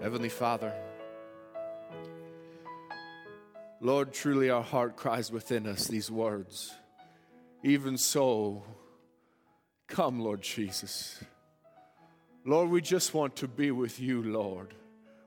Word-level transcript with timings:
Heavenly 0.00 0.30
Father, 0.30 0.72
Lord, 3.82 4.14
truly 4.14 4.48
our 4.48 4.62
heart 4.62 4.96
cries 4.96 5.30
within 5.30 5.66
us 5.66 5.88
these 5.88 6.10
words. 6.10 6.74
Even 7.62 7.98
so, 7.98 8.62
come, 9.88 10.18
Lord 10.20 10.40
Jesus. 10.40 11.22
Lord, 12.46 12.70
we 12.70 12.80
just 12.80 13.12
want 13.12 13.36
to 13.36 13.48
be 13.48 13.70
with 13.70 14.00
you, 14.00 14.22
Lord. 14.22 14.72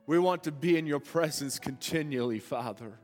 We 0.07 0.17
want 0.17 0.43
to 0.45 0.51
be 0.51 0.75
in 0.75 0.87
your 0.87 0.99
presence 0.99 1.59
continually, 1.59 2.39
Father. 2.39 2.97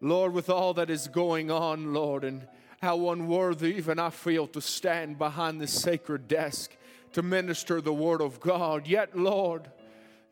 Lord, 0.00 0.32
with 0.32 0.50
all 0.50 0.74
that 0.74 0.90
is 0.90 1.06
going 1.06 1.52
on, 1.52 1.94
Lord, 1.94 2.24
and 2.24 2.48
how 2.82 3.10
unworthy 3.10 3.76
even 3.76 4.00
I 4.00 4.10
feel 4.10 4.48
to 4.48 4.60
stand 4.60 5.18
behind 5.18 5.60
this 5.60 5.72
sacred 5.72 6.26
desk 6.26 6.76
to 7.12 7.22
minister 7.22 7.80
the 7.80 7.94
word 7.94 8.20
of 8.20 8.40
God. 8.40 8.88
Yet, 8.88 9.16
Lord, 9.16 9.70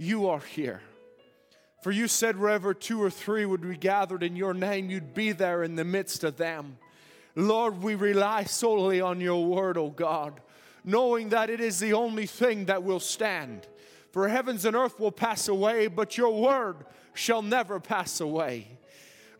you 0.03 0.29
are 0.29 0.41
here. 0.41 0.81
For 1.83 1.91
you 1.91 2.07
said, 2.07 2.39
wherever 2.39 2.75
two 2.75 3.03
or 3.03 3.11
three 3.11 3.45
would 3.45 3.63
be 3.63 3.77
gathered 3.77 4.23
in 4.23 4.37
your 4.37 4.55
name, 4.55 4.91
you'd 4.91 5.15
be 5.15 5.33
there 5.33 5.63
in 5.63 5.75
the 5.75 5.85
midst 5.85 6.23
of 6.23 6.37
them. 6.37 6.79
Lord, 7.35 7.83
we 7.83 7.95
rely 7.95 8.45
solely 8.45 9.01
on 9.01 9.21
your 9.21 9.45
word, 9.45 9.79
O 9.79 9.91
God, 9.91 10.41
knowing 10.85 11.31
that 11.31 11.51
it 11.51 11.61
is 11.61 11.81
the 11.81 11.95
only 11.95 12.27
thing 12.27 12.67
that 12.67 12.83
will 12.83 13.01
stand. 13.01 13.67
For 14.13 14.29
heavens 14.29 14.65
and 14.65 14.77
earth 14.77 15.01
will 15.01 15.11
pass 15.11 15.49
away, 15.49 15.87
but 15.87 16.19
your 16.19 16.41
word 16.41 16.85
shall 17.15 17.43
never 17.43 17.81
pass 17.81 18.21
away. 18.21 18.79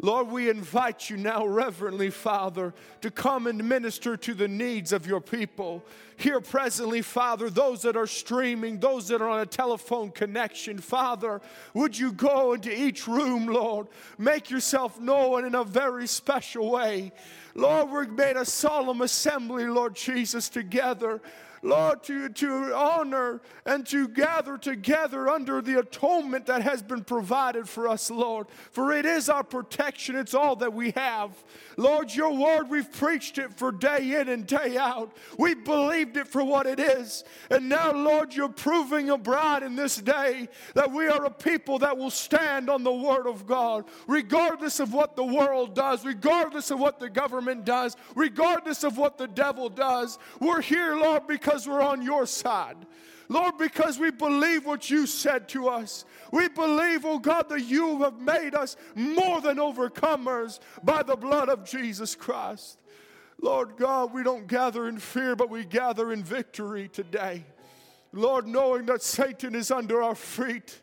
Lord, 0.05 0.29
we 0.29 0.51
invite 0.51 1.09
you 1.09 1.17
now, 1.17 1.47
reverently, 1.47 2.11
Father, 2.11 2.75
to 3.03 3.11
come 3.11 3.47
and 3.47 3.69
minister 3.69 4.17
to 4.17 4.35
the 4.35 4.49
needs 4.49 4.93
of 4.93 5.07
your 5.07 5.21
people. 5.21 5.85
Here 6.17 6.41
presently, 6.41 7.03
Father, 7.03 7.49
those 7.49 7.83
that 7.83 7.97
are 7.97 8.09
streaming, 8.09 8.81
those 8.81 9.07
that 9.09 9.23
are 9.23 9.29
on 9.29 9.39
a 9.39 9.47
telephone 9.47 10.11
connection, 10.11 10.79
Father, 10.79 11.41
would 11.73 11.97
you 11.97 12.11
go 12.11 12.53
into 12.55 12.77
each 12.77 13.07
room, 13.07 13.47
Lord? 13.47 13.87
Make 14.19 14.51
yourself 14.51 15.01
known 15.01 15.45
in 15.45 15.55
a 15.55 15.63
very 15.63 16.09
special 16.09 16.69
way. 16.73 17.13
Lord, 17.55 17.91
we've 17.91 18.11
made 18.11 18.37
a 18.37 18.45
solemn 18.45 19.03
assembly, 19.03 19.67
Lord 19.67 19.95
Jesus, 19.95 20.49
together. 20.49 21.21
Lord, 21.65 22.03
to, 22.05 22.29
to 22.29 22.75
honor 22.75 23.41
and 23.65 23.87
to 23.87 24.09
gather 24.09 24.59
together 24.59 25.29
under 25.29 25.63
the 25.63 25.79
atonement 25.79 26.47
that 26.47 26.63
has 26.63 26.83
been 26.83 27.05
provided 27.05 27.69
for 27.69 27.87
us, 27.87 28.11
Lord. 28.11 28.49
For 28.73 28.93
it 28.93 29.07
is 29.07 29.29
our 29.29 29.45
protection, 29.45 30.17
it's 30.17 30.35
all 30.35 30.57
that 30.57 30.73
we 30.73 30.91
have. 30.93 31.31
Lord, 31.77 32.13
your 32.13 32.37
word, 32.37 32.69
we've 32.69 32.91
preached 32.93 33.39
it 33.39 33.55
for 33.55 33.71
day 33.71 34.21
in 34.21 34.29
and 34.29 34.47
day 34.47 34.77
out. 34.77 35.17
We 35.39 35.55
believed 35.55 36.17
it 36.17 36.27
for 36.27 36.43
what 36.43 36.67
it 36.67 36.81
is. 36.81 37.23
And 37.49 37.69
now, 37.69 37.93
Lord, 37.93 38.35
you're 38.35 38.49
proving 38.49 39.11
abroad 39.11 39.63
in 39.63 39.77
this 39.77 39.97
day 39.97 40.49
that 40.75 40.91
we 40.91 41.07
are 41.07 41.25
a 41.25 41.31
people 41.31 41.79
that 41.79 41.97
will 41.97 42.11
stand 42.11 42.69
on 42.69 42.83
the 42.83 42.93
word 42.93 43.29
of 43.29 43.47
God, 43.47 43.85
regardless 44.09 44.81
of 44.81 44.93
what 44.93 45.15
the 45.15 45.25
world 45.25 45.75
does, 45.77 46.05
regardless 46.05 46.73
of 46.73 46.81
what 46.81 46.99
the 46.99 47.09
government 47.09 47.65
does, 47.65 47.97
regardless 48.17 48.83
of 48.83 48.99
what 48.99 49.17
the 49.17 49.29
devil 49.29 49.69
does. 49.69 50.19
We're 50.41 50.61
here, 50.61 50.97
Lord, 50.97 51.27
because 51.27 51.52
we're 51.67 51.83
on 51.83 52.03
your 52.03 52.27
side. 52.27 52.77
Lord, 53.29 53.57
because 53.57 53.99
we 53.99 54.11
believe 54.11 54.67
what 54.67 54.91
you 54.91 55.07
said 55.07 55.49
to 55.51 55.69
us. 55.69 56.05
We 56.33 56.49
believe, 56.49 57.05
oh 57.05 57.19
God, 57.19 57.49
that 57.49 57.63
you 57.63 58.03
have 58.03 58.21
made 58.21 58.55
us 58.55 58.77
more 58.95 59.41
than 59.41 59.57
overcomers 59.57 60.61
by 60.83 61.03
the 61.03 61.17
blood 61.17 61.49
of 61.49 61.65
Jesus 61.65 62.15
Christ. 62.15 62.79
Lord 63.41 63.77
God, 63.77 64.13
we 64.13 64.23
don't 64.23 64.47
gather 64.47 64.87
in 64.87 64.99
fear, 64.99 65.35
but 65.35 65.51
we 65.51 65.65
gather 65.65 66.13
in 66.13 66.23
victory 66.23 66.89
today. 66.89 67.45
Lord, 68.13 68.47
knowing 68.47 68.87
that 68.87 69.03
Satan 69.03 69.55
is 69.55 69.71
under 69.71 70.03
our 70.03 70.15
feet, 70.15 70.81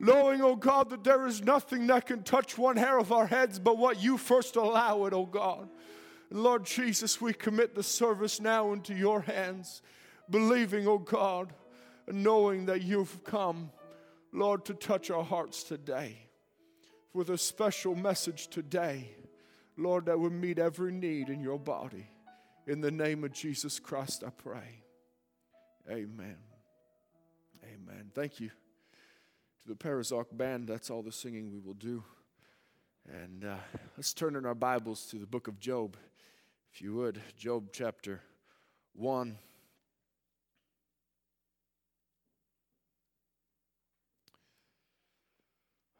knowing, 0.00 0.40
oh 0.42 0.56
God, 0.56 0.90
that 0.90 1.04
there 1.04 1.26
is 1.26 1.42
nothing 1.42 1.86
that 1.88 2.06
can 2.06 2.22
touch 2.22 2.56
one 2.56 2.76
hair 2.76 2.98
of 2.98 3.12
our 3.12 3.26
heads 3.26 3.58
but 3.58 3.78
what 3.78 4.02
you 4.02 4.16
first 4.18 4.56
allow 4.56 5.04
it, 5.04 5.12
oh 5.12 5.26
God. 5.26 5.68
Lord 6.30 6.64
Jesus, 6.64 7.20
we 7.20 7.34
commit 7.34 7.74
the 7.74 7.82
service 7.82 8.40
now 8.40 8.72
into 8.72 8.94
your 8.94 9.20
hands, 9.20 9.82
believing, 10.32 10.88
oh 10.88 10.98
God, 10.98 11.52
and 12.08 12.24
knowing 12.24 12.66
that 12.66 12.82
you've 12.82 13.22
come, 13.22 13.70
Lord, 14.32 14.64
to 14.64 14.74
touch 14.74 15.10
our 15.10 15.22
hearts 15.22 15.62
today 15.62 16.16
with 17.12 17.30
a 17.30 17.38
special 17.38 17.94
message 17.94 18.48
today, 18.48 19.10
Lord, 19.76 20.06
that 20.06 20.18
would 20.18 20.32
meet 20.32 20.58
every 20.58 20.92
need 20.92 21.28
in 21.28 21.40
your 21.40 21.58
body. 21.58 22.08
In 22.66 22.80
the 22.80 22.90
name 22.90 23.22
of 23.22 23.32
Jesus 23.32 23.78
Christ, 23.78 24.24
I 24.26 24.30
pray. 24.30 24.82
Amen. 25.90 26.36
Amen. 27.64 28.10
Thank 28.14 28.40
you 28.40 28.48
to 28.48 29.68
the 29.68 29.74
Parazark 29.74 30.26
band. 30.32 30.68
That's 30.68 30.90
all 30.90 31.02
the 31.02 31.12
singing 31.12 31.52
we 31.52 31.58
will 31.58 31.74
do. 31.74 32.02
And 33.08 33.44
uh, 33.44 33.56
let's 33.96 34.14
turn 34.14 34.36
in 34.36 34.46
our 34.46 34.54
Bibles 34.54 35.06
to 35.06 35.16
the 35.16 35.26
book 35.26 35.48
of 35.48 35.58
Job, 35.58 35.96
if 36.72 36.80
you 36.80 36.94
would. 36.94 37.20
Job 37.36 37.68
chapter 37.72 38.20
1. 38.94 39.36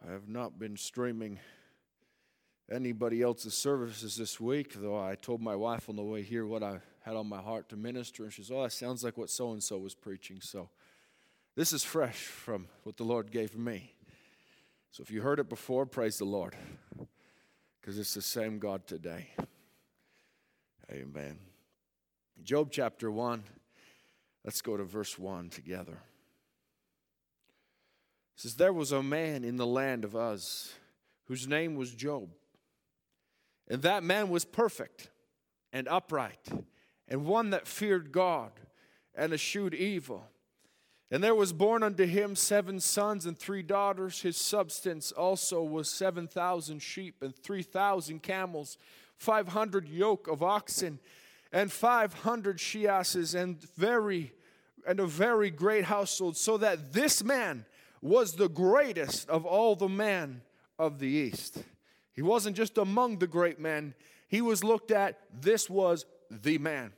I 0.06 0.12
have 0.12 0.28
not 0.28 0.58
been 0.58 0.76
streaming 0.76 1.38
anybody 2.70 3.22
else's 3.22 3.54
services 3.54 4.16
this 4.16 4.40
week, 4.40 4.74
though 4.74 4.98
I 4.98 5.14
told 5.14 5.40
my 5.40 5.54
wife 5.54 5.88
on 5.88 5.94
the 5.94 6.02
way 6.02 6.22
here 6.22 6.44
what 6.44 6.62
I 6.62 6.80
had 7.00 7.14
on 7.14 7.28
my 7.28 7.40
heart 7.40 7.68
to 7.68 7.76
minister, 7.76 8.24
and 8.24 8.32
she 8.32 8.42
said, 8.42 8.56
Oh, 8.56 8.62
that 8.64 8.72
sounds 8.72 9.04
like 9.04 9.16
what 9.16 9.30
so 9.30 9.52
and 9.52 9.62
so 9.62 9.78
was 9.78 9.94
preaching. 9.94 10.40
So 10.40 10.70
this 11.54 11.72
is 11.72 11.84
fresh 11.84 12.24
from 12.24 12.66
what 12.82 12.96
the 12.96 13.04
Lord 13.04 13.30
gave 13.30 13.56
me. 13.56 13.94
So 14.90 15.02
if 15.02 15.10
you 15.10 15.22
heard 15.22 15.38
it 15.38 15.48
before, 15.48 15.86
praise 15.86 16.18
the 16.18 16.24
Lord, 16.24 16.56
because 17.80 17.96
it's 17.98 18.14
the 18.14 18.22
same 18.22 18.58
God 18.58 18.86
today. 18.86 19.28
Amen. 20.90 21.38
Job 22.42 22.70
chapter 22.72 23.10
1, 23.10 23.44
let's 24.44 24.62
go 24.62 24.76
to 24.76 24.84
verse 24.84 25.16
1 25.16 25.50
together 25.50 25.98
says, 28.34 28.56
There 28.56 28.72
was 28.72 28.92
a 28.92 29.02
man 29.02 29.44
in 29.44 29.56
the 29.56 29.66
land 29.66 30.04
of 30.04 30.14
Uz 30.14 30.72
whose 31.26 31.46
name 31.46 31.76
was 31.76 31.92
Job. 31.92 32.30
And 33.68 33.82
that 33.82 34.02
man 34.02 34.28
was 34.28 34.44
perfect 34.44 35.08
and 35.72 35.88
upright, 35.88 36.48
and 37.08 37.24
one 37.24 37.50
that 37.50 37.66
feared 37.66 38.12
God 38.12 38.52
and 39.14 39.32
eschewed 39.32 39.74
evil. 39.74 40.26
And 41.10 41.22
there 41.22 41.34
was 41.34 41.52
born 41.52 41.82
unto 41.82 42.06
him 42.06 42.34
seven 42.36 42.80
sons 42.80 43.26
and 43.26 43.38
three 43.38 43.62
daughters. 43.62 44.22
His 44.22 44.36
substance 44.36 45.12
also 45.12 45.62
was 45.62 45.88
seven 45.88 46.26
thousand 46.26 46.80
sheep 46.80 47.22
and 47.22 47.36
three 47.36 47.62
thousand 47.62 48.22
camels, 48.22 48.78
five 49.16 49.48
hundred 49.48 49.88
yoke 49.88 50.26
of 50.26 50.42
oxen, 50.42 50.98
and 51.52 51.70
five 51.70 52.12
hundred 52.14 52.60
she 52.60 52.88
asses, 52.88 53.34
and 53.34 53.62
very 53.76 54.32
and 54.86 55.00
a 55.00 55.06
very 55.06 55.50
great 55.50 55.84
household, 55.84 56.36
so 56.36 56.56
that 56.56 56.92
this 56.92 57.22
man 57.22 57.64
was 58.02 58.34
the 58.34 58.48
greatest 58.48 59.30
of 59.30 59.46
all 59.46 59.76
the 59.76 59.88
men 59.88 60.42
of 60.78 60.98
the 60.98 61.08
East. 61.08 61.62
He 62.12 62.20
wasn't 62.20 62.56
just 62.56 62.76
among 62.76 63.18
the 63.18 63.26
great 63.26 63.58
men, 63.58 63.94
he 64.28 64.42
was 64.42 64.64
looked 64.64 64.90
at, 64.90 65.20
this 65.40 65.70
was 65.70 66.04
the 66.30 66.58
man. 66.58 66.92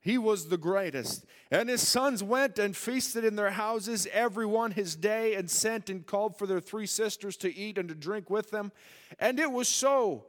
He 0.00 0.16
was 0.16 0.48
the 0.48 0.56
greatest. 0.56 1.24
And 1.50 1.68
his 1.68 1.86
sons 1.86 2.22
went 2.22 2.58
and 2.58 2.76
feasted 2.76 3.24
in 3.24 3.36
their 3.36 3.50
houses, 3.50 4.06
every 4.12 4.46
one 4.46 4.70
his 4.70 4.96
day, 4.96 5.34
and 5.34 5.50
sent 5.50 5.90
and 5.90 6.06
called 6.06 6.38
for 6.38 6.46
their 6.46 6.60
three 6.60 6.86
sisters 6.86 7.36
to 7.38 7.54
eat 7.54 7.78
and 7.78 7.88
to 7.88 7.94
drink 7.94 8.30
with 8.30 8.50
them. 8.50 8.72
And 9.18 9.38
it 9.38 9.52
was 9.52 9.68
so, 9.68 10.26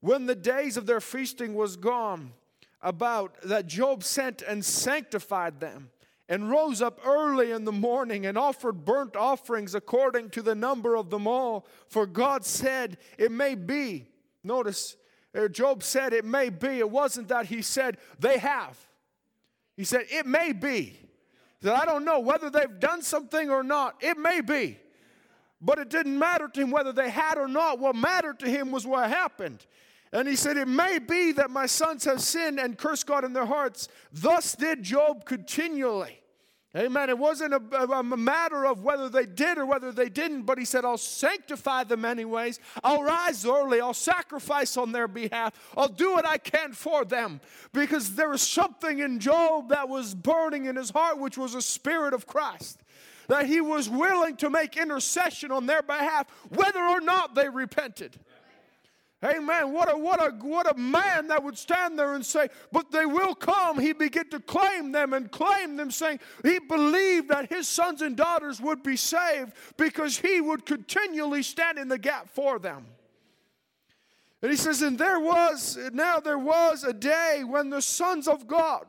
when 0.00 0.26
the 0.26 0.34
days 0.34 0.76
of 0.76 0.86
their 0.86 1.00
feasting 1.00 1.54
was 1.54 1.76
gone, 1.76 2.32
about 2.82 3.40
that 3.42 3.66
Job 3.66 4.02
sent 4.02 4.42
and 4.42 4.64
sanctified 4.64 5.60
them 5.60 5.90
and 6.30 6.48
rose 6.48 6.80
up 6.80 7.00
early 7.04 7.50
in 7.50 7.64
the 7.64 7.72
morning 7.72 8.24
and 8.24 8.38
offered 8.38 8.84
burnt 8.84 9.16
offerings 9.16 9.74
according 9.74 10.30
to 10.30 10.42
the 10.42 10.54
number 10.54 10.96
of 10.96 11.10
them 11.10 11.26
all. 11.26 11.66
For 11.88 12.06
God 12.06 12.44
said, 12.46 12.98
It 13.18 13.32
may 13.32 13.56
be. 13.56 14.06
Notice, 14.44 14.96
uh, 15.36 15.48
Job 15.48 15.82
said, 15.82 16.12
It 16.12 16.24
may 16.24 16.48
be. 16.48 16.78
It 16.78 16.88
wasn't 16.88 17.28
that 17.28 17.46
he 17.46 17.62
said, 17.62 17.98
They 18.20 18.38
have. 18.38 18.78
He 19.76 19.82
said, 19.82 20.06
It 20.08 20.24
may 20.24 20.52
be. 20.52 20.96
That 21.62 21.74
I 21.74 21.84
don't 21.84 22.04
know 22.04 22.20
whether 22.20 22.48
they've 22.48 22.78
done 22.78 23.02
something 23.02 23.50
or 23.50 23.64
not. 23.64 23.96
It 24.00 24.16
may 24.16 24.40
be. 24.40 24.78
But 25.60 25.78
it 25.78 25.90
didn't 25.90 26.18
matter 26.18 26.48
to 26.48 26.60
him 26.60 26.70
whether 26.70 26.92
they 26.92 27.10
had 27.10 27.38
or 27.38 27.48
not. 27.48 27.80
What 27.80 27.96
mattered 27.96 28.38
to 28.38 28.48
him 28.48 28.70
was 28.70 28.86
what 28.86 29.10
happened. 29.10 29.66
And 30.12 30.28
he 30.28 30.36
said, 30.36 30.56
It 30.56 30.68
may 30.68 31.00
be 31.00 31.32
that 31.32 31.50
my 31.50 31.66
sons 31.66 32.04
have 32.04 32.20
sinned 32.20 32.60
and 32.60 32.78
cursed 32.78 33.08
God 33.08 33.24
in 33.24 33.32
their 33.32 33.46
hearts. 33.46 33.88
Thus 34.12 34.54
did 34.54 34.84
Job 34.84 35.24
continually. 35.24 36.19
Amen. 36.76 37.10
It 37.10 37.18
wasn't 37.18 37.52
a, 37.52 37.82
a, 37.90 38.02
matter 38.04 38.64
of 38.64 38.84
whether 38.84 39.08
they 39.08 39.26
did 39.26 39.58
or 39.58 39.66
whether 39.66 39.90
they 39.90 40.08
didn't, 40.08 40.42
but 40.42 40.56
he 40.56 40.64
said, 40.64 40.84
I'll 40.84 40.98
sanctify 40.98 41.82
them 41.82 42.04
anyways. 42.04 42.60
I'll 42.84 43.02
rise 43.02 43.44
early. 43.44 43.80
I'll 43.80 43.92
sacrifice 43.92 44.76
on 44.76 44.92
their 44.92 45.08
behalf. 45.08 45.52
I'll 45.76 45.88
do 45.88 46.12
what 46.12 46.24
I 46.24 46.38
can 46.38 46.72
for 46.72 47.04
them. 47.04 47.40
Because 47.72 48.14
there 48.14 48.28
was 48.28 48.42
something 48.42 49.00
in 49.00 49.18
Job 49.18 49.70
that 49.70 49.88
was 49.88 50.14
burning 50.14 50.66
in 50.66 50.76
his 50.76 50.90
heart, 50.90 51.18
which 51.18 51.36
was 51.36 51.56
a 51.56 51.62
spirit 51.62 52.14
of 52.14 52.28
Christ. 52.28 52.80
that 53.26 53.46
he 53.46 53.60
was 53.60 53.88
willing 53.88 54.36
to 54.36 54.48
make 54.48 54.76
intercession 54.76 55.50
on 55.50 55.66
their 55.66 55.82
behalf, 55.82 56.28
whether 56.50 56.80
or 56.80 57.00
not 57.00 57.34
they 57.34 57.48
repented. 57.48 58.16
Amen. 59.22 59.72
What 59.72 59.92
a 59.92 59.98
what 59.98 60.18
a 60.22 60.30
what 60.36 60.70
a 60.70 60.78
man 60.78 61.28
that 61.28 61.42
would 61.42 61.58
stand 61.58 61.98
there 61.98 62.14
and 62.14 62.24
say, 62.24 62.48
"But 62.72 62.90
they 62.90 63.04
will 63.04 63.34
come." 63.34 63.78
He 63.78 63.92
began 63.92 64.30
to 64.30 64.40
claim 64.40 64.92
them 64.92 65.12
and 65.12 65.30
claim 65.30 65.76
them, 65.76 65.90
saying 65.90 66.20
he 66.42 66.58
believed 66.58 67.28
that 67.28 67.50
his 67.50 67.68
sons 67.68 68.00
and 68.00 68.16
daughters 68.16 68.62
would 68.62 68.82
be 68.82 68.96
saved 68.96 69.52
because 69.76 70.16
he 70.16 70.40
would 70.40 70.64
continually 70.64 71.42
stand 71.42 71.78
in 71.78 71.88
the 71.88 71.98
gap 71.98 72.30
for 72.30 72.58
them. 72.58 72.86
And 74.40 74.50
he 74.50 74.56
says, 74.56 74.80
"And 74.80 74.98
there 74.98 75.20
was 75.20 75.76
now 75.92 76.18
there 76.18 76.38
was 76.38 76.82
a 76.82 76.94
day 76.94 77.44
when 77.44 77.68
the 77.68 77.82
sons 77.82 78.26
of 78.26 78.46
God 78.46 78.86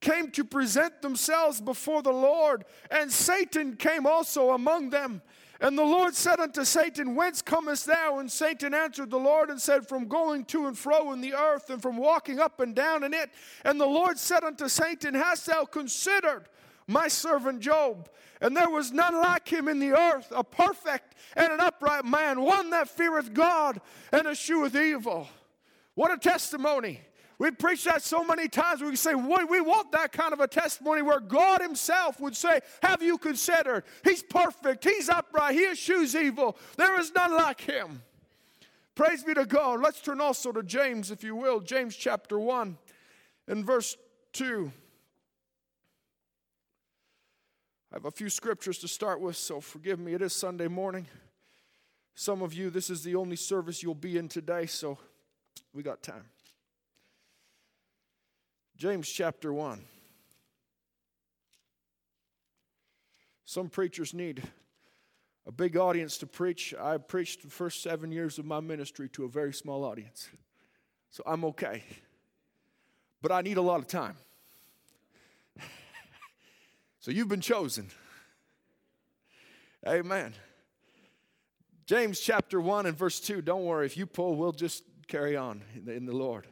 came 0.00 0.30
to 0.32 0.44
present 0.44 1.00
themselves 1.00 1.62
before 1.62 2.02
the 2.02 2.12
Lord, 2.12 2.66
and 2.90 3.10
Satan 3.10 3.76
came 3.76 4.06
also 4.06 4.50
among 4.50 4.90
them." 4.90 5.22
And 5.64 5.78
the 5.78 5.82
Lord 5.82 6.14
said 6.14 6.40
unto 6.40 6.62
Satan, 6.62 7.14
Whence 7.14 7.40
comest 7.40 7.86
thou? 7.86 8.18
And 8.18 8.30
Satan 8.30 8.74
answered 8.74 9.08
the 9.08 9.16
Lord 9.16 9.48
and 9.48 9.58
said, 9.58 9.88
From 9.88 10.08
going 10.08 10.44
to 10.44 10.66
and 10.66 10.76
fro 10.76 11.10
in 11.12 11.22
the 11.22 11.32
earth, 11.32 11.70
and 11.70 11.80
from 11.80 11.96
walking 11.96 12.38
up 12.38 12.60
and 12.60 12.74
down 12.74 13.02
in 13.02 13.14
it. 13.14 13.30
And 13.64 13.80
the 13.80 13.86
Lord 13.86 14.18
said 14.18 14.44
unto 14.44 14.68
Satan, 14.68 15.14
Hast 15.14 15.46
thou 15.46 15.64
considered 15.64 16.50
my 16.86 17.08
servant 17.08 17.60
Job? 17.60 18.10
And 18.42 18.54
there 18.54 18.68
was 18.68 18.92
none 18.92 19.14
like 19.14 19.48
him 19.48 19.68
in 19.68 19.78
the 19.78 19.92
earth, 19.98 20.30
a 20.36 20.44
perfect 20.44 21.14
and 21.34 21.50
an 21.50 21.60
upright 21.60 22.04
man, 22.04 22.42
one 22.42 22.68
that 22.68 22.90
feareth 22.90 23.32
God 23.32 23.80
and 24.12 24.26
escheweth 24.26 24.76
evil. 24.76 25.26
What 25.94 26.12
a 26.12 26.18
testimony! 26.18 27.00
We 27.38 27.50
preach 27.50 27.84
that 27.84 28.02
so 28.02 28.22
many 28.22 28.48
times. 28.48 28.80
We 28.80 28.94
say, 28.96 29.14
we 29.14 29.60
want 29.60 29.92
that 29.92 30.12
kind 30.12 30.32
of 30.32 30.40
a 30.40 30.46
testimony 30.46 31.02
where 31.02 31.20
God 31.20 31.60
Himself 31.60 32.20
would 32.20 32.36
say, 32.36 32.60
Have 32.82 33.02
you 33.02 33.18
considered? 33.18 33.84
He's 34.04 34.22
perfect, 34.22 34.84
He's 34.84 35.08
upright, 35.08 35.54
He 35.54 35.66
eschews 35.66 36.14
evil. 36.14 36.56
There 36.76 36.98
is 37.00 37.12
none 37.12 37.34
like 37.34 37.60
Him. 37.60 38.02
Praise 38.94 39.24
be 39.24 39.34
to 39.34 39.44
God. 39.44 39.80
Let's 39.80 40.00
turn 40.00 40.20
also 40.20 40.52
to 40.52 40.62
James, 40.62 41.10
if 41.10 41.24
you 41.24 41.34
will. 41.34 41.60
James 41.60 41.96
chapter 41.96 42.38
1 42.38 42.78
and 43.48 43.66
verse 43.66 43.96
2. 44.34 44.70
I 47.90 47.96
have 47.96 48.04
a 48.04 48.10
few 48.10 48.28
scriptures 48.28 48.78
to 48.78 48.88
start 48.88 49.20
with, 49.20 49.36
so 49.36 49.60
forgive 49.60 49.98
me. 49.98 50.14
It 50.14 50.22
is 50.22 50.32
Sunday 50.32 50.68
morning. 50.68 51.06
Some 52.14 52.42
of 52.42 52.54
you, 52.54 52.70
this 52.70 52.90
is 52.90 53.02
the 53.02 53.16
only 53.16 53.36
service 53.36 53.82
you'll 53.82 53.94
be 53.94 54.18
in 54.18 54.28
today, 54.28 54.66
so 54.66 54.98
we 55.72 55.82
got 55.82 56.02
time. 56.02 56.24
James 58.76 59.08
chapter 59.08 59.52
1. 59.52 59.84
Some 63.44 63.68
preachers 63.68 64.12
need 64.12 64.42
a 65.46 65.52
big 65.52 65.76
audience 65.76 66.18
to 66.18 66.26
preach. 66.26 66.74
I 66.74 66.96
preached 66.98 67.42
the 67.42 67.50
first 67.50 67.82
seven 67.82 68.10
years 68.10 68.38
of 68.38 68.46
my 68.46 68.58
ministry 68.58 69.08
to 69.10 69.24
a 69.24 69.28
very 69.28 69.52
small 69.52 69.84
audience. 69.84 70.28
So 71.10 71.22
I'm 71.24 71.44
okay. 71.44 71.84
But 73.22 73.30
I 73.30 73.42
need 73.42 73.56
a 73.56 73.62
lot 73.62 73.78
of 73.78 73.86
time. 73.86 74.16
so 76.98 77.12
you've 77.12 77.28
been 77.28 77.40
chosen. 77.40 77.90
Amen. 79.86 80.34
James 81.86 82.18
chapter 82.18 82.60
1 82.60 82.86
and 82.86 82.96
verse 82.96 83.20
2. 83.20 83.40
Don't 83.42 83.64
worry, 83.64 83.86
if 83.86 83.96
you 83.96 84.06
pull, 84.06 84.34
we'll 84.34 84.52
just 84.52 84.82
carry 85.06 85.36
on 85.36 85.62
in 85.76 85.84
the, 85.84 85.92
in 85.92 86.06
the 86.06 86.16
Lord. 86.16 86.48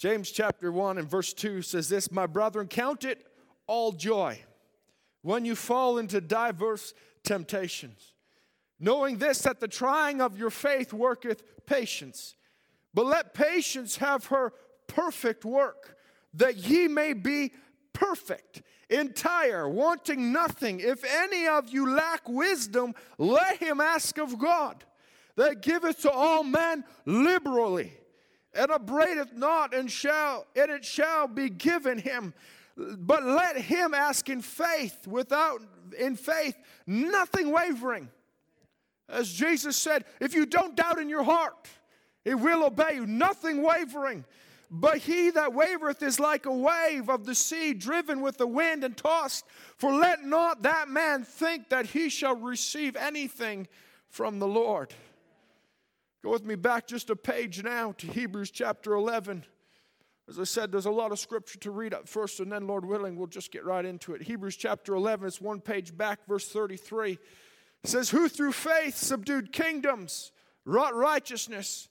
James 0.00 0.30
chapter 0.30 0.72
1 0.72 0.96
and 0.96 1.10
verse 1.10 1.34
2 1.34 1.60
says 1.60 1.90
this 1.90 2.10
My 2.10 2.26
brethren, 2.26 2.68
count 2.68 3.04
it 3.04 3.26
all 3.66 3.92
joy 3.92 4.42
when 5.20 5.44
you 5.44 5.54
fall 5.54 5.98
into 5.98 6.22
diverse 6.22 6.94
temptations, 7.22 8.14
knowing 8.78 9.18
this, 9.18 9.42
that 9.42 9.60
the 9.60 9.68
trying 9.68 10.22
of 10.22 10.38
your 10.38 10.48
faith 10.48 10.94
worketh 10.94 11.42
patience. 11.66 12.34
But 12.94 13.04
let 13.04 13.34
patience 13.34 13.96
have 13.96 14.24
her 14.26 14.54
perfect 14.86 15.44
work, 15.44 15.98
that 16.32 16.56
ye 16.56 16.88
may 16.88 17.12
be 17.12 17.52
perfect, 17.92 18.62
entire, 18.88 19.68
wanting 19.68 20.32
nothing. 20.32 20.80
If 20.80 21.04
any 21.04 21.46
of 21.46 21.68
you 21.68 21.90
lack 21.90 22.26
wisdom, 22.26 22.94
let 23.18 23.58
him 23.58 23.82
ask 23.82 24.16
of 24.16 24.38
God, 24.38 24.82
that 25.36 25.60
giveth 25.60 26.00
to 26.00 26.10
all 26.10 26.42
men 26.42 26.84
liberally 27.04 27.92
and 28.54 28.70
upbraideth 28.70 29.32
not, 29.32 29.74
and 29.74 29.90
shall 29.90 30.46
and 30.56 30.70
it 30.70 30.84
shall 30.84 31.28
be 31.28 31.48
given 31.48 31.98
him. 31.98 32.34
But 32.76 33.24
let 33.24 33.56
him 33.56 33.94
ask 33.94 34.28
in 34.28 34.40
faith, 34.42 35.06
without 35.06 35.60
in 35.98 36.16
faith, 36.16 36.56
nothing 36.86 37.52
wavering. 37.52 38.08
As 39.08 39.32
Jesus 39.32 39.76
said, 39.76 40.04
if 40.20 40.34
you 40.34 40.46
don't 40.46 40.76
doubt 40.76 40.98
in 40.98 41.08
your 41.08 41.24
heart, 41.24 41.68
it 42.24 42.36
will 42.36 42.64
obey 42.64 42.94
you, 42.94 43.06
nothing 43.06 43.62
wavering. 43.62 44.24
But 44.70 44.98
he 44.98 45.30
that 45.30 45.50
wavereth 45.50 46.00
is 46.00 46.20
like 46.20 46.46
a 46.46 46.52
wave 46.52 47.08
of 47.08 47.26
the 47.26 47.34
sea, 47.34 47.74
driven 47.74 48.20
with 48.20 48.38
the 48.38 48.46
wind 48.46 48.84
and 48.84 48.96
tossed. 48.96 49.44
For 49.76 49.92
let 49.92 50.24
not 50.24 50.62
that 50.62 50.88
man 50.88 51.24
think 51.24 51.70
that 51.70 51.86
he 51.86 52.08
shall 52.08 52.36
receive 52.36 52.94
anything 52.94 53.66
from 54.08 54.38
the 54.38 54.46
Lord. 54.46 54.94
Go 56.22 56.30
with 56.30 56.44
me 56.44 56.54
back 56.54 56.86
just 56.86 57.08
a 57.08 57.16
page 57.16 57.62
now 57.62 57.92
to 57.92 58.06
Hebrews 58.06 58.50
chapter 58.50 58.92
11. 58.92 59.44
As 60.28 60.38
I 60.38 60.44
said, 60.44 60.70
there's 60.70 60.86
a 60.86 60.90
lot 60.90 61.12
of 61.12 61.18
scripture 61.18 61.58
to 61.60 61.70
read 61.70 61.94
up 61.94 62.06
first, 62.06 62.40
and 62.40 62.52
then, 62.52 62.66
Lord 62.66 62.84
willing, 62.84 63.16
we'll 63.16 63.26
just 63.26 63.50
get 63.50 63.64
right 63.64 63.84
into 63.84 64.12
it. 64.12 64.22
Hebrews 64.22 64.56
chapter 64.56 64.94
11, 64.94 65.26
it's 65.26 65.40
one 65.40 65.60
page 65.60 65.96
back, 65.96 66.20
verse 66.28 66.46
33. 66.48 67.12
It 67.12 67.18
says, 67.84 68.10
Who 68.10 68.28
through 68.28 68.52
faith 68.52 68.96
subdued 68.96 69.50
kingdoms, 69.50 70.30
wrought 70.66 70.94
righteousness, 70.94 71.88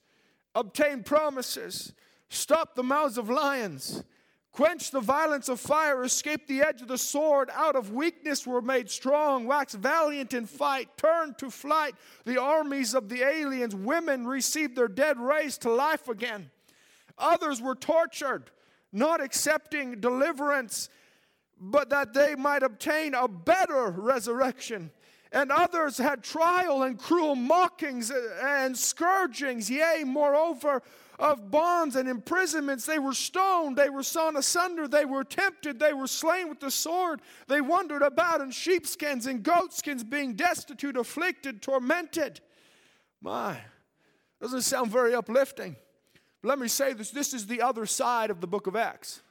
obtained 0.54 1.08
promises, 1.08 1.94
stopped 2.30 2.76
the 2.76 2.84
mouths 2.84 3.18
of 3.18 3.32
lions 3.32 4.04
quenched 4.52 4.92
the 4.92 5.00
violence 5.00 5.48
of 5.48 5.60
fire, 5.60 6.04
escaped 6.04 6.48
the 6.48 6.62
edge 6.62 6.82
of 6.82 6.88
the 6.88 6.98
sword, 6.98 7.50
out 7.54 7.76
of 7.76 7.94
weakness 7.94 8.46
were 8.48 8.62
made 8.62 8.90
strong, 8.90 9.46
waxed 9.46 9.78
valiant 9.78 10.34
in 10.34 10.46
fight, 10.46 10.90
turned 10.98 11.38
to 11.38 11.50
flight 11.50 11.96
the 12.26 12.42
armies 12.42 12.94
of 12.94 13.10
the 13.10 13.24
aliens. 13.24 13.76
Women 13.76 14.28
received 14.28 14.76
their 14.76 14.88
dead 14.88 15.20
raised 15.20 15.62
to 15.62 15.72
life 15.72 16.08
again. 16.10 16.50
Others 17.18 17.62
were 17.62 17.76
tortured, 17.76 18.50
not 18.92 19.22
accepting 19.22 20.00
deliverance, 20.00 20.90
but 21.60 21.90
that 21.90 22.14
they 22.14 22.36
might 22.36 22.64
obtain 22.64 23.14
a 23.14 23.28
better 23.28 23.90
resurrection. 23.90 24.92
And 25.32 25.52
others 25.52 25.98
had 25.98 26.24
trial 26.24 26.84
and 26.84 26.98
cruel 26.98 27.36
mockings 27.36 28.12
and 28.42 28.76
scourgings, 28.76 29.70
yea, 29.70 30.04
moreover, 30.06 30.82
of 31.20 31.52
bonds 31.52 31.96
and 31.96 32.08
imprisonments. 32.08 32.86
They 32.86 32.98
were 32.98 33.14
stoned, 33.14 33.78
they 33.78 33.90
were 33.90 34.04
sawn 34.04 34.38
asunder, 34.38 34.88
they 34.88 35.06
were 35.06 35.24
tempted, 35.24 35.80
they 35.80 35.94
were 35.94 36.08
slain 36.08 36.50
with 36.50 36.60
the 36.60 36.72
sword. 36.72 37.22
They 37.48 37.62
wandered 37.62 38.02
about 38.02 38.42
in 38.42 38.52
sheepskins 38.52 39.28
and 39.28 39.44
goatskins, 39.44 40.04
being 40.04 40.34
destitute, 40.34 40.98
afflicted, 40.98 41.62
tormented. 41.62 42.40
My, 43.22 43.60
doesn't 44.42 44.62
sound 44.62 44.92
very 44.92 45.14
uplifting. 45.14 45.76
But 46.42 46.50
let 46.50 46.60
me 46.60 46.70
say 46.70 46.94
this 46.94 47.12
this 47.12 47.34
is 47.34 47.48
the 47.48 47.62
other 47.62 47.86
side 47.86 48.32
of 48.32 48.40
the 48.40 48.48
book 48.48 48.68
of 48.68 48.76
Acts. 48.76 49.22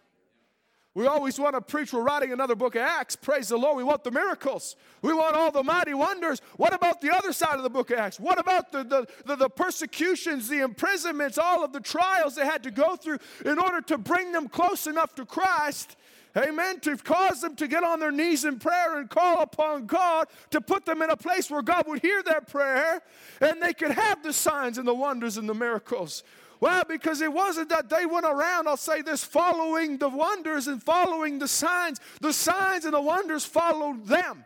We 0.99 1.07
always 1.07 1.39
want 1.39 1.55
to 1.55 1.61
preach, 1.61 1.93
we're 1.93 2.03
writing 2.03 2.33
another 2.33 2.57
book 2.57 2.75
of 2.75 2.81
Acts. 2.81 3.15
Praise 3.15 3.47
the 3.47 3.57
Lord. 3.57 3.77
We 3.77 3.85
want 3.85 4.03
the 4.03 4.11
miracles. 4.11 4.75
We 5.01 5.13
want 5.13 5.37
all 5.37 5.53
the 5.53 5.63
mighty 5.63 5.95
wonders. 5.95 6.43
What 6.57 6.75
about 6.75 7.01
the 7.01 7.17
other 7.17 7.33
side 7.33 7.55
of 7.55 7.63
the 7.63 7.71
book 7.71 7.93
of 7.93 7.99
Acts? 8.01 8.19
What 8.19 8.37
about 8.37 8.73
the, 8.73 8.83
the, 8.83 9.07
the, 9.25 9.37
the 9.37 9.49
persecutions, 9.49 10.49
the 10.49 10.59
imprisonments, 10.59 11.39
all 11.39 11.63
of 11.63 11.73
the 11.73 11.79
trials 11.79 12.35
they 12.35 12.45
had 12.45 12.65
to 12.65 12.73
go 12.73 12.97
through 12.97 13.19
in 13.45 13.61
order 13.61 13.81
to 13.83 13.97
bring 13.97 14.33
them 14.33 14.49
close 14.49 14.89
enough 14.89 15.15
to 15.15 15.25
Christ? 15.25 15.95
Amen. 16.37 16.81
To 16.81 16.97
cause 16.97 17.43
them 17.43 17.55
to 17.55 17.69
get 17.69 17.85
on 17.85 18.01
their 18.01 18.11
knees 18.11 18.45
in 18.45 18.59
prayer 18.59 18.99
and 18.99 19.09
call 19.09 19.41
upon 19.41 19.87
God 19.87 20.27
to 20.51 20.61
put 20.61 20.85
them 20.85 21.01
in 21.03 21.11
a 21.11 21.17
place 21.17 21.49
where 21.49 21.63
God 21.63 21.85
would 21.87 22.03
hear 22.03 22.25
their 22.25 22.41
prayer 22.41 23.03
and 23.41 23.63
they 23.63 23.73
could 23.73 23.93
have 23.93 24.25
the 24.25 24.33
signs 24.33 24.79
and 24.79 24.89
the 24.89 24.95
wonders 24.95 25.37
and 25.37 25.49
the 25.49 25.55
miracles. 25.55 26.25
Well, 26.61 26.85
because 26.89 27.21
it 27.21 27.33
wasn't 27.33 27.69
that 27.69 27.89
they 27.89 28.05
went 28.05 28.27
around, 28.27 28.67
I'll 28.67 28.77
say 28.77 29.03
this, 29.03 29.23
following 29.23 29.99
the 29.99 30.09
wonders 30.09 30.67
and 30.67 30.83
following 30.83 31.39
the 31.39 31.49
signs. 31.49 32.01
The 32.21 32.33
signs 32.33 32.85
and 32.85 32.95
the 32.95 33.01
wonders 33.01 33.45
followed 33.45 34.07
them. 34.07 34.45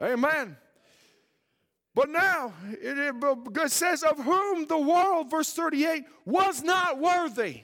Amen. 0.00 0.56
But 1.94 2.10
now, 2.10 2.52
it, 2.70 3.14
it 3.56 3.70
says, 3.70 4.02
of 4.02 4.18
whom 4.18 4.66
the 4.66 4.78
world, 4.78 5.30
verse 5.30 5.52
38, 5.54 6.04
was 6.26 6.62
not 6.62 6.98
worthy. 6.98 7.62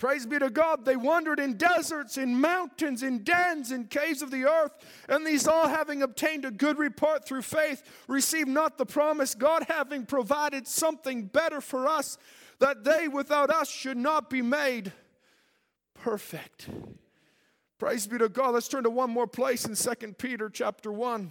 Praise 0.00 0.24
be 0.24 0.38
to 0.38 0.48
God. 0.48 0.86
They 0.86 0.96
wandered 0.96 1.38
in 1.38 1.58
deserts, 1.58 2.16
in 2.16 2.40
mountains, 2.40 3.02
in 3.02 3.22
dens, 3.22 3.70
in 3.70 3.84
caves 3.84 4.22
of 4.22 4.30
the 4.30 4.46
earth. 4.46 4.72
And 5.10 5.26
these 5.26 5.46
all, 5.46 5.68
having 5.68 6.00
obtained 6.00 6.46
a 6.46 6.50
good 6.50 6.78
report 6.78 7.26
through 7.26 7.42
faith, 7.42 7.82
received 8.08 8.48
not 8.48 8.78
the 8.78 8.86
promise, 8.86 9.34
God 9.34 9.66
having 9.68 10.06
provided 10.06 10.66
something 10.66 11.26
better 11.26 11.60
for 11.60 11.86
us, 11.86 12.16
that 12.60 12.82
they 12.82 13.08
without 13.08 13.50
us 13.50 13.68
should 13.70 13.98
not 13.98 14.30
be 14.30 14.40
made 14.40 14.90
perfect. 15.92 16.70
Praise 17.78 18.06
be 18.06 18.16
to 18.16 18.30
God. 18.30 18.54
Let's 18.54 18.68
turn 18.68 18.84
to 18.84 18.90
one 18.90 19.10
more 19.10 19.26
place 19.26 19.66
in 19.66 19.74
2 19.74 20.14
Peter 20.14 20.48
chapter 20.48 20.90
1. 20.90 21.30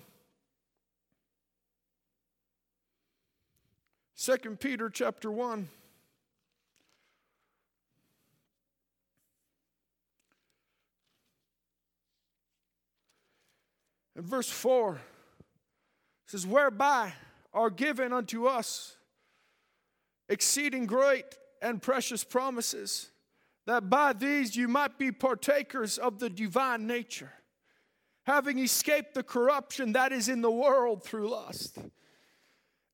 2 4.16 4.38
Peter 4.60 4.92
chapter 4.92 5.32
1. 5.32 5.70
Verse 14.24 14.50
4 14.50 15.00
says, 16.26 16.46
Whereby 16.46 17.14
are 17.54 17.70
given 17.70 18.14
unto 18.14 18.46
us 18.46 18.98
exceeding 20.28 20.86
great 20.86 21.26
and 21.62 21.82
precious 21.82 22.24
promises, 22.24 23.12
that 23.66 23.90
by 23.90 24.14
these 24.14 24.56
you 24.56 24.68
might 24.68 24.98
be 24.98 25.12
partakers 25.12 25.98
of 25.98 26.20
the 26.20 26.30
divine 26.30 26.88
nature, 26.88 27.32
having 28.26 28.60
escaped 28.60 29.14
the 29.14 29.24
corruption 29.24 29.94
that 29.94 30.12
is 30.12 30.30
in 30.30 30.42
the 30.42 30.52
world 30.52 31.04
through 31.04 31.30
lust. 31.30 31.78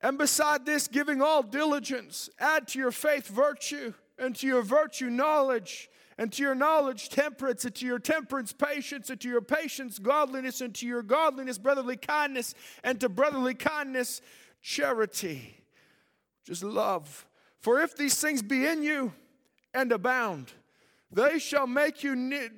And 0.02 0.18
beside 0.18 0.66
this, 0.66 0.88
giving 0.88 1.22
all 1.22 1.44
diligence, 1.44 2.30
add 2.40 2.68
to 2.70 2.80
your 2.80 2.92
faith 2.92 3.28
virtue, 3.28 3.94
and 4.18 4.36
to 4.38 4.48
your 4.48 4.62
virtue 4.62 5.10
knowledge, 5.10 5.90
and 6.18 6.32
to 6.32 6.44
your 6.44 6.56
knowledge 6.56 7.10
temperance, 7.10 7.66
and 7.66 7.76
to 7.76 7.86
your 7.86 8.00
temperance 8.00 8.54
patience, 8.54 9.10
and 9.10 9.20
to 9.22 9.28
your 9.28 9.42
patience 9.42 10.00
godliness, 10.00 10.62
and 10.62 10.74
to 10.76 10.88
your 10.88 11.04
godliness 11.04 11.58
brotherly 11.58 11.98
kindness, 11.98 12.54
and 12.84 13.00
to 13.02 13.10
brotherly 13.10 13.54
kindness 13.54 14.22
charity, 14.62 15.64
just 16.46 16.64
love. 16.64 17.26
For 17.60 17.82
if 17.82 17.96
these 17.96 18.20
things 18.20 18.42
be 18.42 18.66
in 18.66 18.82
you 18.84 19.14
and 19.74 19.92
abound, 19.92 20.54
they 21.12 21.40
shall 21.40 21.68
make 21.68 22.04
you 22.04 22.16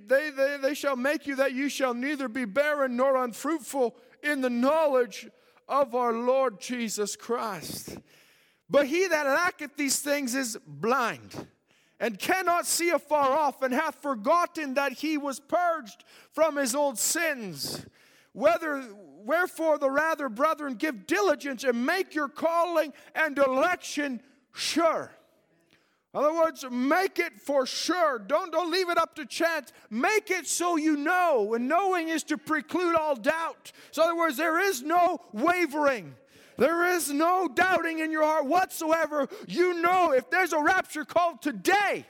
they, 0.07 0.29
they, 0.29 0.57
they 0.61 0.73
shall 0.73 0.95
make 0.95 1.27
you 1.27 1.35
that 1.35 1.53
you 1.53 1.69
shall 1.69 1.93
neither 1.93 2.27
be 2.27 2.45
barren 2.45 2.95
nor 2.95 3.23
unfruitful 3.23 3.95
in 4.23 4.41
the 4.41 4.49
knowledge 4.49 5.27
of 5.67 5.95
our 5.95 6.13
Lord 6.13 6.59
Jesus 6.59 7.15
Christ. 7.15 7.97
But 8.69 8.87
he 8.87 9.07
that 9.07 9.25
lacketh 9.25 9.75
these 9.77 9.99
things 9.99 10.35
is 10.35 10.57
blind 10.65 11.47
and 11.99 12.19
cannot 12.19 12.65
see 12.65 12.89
afar 12.89 13.31
off, 13.31 13.61
and 13.61 13.73
hath 13.73 14.01
forgotten 14.01 14.75
that 14.75 14.93
he 14.93 15.17
was 15.17 15.39
purged 15.39 16.03
from 16.31 16.55
his 16.55 16.75
old 16.75 16.99
sins. 16.99 17.85
Whether, 18.33 18.83
wherefore, 19.25 19.79
the 19.79 19.89
rather, 19.89 20.29
brethren, 20.29 20.75
give 20.75 21.07
diligence 21.07 21.63
and 21.63 21.85
make 21.85 22.13
your 22.13 22.27
calling 22.29 22.93
and 23.15 23.37
election 23.37 24.21
sure. 24.53 25.11
In 26.13 26.23
other 26.23 26.33
words, 26.33 26.65
make 26.71 27.19
it 27.19 27.39
for 27.39 27.65
sure. 27.65 28.17
Don't, 28.17 28.51
don't 28.51 28.71
leave 28.71 28.89
it 28.89 28.97
up 28.97 29.15
to 29.15 29.25
chance. 29.25 29.73
Make 29.89 30.31
it 30.31 30.47
so 30.47 30.75
you 30.75 30.95
know. 30.95 31.53
And 31.53 31.67
knowing 31.67 32.09
is 32.09 32.23
to 32.25 32.37
preclude 32.37 32.95
all 32.95 33.15
doubt. 33.15 33.71
So, 33.91 34.03
in 34.03 34.09
other 34.09 34.17
words, 34.17 34.37
there 34.37 34.59
is 34.59 34.81
no 34.81 35.19
wavering. 35.33 36.15
There 36.57 36.85
is 36.95 37.11
no 37.11 37.47
doubting 37.47 37.99
in 37.99 38.11
your 38.11 38.23
heart 38.23 38.45
whatsoever. 38.45 39.27
You 39.47 39.81
know 39.81 40.11
if 40.11 40.29
there's 40.29 40.53
a 40.53 40.61
rapture 40.61 41.05
called 41.05 41.41
today, 41.41 42.05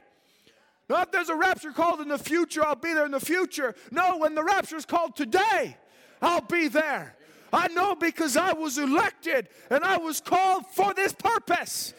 not 0.89 1.07
if 1.07 1.11
there's 1.11 1.29
a 1.29 1.35
rapture 1.35 1.71
called 1.71 1.99
in 1.99 2.07
the 2.07 2.17
future, 2.17 2.65
I'll 2.65 2.75
be 2.75 2.93
there 2.93 3.05
in 3.05 3.11
the 3.11 3.19
future. 3.19 3.75
No, 3.91 4.17
when 4.17 4.35
the 4.35 4.43
rapture 4.43 4.77
is 4.77 4.85
called 4.85 5.15
today, 5.15 5.75
I'll 6.21 6.41
be 6.41 6.69
there. 6.69 7.15
I 7.51 7.67
know 7.69 7.95
because 7.95 8.37
I 8.37 8.53
was 8.53 8.77
elected 8.77 9.49
and 9.69 9.83
I 9.83 9.97
was 9.97 10.21
called 10.21 10.65
for 10.67 10.93
this 10.93 11.13
purpose. 11.13 11.93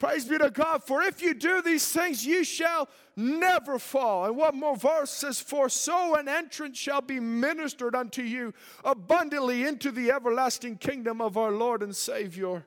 Praise 0.00 0.24
be 0.24 0.38
to 0.38 0.50
God. 0.50 0.82
For 0.82 1.02
if 1.02 1.20
you 1.20 1.34
do 1.34 1.60
these 1.60 1.86
things, 1.86 2.24
you 2.24 2.42
shall 2.42 2.88
never 3.16 3.78
fall. 3.78 4.24
And 4.24 4.34
what 4.34 4.54
more 4.54 4.74
verse 4.74 5.10
says, 5.10 5.40
For 5.40 5.68
so 5.68 6.14
an 6.14 6.26
entrance 6.26 6.78
shall 6.78 7.02
be 7.02 7.20
ministered 7.20 7.94
unto 7.94 8.22
you 8.22 8.54
abundantly 8.82 9.62
into 9.64 9.90
the 9.92 10.10
everlasting 10.10 10.78
kingdom 10.78 11.20
of 11.20 11.36
our 11.36 11.52
Lord 11.52 11.82
and 11.82 11.94
Savior, 11.94 12.66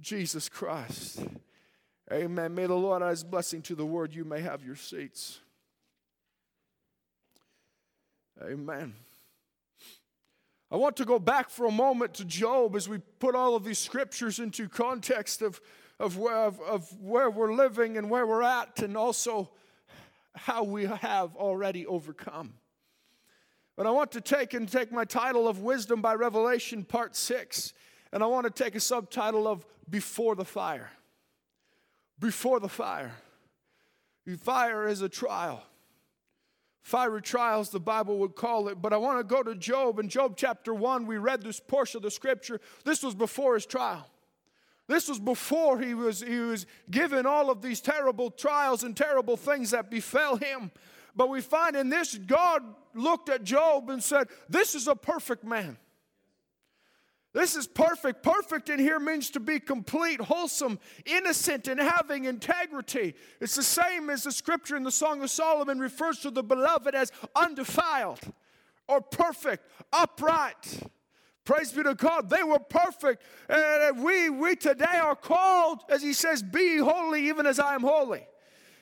Jesus 0.00 0.48
Christ. 0.48 1.24
Amen. 2.12 2.52
May 2.56 2.66
the 2.66 2.74
Lord 2.74 3.00
add 3.00 3.10
his 3.10 3.22
blessing 3.22 3.62
to 3.62 3.76
the 3.76 3.86
word. 3.86 4.12
You 4.12 4.24
may 4.24 4.40
have 4.40 4.64
your 4.64 4.76
seats. 4.76 5.38
Amen. 8.42 8.92
I 10.68 10.74
want 10.74 10.96
to 10.96 11.04
go 11.04 11.20
back 11.20 11.48
for 11.48 11.66
a 11.66 11.70
moment 11.70 12.14
to 12.14 12.24
Job 12.24 12.74
as 12.74 12.88
we 12.88 12.98
put 13.20 13.36
all 13.36 13.54
of 13.54 13.62
these 13.62 13.78
scriptures 13.78 14.40
into 14.40 14.68
context 14.68 15.42
of 15.42 15.60
of 15.98 16.18
where, 16.18 16.36
of, 16.36 16.60
of 16.60 16.88
where 17.00 17.30
we're 17.30 17.54
living 17.54 17.96
and 17.96 18.10
where 18.10 18.26
we're 18.26 18.42
at, 18.42 18.82
and 18.82 18.96
also 18.96 19.50
how 20.34 20.62
we 20.62 20.84
have 20.84 21.34
already 21.36 21.86
overcome. 21.86 22.54
But 23.76 23.86
I 23.86 23.90
want 23.90 24.12
to 24.12 24.20
take 24.20 24.54
and 24.54 24.70
take 24.70 24.90
my 24.92 25.04
title 25.04 25.48
of 25.48 25.60
Wisdom 25.60 26.00
by 26.00 26.14
Revelation, 26.14 26.84
part 26.84 27.16
six, 27.16 27.72
and 28.12 28.22
I 28.22 28.26
want 28.26 28.44
to 28.46 28.64
take 28.64 28.74
a 28.74 28.80
subtitle 28.80 29.46
of 29.46 29.66
Before 29.88 30.34
the 30.34 30.44
Fire. 30.44 30.90
Before 32.18 32.60
the 32.60 32.68
fire. 32.68 33.12
Fire 34.38 34.88
is 34.88 35.02
a 35.02 35.08
trial. 35.08 35.62
Fiery 36.82 37.20
trials, 37.20 37.70
the 37.70 37.80
Bible 37.80 38.18
would 38.18 38.34
call 38.34 38.68
it. 38.68 38.80
But 38.80 38.92
I 38.92 38.96
want 38.96 39.18
to 39.18 39.24
go 39.24 39.42
to 39.42 39.54
Job. 39.54 39.98
In 39.98 40.08
Job 40.08 40.34
chapter 40.36 40.72
1, 40.72 41.06
we 41.06 41.18
read 41.18 41.42
this 41.42 41.60
portion 41.60 41.98
of 41.98 42.02
the 42.02 42.10
scripture. 42.10 42.60
This 42.84 43.02
was 43.02 43.14
before 43.14 43.54
his 43.54 43.66
trial. 43.66 44.08
This 44.88 45.08
was 45.08 45.18
before 45.18 45.80
he 45.80 45.94
was, 45.94 46.20
he 46.20 46.38
was 46.38 46.66
given 46.90 47.26
all 47.26 47.50
of 47.50 47.60
these 47.60 47.80
terrible 47.80 48.30
trials 48.30 48.84
and 48.84 48.96
terrible 48.96 49.36
things 49.36 49.70
that 49.72 49.90
befell 49.90 50.36
him. 50.36 50.70
But 51.16 51.28
we 51.28 51.40
find 51.40 51.74
in 51.74 51.88
this, 51.88 52.14
God 52.14 52.62
looked 52.94 53.28
at 53.28 53.42
Job 53.42 53.90
and 53.90 54.02
said, 54.02 54.28
This 54.48 54.74
is 54.74 54.86
a 54.86 54.94
perfect 54.94 55.44
man. 55.44 55.76
This 57.32 57.54
is 57.54 57.66
perfect. 57.66 58.22
Perfect 58.22 58.70
in 58.70 58.78
here 58.78 58.98
means 58.98 59.28
to 59.32 59.40
be 59.40 59.60
complete, 59.60 60.22
wholesome, 60.22 60.78
innocent, 61.04 61.68
and 61.68 61.78
having 61.78 62.24
integrity. 62.24 63.14
It's 63.42 63.56
the 63.56 63.62
same 63.62 64.08
as 64.08 64.22
the 64.22 64.32
scripture 64.32 64.74
in 64.74 64.84
the 64.84 64.90
Song 64.90 65.22
of 65.22 65.30
Solomon 65.30 65.78
refers 65.78 66.20
to 66.20 66.30
the 66.30 66.42
beloved 66.42 66.94
as 66.94 67.12
undefiled 67.34 68.20
or 68.88 69.02
perfect, 69.02 69.70
upright. 69.92 70.80
Praise 71.46 71.72
be 71.72 71.84
to 71.84 71.94
God. 71.94 72.28
They 72.28 72.42
were 72.42 72.58
perfect. 72.58 73.22
And 73.48 74.02
we, 74.02 74.28
we 74.28 74.56
today 74.56 74.98
are 75.00 75.14
called, 75.14 75.84
as 75.88 76.02
he 76.02 76.12
says, 76.12 76.42
be 76.42 76.78
holy 76.78 77.28
even 77.28 77.46
as 77.46 77.58
I 77.60 77.74
am 77.74 77.82
holy. 77.82 78.26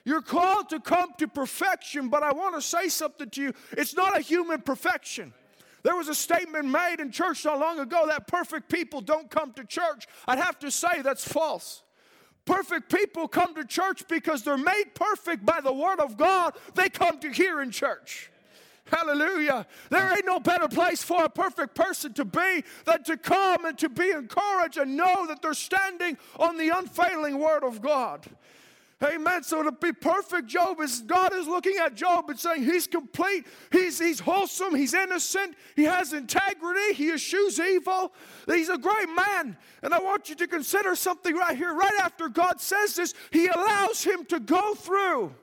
You're 0.06 0.22
called 0.22 0.70
to 0.70 0.80
come 0.80 1.10
to 1.18 1.28
perfection, 1.28 2.08
but 2.08 2.22
I 2.22 2.32
want 2.32 2.54
to 2.54 2.62
say 2.62 2.88
something 2.88 3.28
to 3.30 3.42
you. 3.42 3.52
It's 3.72 3.94
not 3.94 4.16
a 4.16 4.20
human 4.20 4.62
perfection. 4.62 5.34
There 5.82 5.94
was 5.94 6.08
a 6.08 6.14
statement 6.14 6.66
made 6.66 6.96
in 7.00 7.12
church 7.12 7.44
not 7.44 7.58
long 7.58 7.78
ago 7.78 8.06
that 8.08 8.26
perfect 8.26 8.70
people 8.70 9.02
don't 9.02 9.30
come 9.30 9.52
to 9.52 9.64
church. 9.64 10.06
I'd 10.26 10.38
have 10.38 10.58
to 10.60 10.70
say 10.70 11.02
that's 11.02 11.26
false. 11.26 11.82
Perfect 12.46 12.90
people 12.90 13.28
come 13.28 13.54
to 13.54 13.64
church 13.64 14.08
because 14.08 14.42
they're 14.42 14.56
made 14.56 14.94
perfect 14.94 15.44
by 15.44 15.60
the 15.62 15.72
Word 15.72 16.00
of 16.00 16.16
God. 16.16 16.54
They 16.74 16.88
come 16.88 17.18
to 17.20 17.30
hear 17.30 17.60
in 17.60 17.70
church. 17.70 18.30
Hallelujah. 18.86 19.66
There 19.88 20.12
ain't 20.12 20.26
no 20.26 20.38
better 20.38 20.68
place 20.68 21.02
for 21.02 21.24
a 21.24 21.28
perfect 21.28 21.74
person 21.74 22.12
to 22.14 22.24
be 22.24 22.64
than 22.84 23.02
to 23.04 23.16
come 23.16 23.64
and 23.64 23.78
to 23.78 23.88
be 23.88 24.10
encouraged 24.10 24.76
and 24.76 24.96
know 24.96 25.26
that 25.26 25.40
they're 25.40 25.54
standing 25.54 26.18
on 26.38 26.58
the 26.58 26.68
unfailing 26.68 27.38
word 27.38 27.64
of 27.64 27.80
God. 27.80 28.26
Amen. 29.02 29.42
So 29.42 29.62
to 29.62 29.72
be 29.72 29.92
perfect, 29.92 30.46
Job 30.46 30.80
is 30.80 31.00
God 31.00 31.34
is 31.34 31.46
looking 31.46 31.76
at 31.78 31.94
Job 31.94 32.30
and 32.30 32.38
saying 32.38 32.64
he's 32.64 32.86
complete, 32.86 33.46
he's 33.72 33.98
he's 33.98 34.20
wholesome, 34.20 34.74
he's 34.74 34.94
innocent, 34.94 35.56
he 35.76 35.84
has 35.84 36.12
integrity, 36.12 36.94
he 36.94 37.10
eschews 37.10 37.58
evil, 37.58 38.12
he's 38.46 38.68
a 38.68 38.78
great 38.78 39.08
man. 39.08 39.56
And 39.82 39.92
I 39.92 39.98
want 39.98 40.28
you 40.28 40.34
to 40.36 40.46
consider 40.46 40.94
something 40.94 41.34
right 41.34 41.56
here. 41.56 41.74
Right 41.74 41.94
after 42.00 42.28
God 42.28 42.60
says 42.60 42.94
this, 42.94 43.14
he 43.30 43.48
allows 43.48 44.04
him 44.04 44.24
to 44.26 44.40
go 44.40 44.74
through 44.74 45.34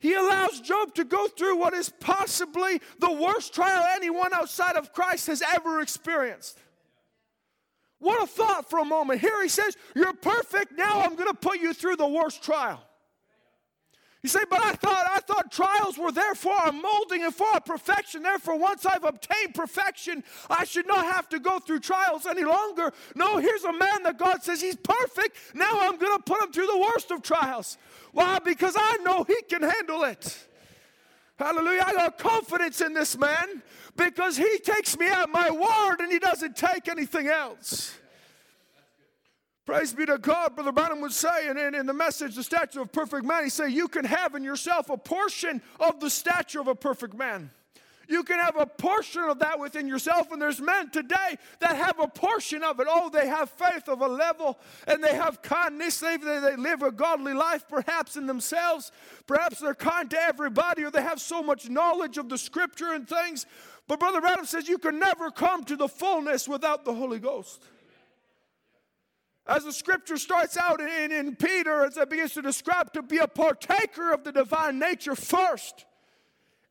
he 0.00 0.14
allows 0.14 0.60
Job 0.60 0.94
to 0.94 1.04
go 1.04 1.28
through 1.28 1.56
what 1.56 1.74
is 1.74 1.92
possibly 2.00 2.80
the 2.98 3.12
worst 3.12 3.54
trial 3.54 3.86
anyone 3.94 4.32
outside 4.32 4.76
of 4.76 4.92
Christ 4.92 5.26
has 5.28 5.42
ever 5.54 5.80
experienced. 5.80 6.58
What 7.98 8.22
a 8.22 8.26
thought 8.26 8.68
for 8.70 8.78
a 8.78 8.84
moment. 8.84 9.20
Here 9.20 9.42
he 9.42 9.48
says, 9.48 9.76
You're 9.94 10.14
perfect. 10.14 10.72
Now 10.72 11.02
I'm 11.02 11.16
going 11.16 11.28
to 11.28 11.34
put 11.34 11.60
you 11.60 11.74
through 11.74 11.96
the 11.96 12.08
worst 12.08 12.42
trial. 12.42 12.82
You 14.22 14.28
say, 14.28 14.40
but 14.50 14.62
I 14.62 14.72
thought 14.72 15.06
I 15.10 15.20
thought 15.20 15.50
trials 15.50 15.96
were 15.96 16.12
there 16.12 16.34
for 16.34 16.54
a 16.66 16.72
molding 16.72 17.24
and 17.24 17.34
for 17.34 17.48
a 17.54 17.60
perfection. 17.60 18.22
Therefore, 18.22 18.58
once 18.58 18.84
I've 18.84 19.04
obtained 19.04 19.54
perfection, 19.54 20.22
I 20.50 20.64
should 20.64 20.86
not 20.86 21.06
have 21.06 21.28
to 21.30 21.38
go 21.38 21.58
through 21.58 21.80
trials 21.80 22.26
any 22.26 22.44
longer. 22.44 22.92
No, 23.14 23.38
here's 23.38 23.64
a 23.64 23.72
man 23.72 24.02
that 24.02 24.18
God 24.18 24.42
says 24.42 24.60
he's 24.60 24.76
perfect. 24.76 25.38
Now 25.54 25.70
I'm 25.72 25.96
going 25.96 26.16
to 26.16 26.22
put 26.22 26.42
him 26.42 26.52
through 26.52 26.66
the 26.66 26.78
worst 26.78 27.10
of 27.10 27.22
trials. 27.22 27.78
Why? 28.12 28.38
Because 28.40 28.74
I 28.76 28.98
know 28.98 29.24
he 29.24 29.40
can 29.48 29.62
handle 29.62 30.04
it. 30.04 30.46
Hallelujah. 31.38 31.84
I 31.86 31.94
got 31.94 32.18
confidence 32.18 32.82
in 32.82 32.92
this 32.92 33.16
man 33.16 33.62
because 33.96 34.36
he 34.36 34.58
takes 34.58 34.98
me 34.98 35.06
at 35.06 35.30
my 35.30 35.50
word 35.50 36.00
and 36.00 36.12
he 36.12 36.18
doesn't 36.18 36.56
take 36.56 36.88
anything 36.88 37.28
else. 37.28 37.94
Praise 39.70 39.92
be 39.92 40.04
to 40.04 40.18
God. 40.18 40.56
Brother 40.56 40.72
Branham 40.72 41.00
would 41.00 41.12
say, 41.12 41.48
in, 41.48 41.56
in 41.56 41.86
the 41.86 41.92
message, 41.92 42.34
The 42.34 42.42
Stature 42.42 42.80
of 42.80 42.90
Perfect 42.90 43.24
Man, 43.24 43.44
he 43.44 43.50
say, 43.50 43.68
You 43.68 43.86
can 43.86 44.04
have 44.04 44.34
in 44.34 44.42
yourself 44.42 44.90
a 44.90 44.96
portion 44.96 45.62
of 45.78 46.00
the 46.00 46.10
stature 46.10 46.60
of 46.60 46.66
a 46.66 46.74
perfect 46.74 47.14
man. 47.14 47.52
You 48.08 48.24
can 48.24 48.40
have 48.40 48.56
a 48.56 48.66
portion 48.66 49.22
of 49.22 49.38
that 49.38 49.60
within 49.60 49.86
yourself. 49.86 50.32
And 50.32 50.42
there's 50.42 50.60
men 50.60 50.90
today 50.90 51.36
that 51.60 51.76
have 51.76 52.00
a 52.00 52.08
portion 52.08 52.64
of 52.64 52.80
it. 52.80 52.88
Oh, 52.90 53.10
they 53.10 53.28
have 53.28 53.48
faith 53.48 53.88
of 53.88 54.00
a 54.00 54.08
level 54.08 54.58
and 54.88 55.04
they 55.04 55.14
have 55.14 55.40
kindness. 55.40 56.00
They, 56.00 56.16
they 56.16 56.56
live 56.56 56.82
a 56.82 56.90
godly 56.90 57.32
life, 57.32 57.68
perhaps 57.68 58.16
in 58.16 58.26
themselves. 58.26 58.90
Perhaps 59.28 59.60
they're 59.60 59.76
kind 59.76 60.10
to 60.10 60.20
everybody 60.20 60.82
or 60.82 60.90
they 60.90 61.02
have 61.02 61.20
so 61.20 61.44
much 61.44 61.70
knowledge 61.70 62.18
of 62.18 62.28
the 62.28 62.38
scripture 62.38 62.94
and 62.94 63.08
things. 63.08 63.46
But 63.86 64.00
Brother 64.00 64.20
Branham 64.20 64.46
says 64.46 64.68
you 64.68 64.78
can 64.78 64.98
never 64.98 65.30
come 65.30 65.62
to 65.66 65.76
the 65.76 65.86
fullness 65.86 66.48
without 66.48 66.84
the 66.84 66.92
Holy 66.92 67.20
Ghost. 67.20 67.62
As 69.50 69.64
the 69.64 69.72
scripture 69.72 70.16
starts 70.16 70.56
out 70.56 70.80
in, 70.80 71.10
in 71.10 71.34
Peter, 71.34 71.84
as 71.84 71.96
it 71.96 72.08
begins 72.08 72.34
to 72.34 72.42
describe, 72.42 72.92
to 72.92 73.02
be 73.02 73.18
a 73.18 73.26
partaker 73.26 74.12
of 74.12 74.22
the 74.22 74.30
divine 74.30 74.78
nature 74.78 75.16
first. 75.16 75.86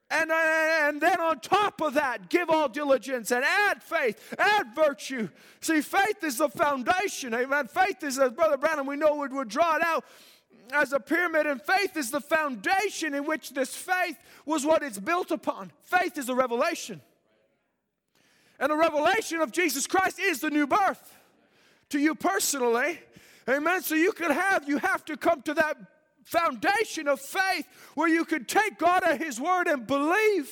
And, 0.09 0.31
and 0.31 1.01
then 1.01 1.19
on 1.19 1.41
top 1.41 1.81
of 1.81 1.95
that, 1.95 2.29
give 2.29 2.49
all 2.49 2.69
diligence 2.69 3.31
and 3.31 3.43
add 3.43 3.83
faith, 3.83 4.33
add 4.39 4.73
virtue. 4.73 5.27
See, 5.59 5.81
faith 5.81 6.23
is 6.23 6.37
the 6.37 6.47
foundation. 6.47 7.33
Amen. 7.33 7.67
Faith 7.67 8.01
is, 8.01 8.17
as 8.17 8.31
Brother 8.31 8.57
Branham, 8.57 8.87
we 8.87 8.95
know 8.95 9.13
would, 9.17 9.33
would 9.33 9.49
draw 9.49 9.75
it 9.75 9.83
out 9.83 10.05
as 10.71 10.93
a 10.93 11.01
pyramid, 11.01 11.47
and 11.47 11.61
faith 11.61 11.97
is 11.97 12.11
the 12.11 12.21
foundation 12.21 13.13
in 13.13 13.25
which 13.25 13.49
this 13.49 13.75
faith 13.75 14.17
was 14.45 14.65
what 14.65 14.83
it's 14.83 14.99
built 14.99 15.31
upon. 15.31 15.73
Faith 15.83 16.17
is 16.17 16.29
a 16.29 16.33
revelation. 16.33 17.01
And 18.57 18.71
the 18.71 18.77
revelation 18.77 19.41
of 19.41 19.51
Jesus 19.51 19.85
Christ 19.85 20.17
is 20.17 20.39
the 20.39 20.49
new 20.49 20.65
birth 20.65 21.08
to 21.89 21.99
you 21.99 22.15
personally. 22.15 22.99
Amen. 23.49 23.81
So 23.81 23.95
you 23.95 24.11
can 24.11 24.31
have, 24.31 24.67
you 24.67 24.77
have 24.77 25.03
to 25.05 25.17
come 25.17 25.41
to 25.43 25.53
that 25.55 25.77
foundation 26.23 27.07
of 27.07 27.19
faith 27.19 27.67
where 27.95 28.07
you 28.07 28.23
can 28.25 28.45
take 28.45 28.77
God 28.77 29.03
at 29.03 29.19
His 29.19 29.39
word 29.39 29.67
and 29.67 29.85
believe. 29.87 30.49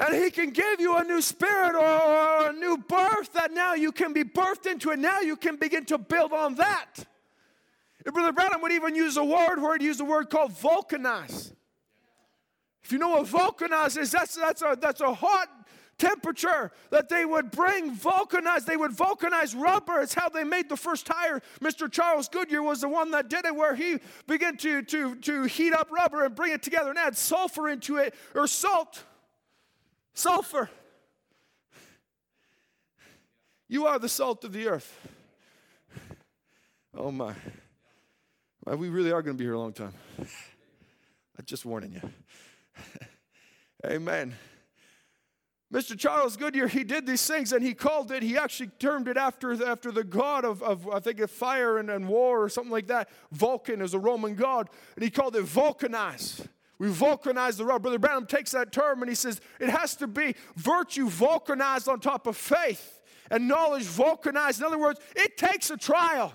And 0.00 0.14
He 0.14 0.30
can 0.30 0.50
give 0.50 0.80
you 0.80 0.96
a 0.96 1.04
new 1.04 1.22
spirit 1.22 1.76
or 1.76 2.48
a 2.48 2.52
new 2.52 2.76
birth 2.76 3.32
that 3.34 3.52
now 3.52 3.74
you 3.74 3.92
can 3.92 4.12
be 4.12 4.24
birthed 4.24 4.66
into 4.66 4.90
it. 4.90 4.98
Now 4.98 5.20
you 5.20 5.36
can 5.36 5.56
begin 5.56 5.84
to 5.86 5.98
build 5.98 6.32
on 6.32 6.56
that. 6.56 7.06
And 8.04 8.12
Brother 8.12 8.32
Branham 8.32 8.60
would 8.62 8.72
even 8.72 8.96
use 8.96 9.16
a 9.16 9.24
word 9.24 9.60
where 9.60 9.76
he'd 9.76 9.84
use 9.84 10.00
a 10.00 10.04
word 10.04 10.28
called 10.28 10.52
vulcanize. 10.52 11.52
If 12.82 12.90
you 12.90 12.98
know 12.98 13.10
what 13.10 13.26
vulcanize 13.26 13.96
is, 13.96 14.10
that's, 14.10 14.34
that's, 14.34 14.60
a, 14.62 14.76
that's 14.80 15.00
a 15.00 15.14
hot 15.14 15.48
temperature 16.02 16.72
that 16.90 17.08
they 17.08 17.24
would 17.24 17.52
bring 17.52 17.94
vulcanize 17.94 18.64
they 18.64 18.76
would 18.76 18.90
vulcanize 18.90 19.54
rubber 19.54 20.00
it's 20.00 20.14
how 20.14 20.28
they 20.28 20.42
made 20.42 20.68
the 20.68 20.76
first 20.76 21.06
tire. 21.06 21.40
Mr 21.60 21.90
charles 21.90 22.28
goodyear 22.28 22.60
was 22.60 22.80
the 22.80 22.88
one 22.88 23.12
that 23.12 23.28
did 23.28 23.44
it 23.44 23.54
where 23.54 23.76
he 23.76 24.00
began 24.26 24.56
to, 24.56 24.82
to, 24.82 25.14
to 25.16 25.44
heat 25.44 25.72
up 25.72 25.92
rubber 25.92 26.24
and 26.24 26.34
bring 26.34 26.52
it 26.52 26.60
together 26.60 26.90
and 26.90 26.98
add 26.98 27.16
sulfur 27.16 27.68
into 27.68 27.98
it 27.98 28.14
or 28.34 28.48
salt 28.48 29.04
sulfur. 30.12 30.68
You 33.68 33.86
are 33.86 34.00
the 34.00 34.08
salt 34.08 34.44
of 34.44 34.52
the 34.52 34.66
earth. 34.66 35.08
Oh 36.96 37.12
my. 37.12 37.32
Well, 38.66 38.76
we 38.76 38.88
really 38.88 39.12
are 39.12 39.22
going 39.22 39.36
to 39.36 39.38
be 39.38 39.44
here 39.44 39.54
a 39.54 39.58
long 39.58 39.72
time. 39.72 39.94
I'm 40.18 41.44
just 41.44 41.64
warning 41.64 41.92
you. 41.92 42.10
Amen 43.86 44.34
Mr. 45.72 45.98
Charles 45.98 46.36
Goodyear, 46.36 46.68
he 46.68 46.84
did 46.84 47.06
these 47.06 47.26
things 47.26 47.52
and 47.52 47.64
he 47.64 47.72
called 47.72 48.12
it, 48.12 48.22
he 48.22 48.36
actually 48.36 48.70
termed 48.78 49.08
it 49.08 49.16
after, 49.16 49.52
after 49.66 49.90
the 49.90 50.04
god 50.04 50.44
of, 50.44 50.62
of 50.62 50.86
I 50.88 51.00
think, 51.00 51.18
of 51.20 51.30
fire 51.30 51.78
and, 51.78 51.88
and 51.88 52.06
war 52.06 52.42
or 52.42 52.50
something 52.50 52.70
like 52.70 52.88
that. 52.88 53.08
Vulcan 53.30 53.80
is 53.80 53.94
a 53.94 53.98
Roman 53.98 54.34
god, 54.34 54.68
and 54.96 55.02
he 55.02 55.10
called 55.10 55.34
it 55.34 55.44
vulcanize. 55.44 56.46
We 56.78 56.88
vulcanize 56.88 57.56
the 57.56 57.64
rubber. 57.64 57.84
Brother 57.84 57.98
Branham 57.98 58.26
takes 58.26 58.50
that 58.50 58.70
term 58.72 59.02
and 59.02 59.08
he 59.08 59.14
says 59.14 59.40
it 59.60 59.70
has 59.70 59.96
to 59.96 60.06
be 60.06 60.34
virtue 60.56 61.08
vulcanized 61.08 61.88
on 61.88 62.00
top 62.00 62.26
of 62.26 62.36
faith 62.36 63.00
and 63.30 63.48
knowledge 63.48 63.84
vulcanized. 63.84 64.60
In 64.60 64.66
other 64.66 64.78
words, 64.78 65.00
it 65.16 65.38
takes 65.38 65.70
a 65.70 65.76
trial. 65.76 66.34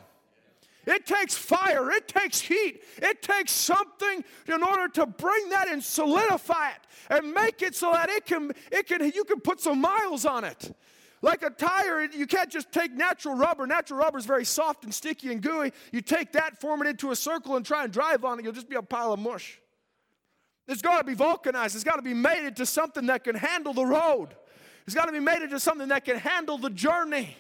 It 0.88 1.06
takes 1.06 1.36
fire, 1.36 1.92
it 1.92 2.08
takes 2.08 2.40
heat, 2.40 2.82
it 2.98 3.22
takes 3.22 3.52
something 3.52 4.24
in 4.48 4.64
order 4.64 4.88
to 4.94 5.06
bring 5.06 5.50
that 5.50 5.68
and 5.68 5.84
solidify 5.84 6.70
it 6.70 6.80
and 7.10 7.34
make 7.34 7.62
it 7.62 7.76
so 7.76 7.92
that 7.92 8.10
it 8.10 8.26
can, 8.26 8.54
it 8.72 8.88
can 8.88 9.12
you 9.14 9.26
can 9.26 9.42
put 9.42 9.60
some 9.60 9.82
miles 9.82 10.26
on 10.26 10.46
it. 10.46 10.74
Like 11.22 11.44
a 11.44 11.50
tire, 11.50 12.04
you 12.04 12.26
can't 12.26 12.50
just 12.50 12.72
take 12.72 12.94
natural 12.94 13.36
rubber. 13.36 13.68
Natural 13.68 14.00
rubber 14.00 14.18
is 14.18 14.26
very 14.26 14.46
soft 14.46 14.86
and 14.86 14.94
sticky 14.94 15.32
and 15.32 15.42
gooey. 15.42 15.74
You 15.92 16.02
take 16.02 16.32
that, 16.34 16.62
form 16.62 16.82
it 16.82 16.88
into 16.88 17.12
a 17.12 17.16
circle, 17.18 17.58
and 17.58 17.66
try 17.66 17.84
and 17.84 17.92
drive 17.92 18.24
on 18.24 18.40
it, 18.40 18.46
you'll 18.46 18.54
just 18.54 18.70
be 18.70 18.76
a 18.76 18.82
pile 18.82 19.12
of 19.12 19.20
mush. 19.20 19.60
It's 20.70 20.82
got 20.82 21.00
to 21.00 21.04
be 21.04 21.16
vulcanized. 21.16 21.76
It's 21.76 21.84
got 21.84 21.96
to 21.96 22.02
be 22.02 22.14
made 22.14 22.46
into 22.46 22.66
something 22.66 23.08
that 23.08 23.24
can 23.24 23.36
handle 23.36 23.74
the 23.74 23.86
road. 23.86 24.30
It's 24.86 24.96
got 24.96 25.06
to 25.06 25.12
be 25.12 25.20
made 25.20 25.42
into 25.42 25.60
something 25.60 25.90
that 25.90 26.06
can 26.06 26.18
handle 26.18 26.58
the 26.58 26.70
journey. 26.70 27.36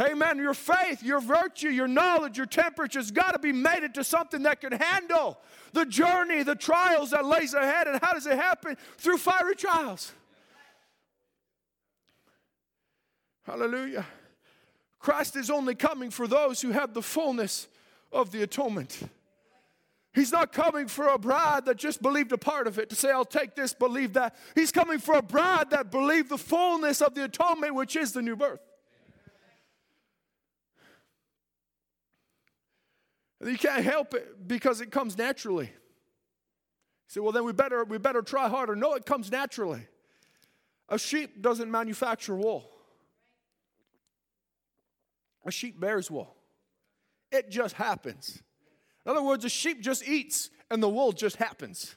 Amen. 0.00 0.38
Your 0.38 0.54
faith, 0.54 1.02
your 1.02 1.20
virtue, 1.20 1.68
your 1.68 1.88
knowledge, 1.88 2.38
your 2.38 2.46
temperature 2.46 2.98
has 2.98 3.10
got 3.10 3.32
to 3.32 3.38
be 3.38 3.52
made 3.52 3.82
into 3.82 4.02
something 4.02 4.42
that 4.44 4.60
can 4.60 4.72
handle 4.72 5.38
the 5.74 5.84
journey, 5.84 6.42
the 6.42 6.54
trials 6.54 7.10
that 7.10 7.26
lays 7.26 7.52
ahead. 7.52 7.86
And 7.86 8.00
how 8.02 8.14
does 8.14 8.26
it 8.26 8.38
happen? 8.38 8.76
Through 8.96 9.18
fiery 9.18 9.54
trials. 9.54 10.12
Hallelujah. 13.44 14.06
Christ 14.98 15.36
is 15.36 15.50
only 15.50 15.74
coming 15.74 16.10
for 16.10 16.26
those 16.26 16.62
who 16.62 16.70
have 16.70 16.94
the 16.94 17.02
fullness 17.02 17.68
of 18.12 18.32
the 18.32 18.42
atonement. 18.42 18.98
He's 20.14 20.32
not 20.32 20.52
coming 20.52 20.88
for 20.88 21.08
a 21.08 21.18
bride 21.18 21.64
that 21.66 21.76
just 21.76 22.00
believed 22.00 22.32
a 22.32 22.38
part 22.38 22.66
of 22.66 22.78
it 22.78 22.88
to 22.90 22.96
say, 22.96 23.10
I'll 23.10 23.24
take 23.24 23.54
this, 23.54 23.74
believe 23.74 24.12
that. 24.12 24.36
He's 24.54 24.70
coming 24.70 24.98
for 24.98 25.16
a 25.16 25.22
bride 25.22 25.70
that 25.70 25.90
believed 25.90 26.28
the 26.28 26.38
fullness 26.38 27.02
of 27.02 27.14
the 27.14 27.24
atonement, 27.24 27.74
which 27.74 27.96
is 27.96 28.12
the 28.12 28.22
new 28.22 28.36
birth. 28.36 28.60
You 33.44 33.58
can't 33.58 33.84
help 33.84 34.14
it 34.14 34.46
because 34.46 34.80
it 34.80 34.90
comes 34.90 35.18
naturally. 35.18 35.66
You 35.66 35.70
say, 37.08 37.20
well, 37.20 37.32
then 37.32 37.44
we 37.44 37.52
better, 37.52 37.84
we 37.84 37.98
better 37.98 38.22
try 38.22 38.48
harder. 38.48 38.76
No, 38.76 38.94
it 38.94 39.04
comes 39.04 39.30
naturally. 39.30 39.86
A 40.88 40.98
sheep 40.98 41.40
doesn't 41.42 41.70
manufacture 41.70 42.36
wool, 42.36 42.70
a 45.44 45.50
sheep 45.50 45.80
bears 45.80 46.10
wool. 46.10 46.34
It 47.30 47.50
just 47.50 47.74
happens. 47.76 48.42
In 49.06 49.10
other 49.10 49.22
words, 49.22 49.44
a 49.44 49.48
sheep 49.48 49.80
just 49.80 50.06
eats 50.06 50.50
and 50.70 50.82
the 50.82 50.88
wool 50.88 51.12
just 51.12 51.36
happens. 51.36 51.96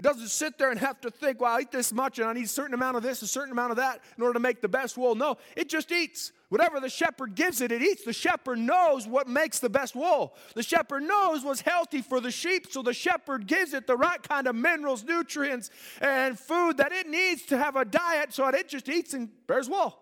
It 0.00 0.04
doesn't 0.04 0.28
sit 0.28 0.56
there 0.56 0.70
and 0.70 0.80
have 0.80 0.98
to 1.02 1.10
think, 1.10 1.42
well, 1.42 1.54
I 1.54 1.60
eat 1.60 1.72
this 1.72 1.92
much 1.92 2.18
and 2.18 2.26
I 2.26 2.32
need 2.32 2.46
a 2.46 2.48
certain 2.48 2.72
amount 2.72 2.96
of 2.96 3.02
this, 3.02 3.20
a 3.20 3.26
certain 3.26 3.52
amount 3.52 3.72
of 3.72 3.76
that 3.76 4.00
in 4.16 4.22
order 4.22 4.32
to 4.32 4.40
make 4.40 4.62
the 4.62 4.68
best 4.68 4.96
wool. 4.96 5.14
No, 5.14 5.36
it 5.54 5.68
just 5.68 5.92
eats. 5.92 6.32
Whatever 6.48 6.80
the 6.80 6.88
shepherd 6.88 7.34
gives 7.34 7.60
it, 7.60 7.70
it 7.70 7.82
eats. 7.82 8.02
The 8.04 8.14
shepherd 8.14 8.60
knows 8.60 9.06
what 9.06 9.28
makes 9.28 9.58
the 9.58 9.68
best 9.68 9.94
wool. 9.94 10.34
The 10.54 10.62
shepherd 10.62 11.02
knows 11.02 11.44
what's 11.44 11.60
healthy 11.60 12.00
for 12.00 12.18
the 12.18 12.30
sheep, 12.30 12.68
so 12.70 12.80
the 12.80 12.94
shepherd 12.94 13.46
gives 13.46 13.74
it 13.74 13.86
the 13.86 13.94
right 13.94 14.22
kind 14.22 14.46
of 14.46 14.54
minerals, 14.54 15.04
nutrients, 15.04 15.68
and 16.00 16.38
food 16.38 16.78
that 16.78 16.92
it 16.92 17.06
needs 17.06 17.42
to 17.48 17.58
have 17.58 17.76
a 17.76 17.84
diet 17.84 18.32
so 18.32 18.46
that 18.46 18.54
it 18.54 18.68
just 18.70 18.88
eats 18.88 19.12
and 19.12 19.28
bears 19.46 19.68
wool. 19.68 19.98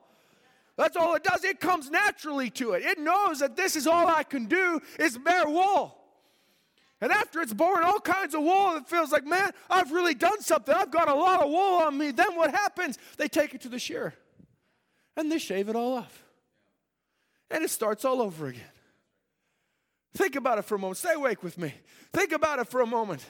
That's 0.76 0.96
all 0.96 1.16
it 1.16 1.24
does. 1.24 1.42
It 1.42 1.58
comes 1.58 1.90
naturally 1.90 2.50
to 2.50 2.74
it. 2.74 2.84
It 2.84 3.00
knows 3.00 3.40
that 3.40 3.56
this 3.56 3.74
is 3.74 3.88
all 3.88 4.06
I 4.06 4.22
can 4.22 4.46
do 4.46 4.80
is 5.00 5.18
bear 5.18 5.48
wool. 5.48 5.97
And 7.00 7.12
after 7.12 7.40
it's 7.40 7.54
born 7.54 7.84
all 7.84 8.00
kinds 8.00 8.34
of 8.34 8.42
wool, 8.42 8.76
it 8.76 8.88
feels 8.88 9.12
like, 9.12 9.24
man, 9.24 9.52
I've 9.70 9.92
really 9.92 10.14
done 10.14 10.40
something. 10.40 10.74
I've 10.74 10.90
got 10.90 11.08
a 11.08 11.14
lot 11.14 11.40
of 11.40 11.48
wool 11.48 11.82
on 11.82 11.96
me. 11.96 12.10
Then 12.10 12.34
what 12.34 12.50
happens? 12.50 12.98
They 13.16 13.28
take 13.28 13.54
it 13.54 13.60
to 13.62 13.68
the 13.68 13.78
shearer 13.78 14.14
and 15.16 15.30
they 15.30 15.38
shave 15.38 15.68
it 15.68 15.76
all 15.76 15.94
off. 15.94 16.24
And 17.50 17.62
it 17.62 17.70
starts 17.70 18.04
all 18.04 18.20
over 18.20 18.48
again. 18.48 18.62
Think 20.14 20.34
about 20.34 20.58
it 20.58 20.64
for 20.64 20.74
a 20.74 20.78
moment. 20.78 20.96
Stay 20.96 21.14
awake 21.14 21.42
with 21.42 21.56
me. 21.56 21.72
Think 22.12 22.32
about 22.32 22.58
it 22.58 22.68
for 22.68 22.80
a 22.80 22.86
moment. 22.86 23.24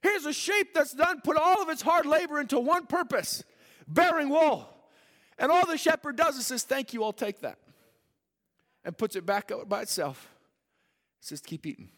Here's 0.00 0.24
a 0.24 0.32
sheep 0.32 0.72
that's 0.72 0.92
done, 0.92 1.20
put 1.22 1.36
all 1.36 1.62
of 1.62 1.68
its 1.68 1.82
hard 1.82 2.06
labor 2.06 2.40
into 2.40 2.58
one 2.58 2.86
purpose 2.86 3.44
bearing 3.86 4.30
wool. 4.30 4.68
And 5.38 5.52
all 5.52 5.66
the 5.66 5.76
shepherd 5.76 6.16
does 6.16 6.36
is 6.36 6.46
says, 6.46 6.62
Thank 6.62 6.94
you, 6.94 7.04
I'll 7.04 7.12
take 7.12 7.40
that. 7.40 7.58
And 8.84 8.96
puts 8.96 9.16
it 9.16 9.26
back 9.26 9.50
out 9.50 9.68
by 9.68 9.82
itself. 9.82 10.30
says, 11.20 11.40
Keep 11.40 11.66
eating 11.66 11.90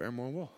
bear 0.00 0.10
more 0.10 0.30
wool. 0.30 0.50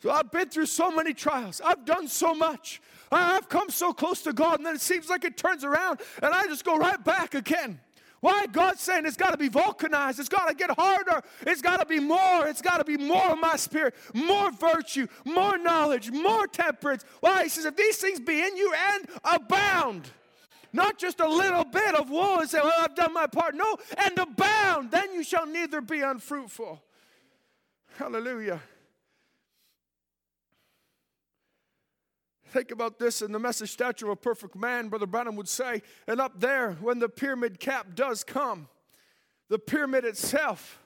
So 0.00 0.10
I've 0.10 0.30
been 0.30 0.48
through 0.48 0.66
so 0.66 0.90
many 0.90 1.12
trials. 1.12 1.60
I've 1.64 1.84
done 1.84 2.08
so 2.08 2.34
much. 2.34 2.80
I've 3.10 3.48
come 3.48 3.68
so 3.68 3.92
close 3.92 4.22
to 4.22 4.32
God, 4.32 4.58
and 4.58 4.66
then 4.66 4.76
it 4.76 4.80
seems 4.80 5.10
like 5.10 5.24
it 5.24 5.36
turns 5.36 5.64
around, 5.64 6.00
and 6.22 6.32
I 6.32 6.46
just 6.46 6.64
go 6.64 6.76
right 6.76 7.02
back 7.04 7.34
again. 7.34 7.80
Why? 8.20 8.46
God's 8.46 8.80
saying 8.80 9.06
it's 9.06 9.16
got 9.16 9.32
to 9.32 9.36
be 9.36 9.48
vulcanized. 9.48 10.20
It's 10.20 10.28
got 10.28 10.48
to 10.48 10.54
get 10.54 10.70
harder. 10.70 11.20
It's 11.44 11.60
got 11.60 11.80
to 11.80 11.86
be 11.86 11.98
more. 11.98 12.46
It's 12.46 12.62
got 12.62 12.78
to 12.78 12.84
be 12.84 12.96
more 12.96 13.32
of 13.32 13.38
my 13.40 13.56
spirit, 13.56 13.94
more 14.14 14.52
virtue, 14.52 15.08
more 15.24 15.58
knowledge, 15.58 16.12
more 16.12 16.46
temperance. 16.46 17.04
Why? 17.18 17.42
He 17.42 17.48
says, 17.48 17.64
if 17.64 17.74
these 17.76 17.96
things 17.96 18.20
be 18.20 18.40
in 18.40 18.56
you 18.56 18.72
and 18.94 19.08
abound, 19.24 20.08
Not 20.72 20.98
just 20.98 21.20
a 21.20 21.28
little 21.28 21.64
bit 21.64 21.94
of 21.96 22.08
woe 22.10 22.38
and 22.38 22.48
say, 22.48 22.60
Well, 22.62 22.72
I've 22.78 22.94
done 22.94 23.12
my 23.12 23.26
part. 23.26 23.54
No, 23.54 23.76
and 23.98 24.16
abound. 24.18 24.90
Then 24.90 25.12
you 25.12 25.22
shall 25.22 25.46
neither 25.46 25.80
be 25.80 26.00
unfruitful. 26.00 26.80
Hallelujah. 27.98 28.60
Think 32.48 32.70
about 32.70 32.98
this 32.98 33.22
in 33.22 33.32
the 33.32 33.38
message 33.38 33.70
Statue 33.70 34.06
of 34.06 34.12
a 34.12 34.16
perfect 34.16 34.56
man, 34.56 34.88
Brother 34.88 35.06
Branham 35.06 35.36
would 35.36 35.48
say. 35.48 35.80
And 36.06 36.20
up 36.20 36.38
there, 36.38 36.72
when 36.80 36.98
the 36.98 37.08
pyramid 37.08 37.58
cap 37.58 37.94
does 37.94 38.24
come, 38.24 38.68
the 39.48 39.58
pyramid 39.58 40.04
itself, 40.04 40.78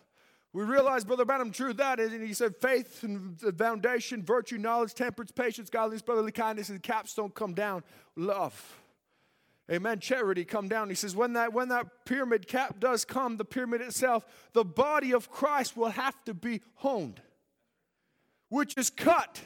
we 0.52 0.62
realize 0.62 1.04
Brother 1.04 1.24
Branham 1.24 1.50
drew 1.50 1.72
that, 1.74 1.98
and 1.98 2.26
he 2.26 2.32
said 2.34 2.56
faith 2.56 3.02
and 3.02 3.36
the 3.38 3.52
foundation, 3.52 4.22
virtue, 4.22 4.58
knowledge, 4.58 4.94
temperance, 4.94 5.32
patience, 5.32 5.68
godliness, 5.68 6.02
brotherly 6.02 6.32
kindness, 6.32 6.68
and 6.68 6.82
capstone 6.82 7.30
come 7.30 7.52
down. 7.52 7.82
Love. 8.14 8.78
Amen. 9.70 9.98
Charity 9.98 10.44
come 10.44 10.68
down. 10.68 10.88
He 10.88 10.94
says, 10.94 11.16
when 11.16 11.32
that 11.32 11.52
when 11.52 11.68
that 11.70 12.04
pyramid 12.04 12.46
cap 12.46 12.78
does 12.78 13.04
come, 13.04 13.36
the 13.36 13.44
pyramid 13.44 13.80
itself, 13.80 14.24
the 14.52 14.64
body 14.64 15.12
of 15.12 15.30
Christ 15.30 15.76
will 15.76 15.90
have 15.90 16.24
to 16.24 16.34
be 16.34 16.60
honed, 16.76 17.20
which 18.48 18.74
is 18.76 18.90
cut 18.90 19.40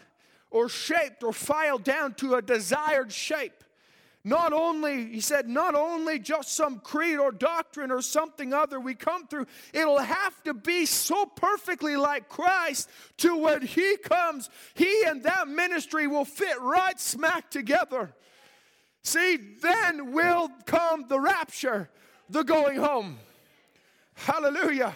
or 0.51 0.69
shaped 0.69 1.23
or 1.23 1.33
filed 1.33 1.85
down 1.85 2.15
to 2.15 2.35
a 2.35 2.43
desired 2.43 3.13
shape. 3.13 3.65
Not 4.23 4.53
only, 4.53 5.07
he 5.07 5.21
said, 5.21 5.49
not 5.49 5.75
only 5.75 6.19
just 6.19 6.53
some 6.53 6.81
creed 6.81 7.19
or 7.19 7.33
doctrine 7.33 7.91
or 7.91 8.03
something 8.03 8.53
other 8.53 8.79
we 8.79 8.95
come 8.95 9.27
through, 9.27 9.47
it'll 9.73 9.99
have 9.99 10.43
to 10.43 10.53
be 10.53 10.85
so 10.85 11.25
perfectly 11.25 11.97
like 11.97 12.29
Christ 12.29 12.91
to 13.19 13.35
when 13.35 13.63
he 13.63 13.97
comes, 13.97 14.51
he 14.75 15.05
and 15.07 15.23
that 15.23 15.49
ministry 15.49 16.07
will 16.07 16.27
fit 16.27 16.61
right 16.61 17.01
smack 17.01 17.51
together. 17.51 18.13
See, 19.03 19.37
then 19.37 20.13
will 20.13 20.49
come 20.67 21.07
the 21.09 21.19
rapture, 21.19 21.89
the 22.29 22.43
going 22.43 22.79
home. 22.79 23.19
Hallelujah. 24.15 24.95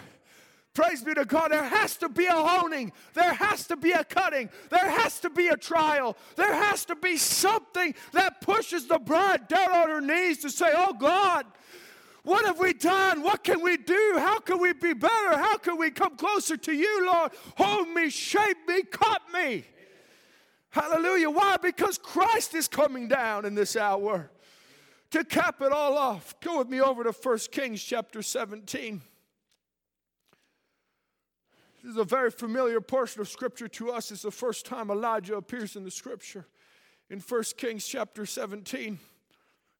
Praise 0.75 1.01
be 1.01 1.13
to 1.13 1.23
God. 1.23 1.51
There 1.51 1.63
has 1.63 1.95
to 1.97 2.09
be 2.09 2.25
a 2.25 2.33
honing. 2.33 2.91
There 3.13 3.33
has 3.33 3.65
to 3.67 3.77
be 3.77 3.91
a 3.91 4.03
cutting. 4.03 4.49
There 4.69 4.89
has 4.89 5.21
to 5.21 5.29
be 5.29 5.47
a 5.47 5.55
trial. 5.55 6.17
There 6.35 6.53
has 6.53 6.83
to 6.85 6.95
be 6.97 7.15
something 7.15 7.95
that 8.11 8.41
pushes 8.41 8.85
the 8.85 8.99
bride 8.99 9.47
down 9.47 9.71
on 9.71 9.89
her 9.89 10.01
knees 10.01 10.39
to 10.39 10.49
say, 10.49 10.71
Oh 10.75 10.93
God, 10.93 11.45
what 12.23 12.45
have 12.45 12.59
we 12.59 12.73
done? 12.73 13.21
What 13.21 13.43
can 13.43 13.61
we 13.61 13.77
do? 13.77 14.15
How 14.17 14.39
can 14.39 14.59
we 14.59 14.73
be 14.73 14.93
better? 14.93 15.37
How 15.37 15.57
can 15.57 15.77
we 15.77 15.91
come 15.91 16.17
closer 16.17 16.57
to 16.57 16.73
you, 16.73 17.05
Lord? 17.05 17.31
Hold 17.57 17.89
me, 17.89 18.09
shape 18.09 18.67
me, 18.67 18.83
cut 18.83 19.21
me. 19.33 19.63
Hallelujah. 20.75 21.29
Why? 21.29 21.55
Because 21.55 21.97
Christ 21.97 22.53
is 22.53 22.67
coming 22.67 23.07
down 23.07 23.45
in 23.45 23.55
this 23.55 23.77
hour. 23.77 24.29
To 25.11 25.23
cap 25.23 25.61
it 25.61 25.71
all 25.71 25.97
off, 25.97 26.37
go 26.41 26.57
with 26.57 26.67
me 26.67 26.81
over 26.81 27.05
to 27.05 27.11
1 27.13 27.37
Kings 27.49 27.81
chapter 27.81 28.21
17. 28.21 29.01
This 31.81 31.91
is 31.91 31.97
a 31.97 32.03
very 32.03 32.29
familiar 32.29 32.81
portion 32.81 33.21
of 33.21 33.29
Scripture 33.29 33.69
to 33.69 33.91
us. 33.91 34.11
It's 34.11 34.23
the 34.23 34.31
first 34.31 34.65
time 34.65 34.91
Elijah 34.91 35.37
appears 35.37 35.77
in 35.77 35.85
the 35.85 35.91
Scripture. 35.91 36.45
In 37.09 37.21
1 37.21 37.43
Kings 37.55 37.87
chapter 37.87 38.25
17, 38.25 38.99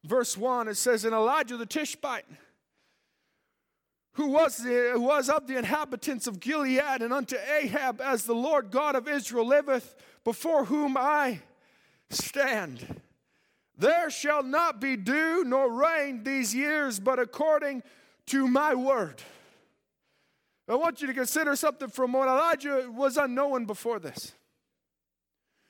verse 0.05 0.37
1, 0.37 0.69
it 0.69 0.75
says, 0.75 1.03
And 1.03 1.13
Elijah 1.13 1.57
the 1.57 1.65
Tishbite, 1.65 2.23
who 4.13 4.27
was, 4.27 4.55
the, 4.55 4.91
who 4.93 5.01
was 5.01 5.27
of 5.27 5.45
the 5.47 5.57
inhabitants 5.57 6.25
of 6.25 6.39
Gilead, 6.39 7.01
and 7.01 7.11
unto 7.11 7.35
Ahab, 7.35 7.99
as 7.99 8.23
the 8.23 8.33
Lord 8.33 8.71
God 8.71 8.95
of 8.95 9.09
Israel 9.09 9.45
liveth, 9.45 9.93
before 10.25 10.65
whom 10.65 10.97
I 10.97 11.39
stand. 12.09 12.99
There 13.77 14.09
shall 14.09 14.43
not 14.43 14.81
be 14.81 14.97
dew 14.97 15.43
nor 15.45 15.71
rain 15.71 16.23
these 16.23 16.53
years, 16.53 16.99
but 16.99 17.19
according 17.19 17.83
to 18.27 18.47
my 18.47 18.73
word. 18.73 19.21
I 20.67 20.75
want 20.75 20.99
you 21.01 21.07
to 21.07 21.13
consider 21.13 21.55
something 21.55 21.89
from 21.89 22.11
what 22.13 22.27
Elijah 22.27 22.89
was 22.91 23.17
unknown 23.17 23.65
before 23.65 23.99
this. 23.99 24.33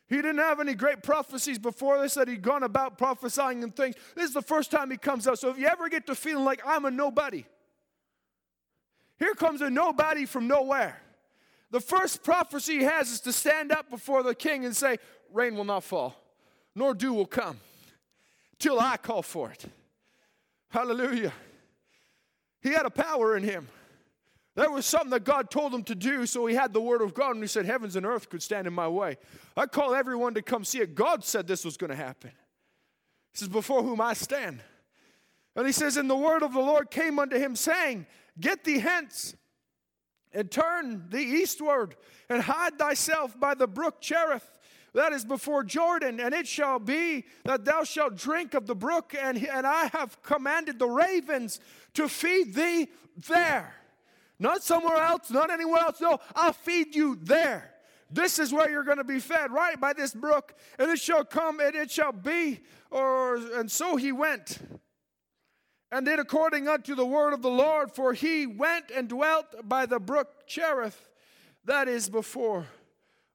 He 0.08 0.18
didn't 0.18 0.38
have 0.38 0.60
any 0.60 0.76
great 0.76 1.04
prophecies 1.04 1.60
before 1.60 2.02
this 2.02 2.13
that 2.13 2.28
he'd 2.28 2.44
gone 2.44 2.63
about 2.63 2.98
prophesying 2.98 3.63
and 3.63 3.76
things. 3.76 3.96
This 4.15 4.26
is 4.26 4.34
the 4.34 4.41
first 4.41 4.72
time 4.72 4.91
he 4.91 4.98
comes 4.98 5.28
out. 5.28 5.39
So 5.39 5.50
if 5.50 5.58
you 5.58 5.65
ever 5.65 5.89
get 5.89 6.06
to 6.08 6.15
feeling 6.15 6.46
like 6.46 6.62
I'm 6.65 6.86
a 6.86 6.91
nobody, 6.91 7.44
here 9.18 9.34
comes 9.34 9.62
a 9.62 9.70
nobody 9.70 10.26
from 10.26 10.48
nowhere. 10.48 11.02
The 11.71 11.80
first 11.80 12.23
prophecy 12.23 12.80
he 12.80 12.84
has 12.84 13.12
is 13.12 13.21
to 13.21 13.34
stand 13.34 13.71
up 13.71 13.89
before 13.89 14.23
the 14.23 14.36
king 14.36 14.65
and 14.65 14.75
say, 14.75 14.97
Rain 15.34 15.56
will 15.56 15.65
not 15.65 15.84
fall, 15.84 16.15
nor 16.75 16.93
dew 16.93 17.13
will 17.13 17.25
come 17.25 17.60
till 18.60 18.80
I 18.80 18.97
call 18.97 19.21
for 19.21 19.51
it. 19.51 19.65
Hallelujah. 20.69 21.34
He 22.62 22.69
had 22.69 22.86
a 22.86 22.89
power 22.89 23.36
in 23.38 23.43
him. 23.43 23.67
There 24.56 24.71
was 24.71 24.86
something 24.86 25.10
that 25.10 25.25
God 25.25 25.51
told 25.51 25.73
him 25.73 25.84
to 25.84 25.95
do, 25.95 26.25
so 26.25 26.45
he 26.45 26.56
had 26.56 26.71
the 26.71 26.82
word 26.82 27.01
of 27.01 27.13
God, 27.13 27.32
and 27.32 27.43
he 27.43 27.47
said, 27.47 27.65
Heavens 27.65 27.97
and 27.97 28.06
earth 28.06 28.30
could 28.30 28.41
stand 28.41 28.67
in 28.67 28.73
my 28.73 28.88
way. 28.88 29.17
I 29.58 29.65
call 29.65 29.93
everyone 29.93 30.34
to 30.36 30.41
come 30.41 30.63
see 30.63 30.80
it. 30.80 30.95
God 30.95 31.25
said 31.25 31.45
this 31.45 31.65
was 31.65 31.75
going 31.75 31.89
to 31.89 31.95
happen. 31.95 32.32
He 33.34 33.39
says, 33.39 33.49
Before 33.49 33.84
whom 33.84 33.99
I 33.99 34.13
stand. 34.13 34.62
And 35.58 35.65
he 35.65 35.73
says, 35.73 35.97
And 35.97 36.10
the 36.10 36.15
word 36.15 36.41
of 36.41 36.54
the 36.54 36.62
Lord 36.62 36.89
came 36.89 37.19
unto 37.19 37.38
him, 37.38 37.56
saying, 37.56 38.06
Get 38.39 38.63
thee 38.63 38.80
hence, 38.80 39.36
and 40.36 40.52
turn 40.52 41.06
thee 41.10 41.41
eastward, 41.41 41.95
and 42.30 42.43
hide 42.43 42.78
thyself 42.78 43.39
by 43.39 43.56
the 43.56 43.67
brook 43.67 44.02
Cherith 44.02 44.48
that 44.95 45.12
is 45.12 45.26
before 45.26 45.63
Jordan, 45.63 46.19
and 46.21 46.34
it 46.34 46.48
shall 46.48 46.80
be 46.80 47.26
that 47.43 47.65
thou 47.65 47.84
shalt 47.84 48.15
drink 48.15 48.54
of 48.54 48.65
the 48.65 48.76
brook, 48.76 49.13
and, 49.19 49.38
and 49.45 49.67
I 49.67 49.89
have 49.91 50.21
commanded 50.24 50.80
the 50.80 50.88
ravens 50.88 51.60
to 51.95 52.08
feed 52.08 52.56
thee 52.56 52.88
there. 53.28 53.76
Not 54.39 54.63
somewhere 54.63 54.98
else, 54.98 55.30
not 55.30 55.52
anywhere 55.52 55.82
else. 55.82 56.00
No, 56.00 56.19
I'll 56.34 56.54
feed 56.54 56.95
you 56.95 57.17
there. 57.21 57.71
This 58.10 58.39
is 58.39 58.54
where 58.54 58.69
you're 58.69 58.84
going 58.84 58.98
to 58.98 59.04
be 59.04 59.19
fed, 59.19 59.52
right 59.52 59.80
by 59.80 59.91
this 59.93 60.13
brook, 60.13 60.56
and 60.80 60.89
it 60.89 61.00
shall 61.00 61.26
come 61.26 61.60
and 61.60 61.76
it 61.76 61.91
shall 61.91 62.13
be. 62.13 62.62
Or 62.89 63.36
and 63.36 63.69
so 63.69 63.98
he 63.98 64.12
went 64.12 64.60
and 65.91 66.06
did 66.06 66.19
according 66.19 66.67
unto 66.67 66.95
the 66.95 67.06
word 67.06 67.34
of 67.34 67.41
the 67.41 67.50
Lord, 67.50 67.91
for 67.91 68.13
he 68.13 68.45
went 68.45 68.91
and 68.91 69.08
dwelt 69.08 69.45
by 69.63 69.86
the 69.86 70.00
brook 70.00 70.48
Cherith, 70.48 71.10
that 71.65 71.88
is 71.88 72.10
before 72.10 72.67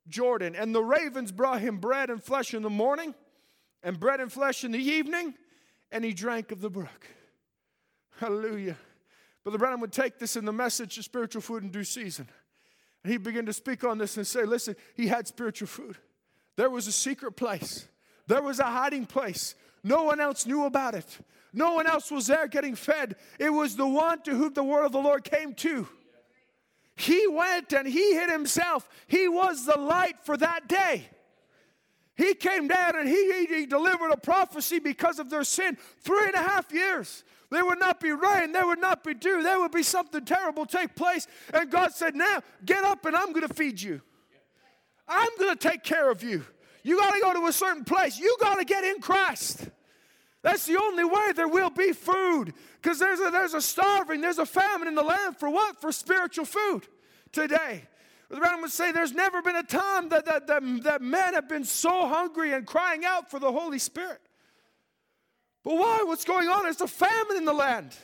Jordan. 0.09 0.55
And 0.55 0.75
the 0.75 0.83
ravens 0.83 1.33
brought 1.33 1.61
him 1.61 1.79
bread 1.79 2.11
and 2.11 2.23
flesh 2.23 2.55
in 2.55 2.63
the 2.63 2.71
morning, 2.71 3.15
and 3.83 3.99
bread 3.99 4.21
and 4.21 4.33
flesh 4.33 4.65
in 4.65 4.73
the 4.73 4.79
evening, 4.79 5.35
and 5.91 6.05
he 6.05 6.13
drank 6.13 6.53
of 6.53 6.61
the 6.61 6.71
brook. 6.71 7.07
Hallelujah. 8.19 8.77
Brother 9.43 9.59
Branham 9.59 9.81
would 9.81 9.93
take 9.93 10.19
this 10.19 10.37
in 10.37 10.45
the 10.45 10.53
message 10.53 10.99
of 10.99 11.05
spiritual 11.05 11.41
food 11.41 11.63
in 11.63 11.71
due 11.71 11.85
season. 11.85 12.29
And 13.03 13.11
he 13.11 13.17
began 13.17 13.47
to 13.47 13.53
speak 13.53 13.85
on 13.85 13.97
this 13.97 14.19
and 14.19 14.27
say, 14.27 14.45
listen, 14.45 14.77
he 14.95 15.07
had 15.07 15.27
spiritual 15.27 15.69
food. 15.69 15.97
There 16.57 16.69
was 16.69 16.87
a 16.87 16.93
secret 16.93 17.33
place, 17.33 17.89
there 18.27 18.43
was 18.43 18.59
a 18.59 18.65
hiding 18.65 19.07
place. 19.07 19.55
No 19.83 20.03
one 20.05 20.21
else 20.21 20.45
knew 20.45 20.67
about 20.67 20.95
it. 20.95 21.19
No 21.53 21.75
one 21.75 21.87
else 21.87 22.11
was 22.11 22.27
there 22.29 22.47
getting 22.47 22.75
fed. 22.75 23.17
It 23.39 23.51
was 23.51 23.77
the 23.77 23.87
one 23.87 24.23
to 24.23 24.35
whom 24.35 24.53
the 24.53 24.65
word 24.65 24.85
of 24.85 24.93
the 24.93 24.99
Lord 25.01 25.25
came 25.25 25.55
to. 25.55 25.89
He 26.97 27.27
went 27.27 27.73
and 27.73 27.89
he 27.89 28.15
hid 28.15 28.31
himself. 28.31 28.89
He 29.07 29.27
was 29.27 29.65
the 29.65 29.79
light 29.79 30.17
for 30.25 30.37
that 30.37 30.69
day. 30.69 31.09
He 32.15 32.35
came 32.35 32.69
down 32.69 32.97
and 32.97 33.09
he, 33.09 33.47
he, 33.47 33.65
delivered 33.65 34.11
a 34.11 34.17
prophecy 34.19 34.79
because 34.79 35.19
of 35.19 35.31
their 35.31 35.45
sin. 35.45 35.79
Three 36.01 36.27
and 36.27 36.35
a 36.35 36.43
half 36.43 36.71
years. 36.71 37.25
There 37.51 37.65
would 37.65 37.81
not 37.81 37.99
be 37.99 38.13
rain. 38.13 38.53
There 38.53 38.67
would 38.67 38.81
not 38.81 39.03
be 39.03 39.15
dew. 39.15 39.43
There 39.43 39.59
would 39.59 39.73
be 39.73 39.83
something 39.83 40.25
terrible 40.27 40.67
take 40.67 40.95
place. 40.95 41.27
And 41.55 41.71
God 41.71 41.95
said, 41.95 42.15
Now 42.15 42.43
get 42.65 42.85
up 42.85 43.07
and 43.07 43.17
I'm 43.17 43.33
going 43.33 43.49
to 43.49 43.55
feed 43.55 43.81
you. 43.81 44.03
I'm 45.09 45.31
going 45.39 45.57
to 45.57 45.69
take 45.69 45.83
care 45.83 46.11
of 46.11 46.23
you. 46.23 46.45
You 46.83 46.99
got 46.99 47.15
to 47.15 47.21
go 47.21 47.33
to 47.41 47.47
a 47.47 47.53
certain 47.53 47.85
place. 47.85 48.19
You 48.19 48.37
got 48.41 48.57
to 48.57 48.65
get 48.65 48.85
in 48.85 49.01
Christ. 49.01 49.69
That's 50.43 50.67
the 50.67 50.79
only 50.81 51.05
way 51.05 51.33
there 51.35 51.49
will 51.49 51.71
be 51.71 51.93
food. 51.93 52.55
Because 52.81 52.99
there's 52.99 53.21
a, 53.21 53.31
there's 53.31 53.55
a 53.55 53.61
starving, 53.61 54.21
there's 54.21 54.39
a 54.39 54.47
famine 54.47 54.89
in 54.89 54.95
the 54.95 55.03
land 55.03 55.37
for 55.37 55.51
what? 55.51 55.81
For 55.81 55.93
spiritual 55.93 56.47
food 56.47 56.87
today. 57.33 57.85
The 58.31 58.37
Branham 58.37 58.63
would 58.63 58.71
say 58.71 58.93
there's 58.93 59.13
never 59.13 59.43
been 59.43 59.57
a 59.57 59.63
time 59.63 60.09
that, 60.11 60.25
that, 60.27 60.47
that, 60.47 60.63
that 60.85 61.03
men 61.03 61.35
have 61.35 61.49
been 61.49 61.65
so 61.65 62.07
hungry 62.07 62.53
and 62.53 62.65
crying 62.67 63.05
out 63.05 63.31
for 63.31 63.39
the 63.39 63.51
Holy 63.51 63.79
Spirit. 63.79 64.21
But 65.63 65.75
why? 65.75 66.05
What's 66.05 66.25
going 66.25 66.49
on? 66.49 66.63
There's 66.63 66.81
a 66.81 66.89
famine 66.89 67.37
in 67.37 67.45
the 67.45 67.53
land. 67.53 67.95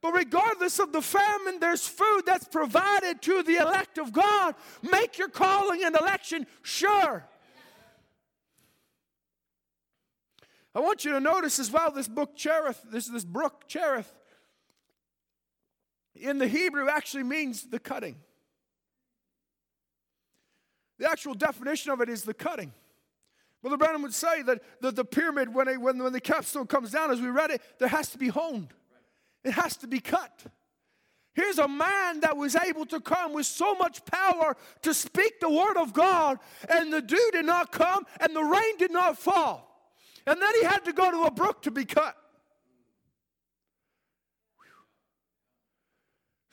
But 0.00 0.14
regardless 0.14 0.80
of 0.80 0.92
the 0.92 1.00
famine, 1.00 1.60
there's 1.60 1.86
food 1.86 2.22
that's 2.26 2.48
provided 2.48 3.22
to 3.22 3.42
the 3.42 3.56
elect 3.56 3.98
of 3.98 4.12
God. 4.12 4.54
Make 4.82 5.18
your 5.18 5.28
calling 5.28 5.84
and 5.84 5.96
election 5.96 6.46
sure. 6.62 7.26
I 10.74 10.80
want 10.80 11.04
you 11.04 11.12
to 11.12 11.20
notice 11.20 11.58
as 11.58 11.70
well 11.70 11.90
this 11.90 12.08
book 12.08 12.34
Cherith, 12.36 12.80
this, 12.90 13.06
this 13.06 13.24
brook 13.24 13.64
Cherith, 13.68 14.12
in 16.14 16.38
the 16.38 16.48
Hebrew 16.48 16.88
actually 16.88 17.22
means 17.22 17.64
the 17.64 17.78
cutting. 17.78 18.16
The 20.98 21.10
actual 21.10 21.34
definition 21.34 21.92
of 21.92 22.00
it 22.00 22.08
is 22.08 22.22
the 22.22 22.34
cutting. 22.34 22.72
Brother 23.62 23.76
Branham 23.76 24.02
would 24.02 24.14
say 24.14 24.42
that 24.42 24.62
the, 24.80 24.90
the 24.92 25.04
pyramid, 25.04 25.52
when, 25.52 25.68
it, 25.68 25.80
when, 25.80 26.02
when 26.02 26.12
the 26.12 26.20
capstone 26.20 26.66
comes 26.66 26.90
down, 26.90 27.10
as 27.10 27.20
we 27.20 27.28
read 27.28 27.50
it, 27.50 27.62
there 27.78 27.88
has 27.88 28.10
to 28.10 28.18
be 28.18 28.28
honed. 28.28 28.74
It 29.42 29.52
has 29.52 29.76
to 29.78 29.86
be 29.86 30.00
cut. 30.00 30.44
Here's 31.34 31.58
a 31.58 31.66
man 31.66 32.20
that 32.20 32.36
was 32.36 32.54
able 32.54 32.86
to 32.86 33.00
come 33.00 33.32
with 33.32 33.46
so 33.46 33.74
much 33.74 34.04
power 34.04 34.56
to 34.82 34.94
speak 34.94 35.40
the 35.40 35.50
word 35.50 35.76
of 35.76 35.92
God, 35.92 36.38
and 36.68 36.92
the 36.92 37.02
dew 37.02 37.30
did 37.32 37.44
not 37.44 37.72
come, 37.72 38.06
and 38.20 38.36
the 38.36 38.42
rain 38.42 38.76
did 38.78 38.92
not 38.92 39.18
fall. 39.18 39.73
And 40.26 40.40
then 40.40 40.50
he 40.60 40.64
had 40.64 40.84
to 40.84 40.92
go 40.92 41.10
to 41.10 41.22
a 41.24 41.30
brook 41.30 41.62
to 41.62 41.70
be 41.70 41.84
cut. 41.84 42.16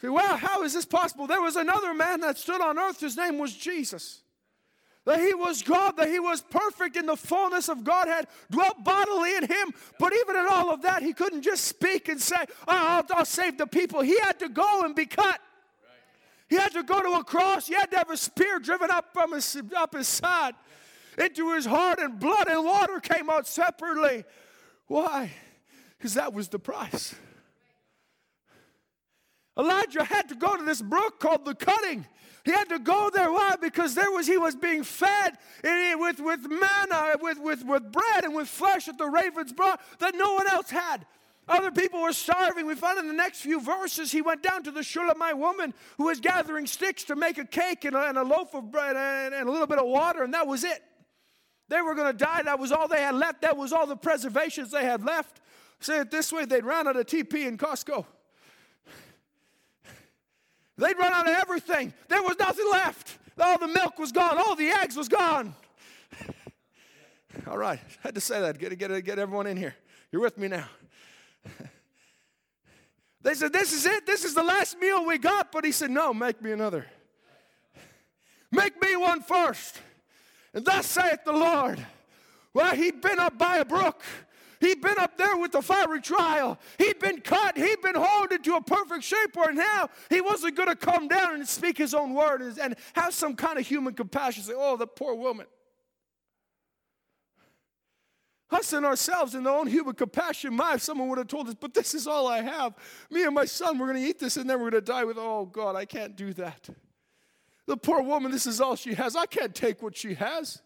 Say, 0.01 0.09
well, 0.09 0.35
how 0.35 0.63
is 0.63 0.73
this 0.73 0.85
possible? 0.85 1.27
There 1.27 1.41
was 1.41 1.55
another 1.55 1.93
man 1.93 2.21
that 2.21 2.37
stood 2.37 2.59
on 2.59 2.79
earth, 2.79 2.99
his 2.99 3.15
name 3.15 3.37
was 3.37 3.55
Jesus 3.55 4.21
that 5.05 5.19
he 5.19 5.33
was 5.33 5.63
God, 5.63 5.97
that 5.97 6.09
he 6.09 6.19
was 6.19 6.41
perfect 6.41 6.95
in 6.95 7.07
the 7.07 7.15
fullness 7.15 7.69
of 7.69 7.83
Godhead, 7.83 8.27
dwelt 8.51 8.83
bodily 8.83 9.35
in 9.35 9.43
him. 9.43 9.73
But 9.99 10.13
even 10.13 10.35
in 10.35 10.45
all 10.49 10.69
of 10.71 10.83
that, 10.83 11.01
he 11.01 11.13
couldn't 11.13 11.41
just 11.41 11.65
speak 11.65 12.07
and 12.07 12.21
say, 12.21 12.37
oh, 12.39 12.45
I'll, 12.67 13.05
I'll 13.11 13.25
save 13.25 13.57
the 13.57 13.65
people. 13.65 14.01
He 14.01 14.19
had 14.19 14.39
to 14.39 14.49
go 14.49 14.83
and 14.83 14.95
be 14.95 15.07
cut. 15.07 15.39
He 16.49 16.55
had 16.55 16.73
to 16.73 16.83
go 16.83 17.01
to 17.01 17.19
a 17.19 17.23
cross. 17.23 17.67
He 17.67 17.73
had 17.73 17.89
to 17.91 17.97
have 17.97 18.09
a 18.09 18.17
spear 18.17 18.59
driven 18.59 18.91
up 18.91 19.13
from 19.13 19.33
his, 19.33 19.57
up 19.75 19.95
his 19.95 20.07
side 20.07 20.53
into 21.17 21.53
his 21.53 21.65
heart, 21.65 21.99
and 21.99 22.19
blood 22.19 22.47
and 22.47 22.63
water 22.65 22.99
came 22.99 23.29
out 23.29 23.47
separately. 23.47 24.23
Why? 24.87 25.31
Because 25.97 26.15
that 26.15 26.33
was 26.33 26.47
the 26.47 26.59
price. 26.59 27.15
Elijah 29.57 30.03
had 30.03 30.29
to 30.29 30.35
go 30.35 30.55
to 30.55 30.63
this 30.63 30.81
brook 30.81 31.19
called 31.19 31.45
the 31.45 31.55
cutting. 31.55 32.05
He 32.43 32.51
had 32.51 32.69
to 32.69 32.79
go 32.79 33.09
there. 33.13 33.31
Why? 33.31 33.55
Because 33.61 33.93
there 33.93 34.09
was 34.11 34.25
he 34.25 34.37
was 34.37 34.55
being 34.55 34.83
fed 34.83 35.37
with, 35.63 36.19
with 36.19 36.49
manna, 36.49 37.17
with, 37.21 37.39
with, 37.39 37.63
with 37.65 37.91
bread 37.91 38.23
and 38.23 38.33
with 38.33 38.47
flesh 38.47 38.85
that 38.85 38.97
the 38.97 39.05
ravens 39.05 39.53
brought 39.53 39.79
that 39.99 40.15
no 40.15 40.33
one 40.33 40.47
else 40.47 40.69
had. 40.69 41.05
Other 41.47 41.71
people 41.71 42.01
were 42.01 42.13
starving. 42.13 42.65
We 42.65 42.75
find 42.75 42.97
in 42.97 43.07
the 43.07 43.13
next 43.13 43.41
few 43.41 43.59
verses, 43.59 44.11
he 44.11 44.21
went 44.21 44.41
down 44.41 44.63
to 44.63 44.71
the 44.71 44.83
Shulamite 44.83 45.37
woman 45.37 45.73
who 45.97 46.05
was 46.05 46.19
gathering 46.19 46.65
sticks 46.65 47.03
to 47.05 47.15
make 47.15 47.37
a 47.37 47.45
cake 47.45 47.83
and 47.83 47.95
a, 47.95 48.07
and 48.07 48.17
a 48.17 48.23
loaf 48.23 48.55
of 48.55 48.71
bread 48.71 48.95
and, 48.95 49.33
and 49.33 49.49
a 49.49 49.51
little 49.51 49.67
bit 49.67 49.77
of 49.77 49.87
water, 49.87 50.23
and 50.23 50.33
that 50.33 50.47
was 50.47 50.63
it. 50.63 50.81
They 51.71 51.79
were 51.79 51.95
going 51.95 52.11
to 52.11 52.25
die. 52.25 52.41
That 52.43 52.59
was 52.59 52.73
all 52.73 52.89
they 52.89 53.01
had 53.01 53.15
left. 53.15 53.43
That 53.43 53.55
was 53.55 53.71
all 53.71 53.87
the 53.87 53.95
preservations 53.95 54.71
they 54.71 54.83
had 54.83 55.05
left. 55.05 55.39
Say 55.79 55.99
it 56.01 56.11
this 56.11 56.33
way 56.33 56.43
they'd 56.43 56.65
run 56.65 56.85
out 56.85 56.97
of 56.97 57.05
TP 57.05 57.47
in 57.47 57.57
Costco. 57.57 58.05
They'd 60.77 60.97
run 60.97 61.13
out 61.13 61.29
of 61.29 61.33
everything. 61.33 61.93
There 62.09 62.21
was 62.23 62.37
nothing 62.37 62.65
left. 62.69 63.17
All 63.39 63.57
the 63.57 63.69
milk 63.69 63.97
was 63.99 64.11
gone. 64.11 64.37
All 64.37 64.53
the 64.57 64.67
eggs 64.67 64.97
was 64.97 65.07
gone. 65.07 65.55
All 67.47 67.57
right, 67.57 67.79
I 67.79 68.07
had 68.07 68.15
to 68.15 68.21
say 68.21 68.41
that. 68.41 68.59
Get, 68.59 68.77
get, 68.77 69.05
get 69.05 69.17
everyone 69.17 69.47
in 69.47 69.55
here. 69.55 69.73
You're 70.11 70.21
with 70.21 70.37
me 70.37 70.49
now. 70.49 70.67
They 73.21 73.33
said, 73.33 73.53
This 73.53 73.71
is 73.71 73.85
it. 73.85 74.05
This 74.05 74.25
is 74.25 74.33
the 74.33 74.43
last 74.43 74.77
meal 74.77 75.05
we 75.05 75.17
got. 75.17 75.53
But 75.53 75.63
he 75.63 75.71
said, 75.71 75.89
No, 75.89 76.13
make 76.13 76.41
me 76.41 76.51
another. 76.51 76.85
Make 78.51 78.81
me 78.81 78.97
one 78.97 79.21
first. 79.21 79.79
And 80.53 80.65
thus 80.65 80.85
saith 80.85 81.23
the 81.25 81.31
Lord. 81.31 81.85
Well, 82.53 82.75
he'd 82.75 83.01
been 83.01 83.19
up 83.19 83.37
by 83.37 83.57
a 83.57 83.65
brook. 83.65 84.03
He'd 84.59 84.79
been 84.79 84.99
up 84.99 85.17
there 85.17 85.37
with 85.37 85.53
the 85.53 85.61
fiery 85.61 86.01
trial. 86.01 86.59
He'd 86.77 86.99
been 86.99 87.19
cut. 87.21 87.57
He'd 87.57 87.81
been 87.81 87.95
hauled 87.95 88.31
into 88.31 88.55
a 88.55 88.61
perfect 88.61 89.03
shape 89.03 89.35
where 89.35 89.51
now 89.51 89.89
he 90.09 90.21
wasn't 90.21 90.55
going 90.55 90.69
to 90.69 90.75
come 90.75 91.07
down 91.07 91.33
and 91.33 91.47
speak 91.47 91.79
his 91.79 91.95
own 91.95 92.13
word 92.13 92.41
and 92.41 92.75
have 92.93 93.13
some 93.13 93.35
kind 93.35 93.57
of 93.57 93.65
human 93.65 93.95
compassion. 93.95 94.43
Say, 94.43 94.53
oh, 94.55 94.77
the 94.77 94.85
poor 94.85 95.15
woman. 95.15 95.47
Us 98.51 98.73
and 98.73 98.85
ourselves 98.85 99.33
in 99.33 99.47
our 99.47 99.57
own 99.57 99.67
human 99.67 99.95
compassion, 99.95 100.53
my, 100.53 100.75
if 100.75 100.83
someone 100.83 101.07
would 101.07 101.17
have 101.17 101.27
told 101.27 101.47
us, 101.47 101.55
but 101.59 101.73
this 101.73 101.95
is 101.95 102.05
all 102.05 102.27
I 102.27 102.41
have. 102.41 102.75
Me 103.09 103.23
and 103.23 103.33
my 103.33 103.45
son, 103.45 103.79
we're 103.79 103.87
going 103.87 104.03
to 104.03 104.07
eat 104.07 104.19
this 104.19 104.35
and 104.35 104.47
then 104.47 104.57
we're 104.57 104.69
going 104.69 104.83
to 104.83 104.91
die 104.91 105.05
with, 105.05 105.17
oh, 105.17 105.45
God, 105.45 105.75
I 105.77 105.85
can't 105.85 106.15
do 106.17 106.33
that. 106.33 106.69
The 107.67 107.77
poor 107.77 108.01
woman, 108.01 108.31
this 108.31 108.47
is 108.47 108.59
all 108.59 108.75
she 108.75 108.93
has. 108.95 109.15
I 109.15 109.25
can't 109.25 109.53
take 109.53 109.81
what 109.81 109.95
she 109.95 110.15
has. 110.15 110.61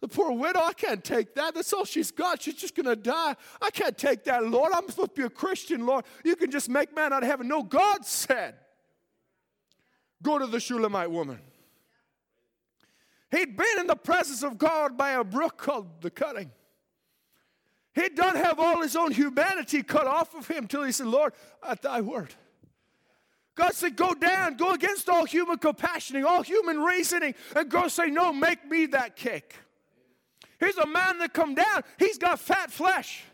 The 0.00 0.08
poor 0.08 0.32
widow, 0.32 0.60
I 0.60 0.72
can't 0.72 1.04
take 1.04 1.34
that. 1.34 1.54
That's 1.54 1.72
all 1.72 1.84
she's 1.84 2.10
got. 2.10 2.40
She's 2.40 2.54
just 2.54 2.74
going 2.74 2.86
to 2.86 2.96
die. 2.96 3.36
I 3.60 3.70
can't 3.70 3.98
take 3.98 4.24
that, 4.24 4.46
Lord. 4.46 4.72
I'm 4.72 4.88
supposed 4.88 5.14
to 5.14 5.20
be 5.20 5.26
a 5.26 5.30
Christian, 5.30 5.84
Lord. 5.84 6.04
You 6.24 6.36
can 6.36 6.50
just 6.50 6.70
make 6.70 6.94
man 6.94 7.12
out 7.12 7.22
of 7.22 7.28
heaven. 7.28 7.48
No, 7.48 7.62
God 7.62 8.06
said, 8.06 8.54
go 10.22 10.38
to 10.38 10.46
the 10.46 10.58
Shulamite 10.58 11.10
woman. 11.10 11.40
He'd 13.30 13.56
been 13.56 13.78
in 13.80 13.86
the 13.86 13.96
presence 13.96 14.42
of 14.42 14.56
God 14.56 14.96
by 14.96 15.10
a 15.10 15.22
brook 15.22 15.58
called 15.58 16.00
the 16.00 16.10
cutting. 16.10 16.50
He'd 17.94 18.14
done 18.14 18.36
have 18.36 18.58
all 18.58 18.82
his 18.82 18.96
own 18.96 19.12
humanity 19.12 19.82
cut 19.82 20.06
off 20.06 20.34
of 20.34 20.48
him 20.48 20.66
till 20.66 20.82
he 20.84 20.92
said, 20.92 21.08
Lord, 21.08 21.34
at 21.62 21.82
thy 21.82 22.00
word. 22.00 22.34
God 23.54 23.74
said, 23.74 23.96
Go 23.96 24.14
down, 24.14 24.56
go 24.56 24.72
against 24.72 25.08
all 25.08 25.24
human 25.24 25.58
compassioning, 25.58 26.24
all 26.24 26.42
human 26.42 26.80
reasoning, 26.80 27.34
and 27.54 27.68
go 27.68 27.88
say, 27.88 28.06
No, 28.06 28.32
make 28.32 28.68
me 28.68 28.86
that 28.86 29.16
cake. 29.16 29.54
Here's 30.58 30.76
a 30.76 30.86
man 30.86 31.18
that 31.18 31.32
come 31.32 31.54
down. 31.54 31.82
He's 31.98 32.18
got 32.18 32.38
fat 32.38 32.70
flesh. 32.70 33.24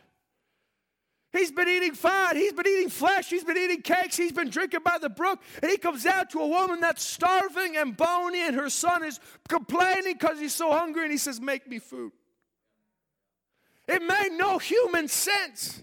He's 1.32 1.50
been 1.50 1.68
eating 1.68 1.92
fat. 1.92 2.36
He's 2.36 2.52
been 2.52 2.66
eating 2.66 2.88
flesh. 2.88 3.28
He's 3.28 3.44
been 3.44 3.58
eating 3.58 3.82
cakes. 3.82 4.16
He's 4.16 4.32
been 4.32 4.48
drinking 4.48 4.80
by 4.84 4.96
the 4.98 5.10
brook. 5.10 5.40
And 5.60 5.70
he 5.70 5.76
comes 5.76 6.06
out 6.06 6.30
to 6.30 6.38
a 6.38 6.46
woman 6.46 6.80
that's 6.80 7.04
starving 7.04 7.76
and 7.76 7.96
bony, 7.96 8.40
and 8.46 8.56
her 8.56 8.70
son 8.70 9.04
is 9.04 9.20
complaining 9.48 10.14
because 10.14 10.38
he's 10.38 10.54
so 10.54 10.70
hungry. 10.70 11.02
And 11.02 11.12
he 11.12 11.18
says, 11.18 11.40
Make 11.40 11.68
me 11.68 11.78
food. 11.78 12.12
It 13.86 14.02
made 14.02 14.30
no 14.32 14.58
human 14.58 15.08
sense. 15.08 15.82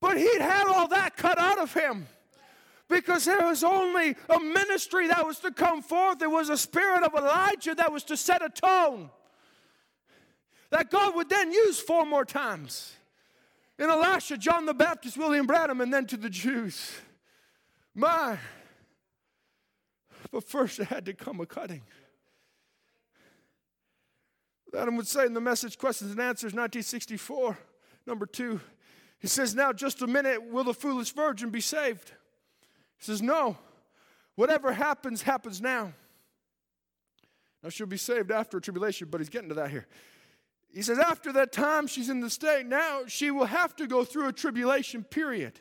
But 0.00 0.18
he'd 0.18 0.40
had 0.40 0.66
all 0.66 0.88
that 0.88 1.16
cut 1.16 1.38
out 1.38 1.58
of 1.58 1.74
him 1.74 2.06
because 2.88 3.24
there 3.24 3.46
was 3.46 3.64
only 3.64 4.16
a 4.28 4.38
ministry 4.38 5.08
that 5.08 5.26
was 5.26 5.38
to 5.40 5.50
come 5.50 5.82
forth. 5.82 6.18
There 6.18 6.30
was 6.30 6.48
a 6.48 6.56
spirit 6.56 7.02
of 7.02 7.14
Elijah 7.14 7.74
that 7.74 7.92
was 7.92 8.04
to 8.04 8.16
set 8.16 8.42
a 8.42 8.48
tone 8.48 9.10
that 10.70 10.90
God 10.90 11.14
would 11.14 11.28
then 11.28 11.52
use 11.52 11.80
four 11.80 12.04
more 12.04 12.24
times. 12.24 12.94
In 13.78 13.90
Elisha, 13.90 14.38
John 14.38 14.66
the 14.66 14.74
Baptist, 14.74 15.16
William 15.16 15.46
Branham, 15.46 15.80
and 15.80 15.92
then 15.92 16.06
to 16.06 16.16
the 16.16 16.30
Jews. 16.30 16.92
My. 17.94 18.38
But 20.30 20.44
first, 20.44 20.78
it 20.78 20.86
had 20.86 21.06
to 21.06 21.14
come 21.14 21.40
a 21.40 21.46
cutting. 21.46 21.82
Adam 24.76 24.96
would 24.96 25.06
say 25.06 25.24
in 25.26 25.34
the 25.34 25.40
message 25.40 25.78
questions 25.78 26.10
and 26.10 26.20
answers 26.20 26.52
1964, 26.52 27.58
number 28.06 28.26
two, 28.26 28.60
he 29.18 29.26
says, 29.26 29.54
Now, 29.54 29.72
just 29.72 30.02
a 30.02 30.06
minute, 30.06 30.50
will 30.50 30.64
the 30.64 30.74
foolish 30.74 31.12
virgin 31.12 31.50
be 31.50 31.60
saved? 31.60 32.12
He 32.98 33.04
says, 33.04 33.22
No. 33.22 33.56
Whatever 34.34 34.72
happens, 34.72 35.22
happens 35.22 35.62
now. 35.62 35.94
Now, 37.62 37.70
she'll 37.70 37.86
be 37.86 37.96
saved 37.96 38.30
after 38.30 38.60
tribulation, 38.60 39.08
but 39.10 39.20
he's 39.20 39.30
getting 39.30 39.48
to 39.48 39.54
that 39.54 39.70
here. 39.70 39.86
He 40.72 40.82
says, 40.82 40.98
after 40.98 41.32
that 41.32 41.52
time, 41.52 41.86
she's 41.86 42.10
in 42.10 42.20
the 42.20 42.28
state. 42.28 42.66
Now 42.66 43.04
she 43.06 43.30
will 43.30 43.46
have 43.46 43.74
to 43.76 43.86
go 43.86 44.04
through 44.04 44.28
a 44.28 44.32
tribulation 44.32 45.04
period. 45.04 45.58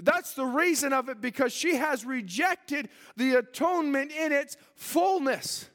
That's 0.00 0.34
the 0.34 0.44
reason 0.44 0.92
of 0.92 1.08
it 1.08 1.20
because 1.20 1.52
she 1.52 1.74
has 1.74 2.04
rejected 2.04 2.88
the 3.16 3.34
atonement 3.34 4.12
in 4.12 4.30
its 4.30 4.56
fullness. 4.76 5.68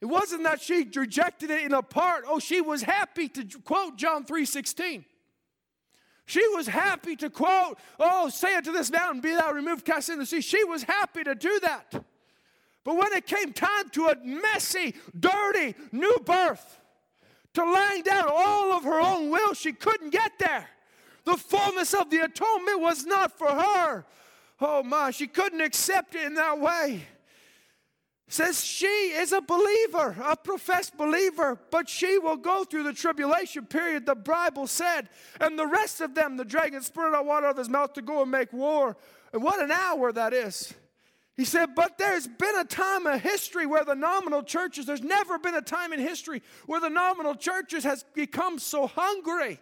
It 0.00 0.06
wasn't 0.06 0.44
that 0.44 0.62
she 0.62 0.88
rejected 0.94 1.50
it 1.50 1.64
in 1.64 1.74
a 1.74 1.82
part. 1.82 2.24
Oh, 2.26 2.38
she 2.38 2.60
was 2.60 2.82
happy 2.82 3.28
to 3.28 3.44
quote 3.60 3.96
John 3.96 4.24
three 4.24 4.46
3:16. 4.46 5.04
She 6.32 6.48
was 6.54 6.66
happy 6.66 7.14
to 7.16 7.28
quote, 7.28 7.76
Oh, 8.00 8.30
say 8.30 8.56
it 8.56 8.64
to 8.64 8.72
this 8.72 8.90
mountain, 8.90 9.20
be 9.20 9.34
thou 9.34 9.52
removed, 9.52 9.84
cast 9.84 10.08
in 10.08 10.18
the 10.18 10.24
sea. 10.24 10.40
She 10.40 10.64
was 10.64 10.82
happy 10.82 11.22
to 11.24 11.34
do 11.34 11.60
that. 11.60 11.92
But 12.84 12.96
when 12.96 13.12
it 13.12 13.26
came 13.26 13.52
time 13.52 13.90
to 13.90 14.06
a 14.06 14.16
messy, 14.24 14.94
dirty 15.20 15.74
new 15.92 16.16
birth, 16.24 16.80
to 17.52 17.70
laying 17.70 18.02
down 18.02 18.30
all 18.30 18.72
of 18.72 18.82
her 18.84 18.98
own 18.98 19.28
will, 19.28 19.52
she 19.52 19.74
couldn't 19.74 20.08
get 20.08 20.38
there. 20.38 20.70
The 21.24 21.36
fullness 21.36 21.92
of 21.92 22.08
the 22.08 22.20
atonement 22.20 22.80
was 22.80 23.04
not 23.04 23.36
for 23.36 23.48
her. 23.48 24.06
Oh 24.58 24.82
my, 24.82 25.10
she 25.10 25.26
couldn't 25.26 25.60
accept 25.60 26.14
it 26.14 26.24
in 26.24 26.32
that 26.36 26.58
way. 26.58 27.02
Says 28.32 28.64
she 28.64 28.86
is 28.86 29.32
a 29.32 29.42
believer, 29.42 30.16
a 30.24 30.34
professed 30.34 30.96
believer, 30.96 31.60
but 31.70 31.86
she 31.86 32.16
will 32.16 32.38
go 32.38 32.64
through 32.64 32.84
the 32.84 32.94
tribulation 32.94 33.66
period, 33.66 34.06
the 34.06 34.14
Bible 34.14 34.66
said. 34.66 35.10
And 35.38 35.58
the 35.58 35.66
rest 35.66 36.00
of 36.00 36.14
them, 36.14 36.38
the 36.38 36.44
dragon 36.46 36.80
spurted 36.80 37.14
out 37.14 37.26
water 37.26 37.44
out 37.44 37.50
of 37.50 37.58
his 37.58 37.68
mouth 37.68 37.92
to 37.92 38.00
go 38.00 38.22
and 38.22 38.30
make 38.30 38.50
war. 38.50 38.96
And 39.34 39.42
what 39.42 39.60
an 39.60 39.70
hour 39.70 40.12
that 40.12 40.32
is. 40.32 40.72
He 41.36 41.44
said, 41.44 41.74
but 41.74 41.98
there's 41.98 42.26
been 42.26 42.58
a 42.58 42.64
time 42.64 43.06
of 43.06 43.20
history 43.20 43.66
where 43.66 43.84
the 43.84 43.94
nominal 43.94 44.42
churches, 44.42 44.86
there's 44.86 45.02
never 45.02 45.38
been 45.38 45.54
a 45.54 45.60
time 45.60 45.92
in 45.92 46.00
history 46.00 46.40
where 46.64 46.80
the 46.80 46.88
nominal 46.88 47.34
churches 47.34 47.84
has 47.84 48.02
become 48.14 48.58
so 48.58 48.86
hungry. 48.86 49.60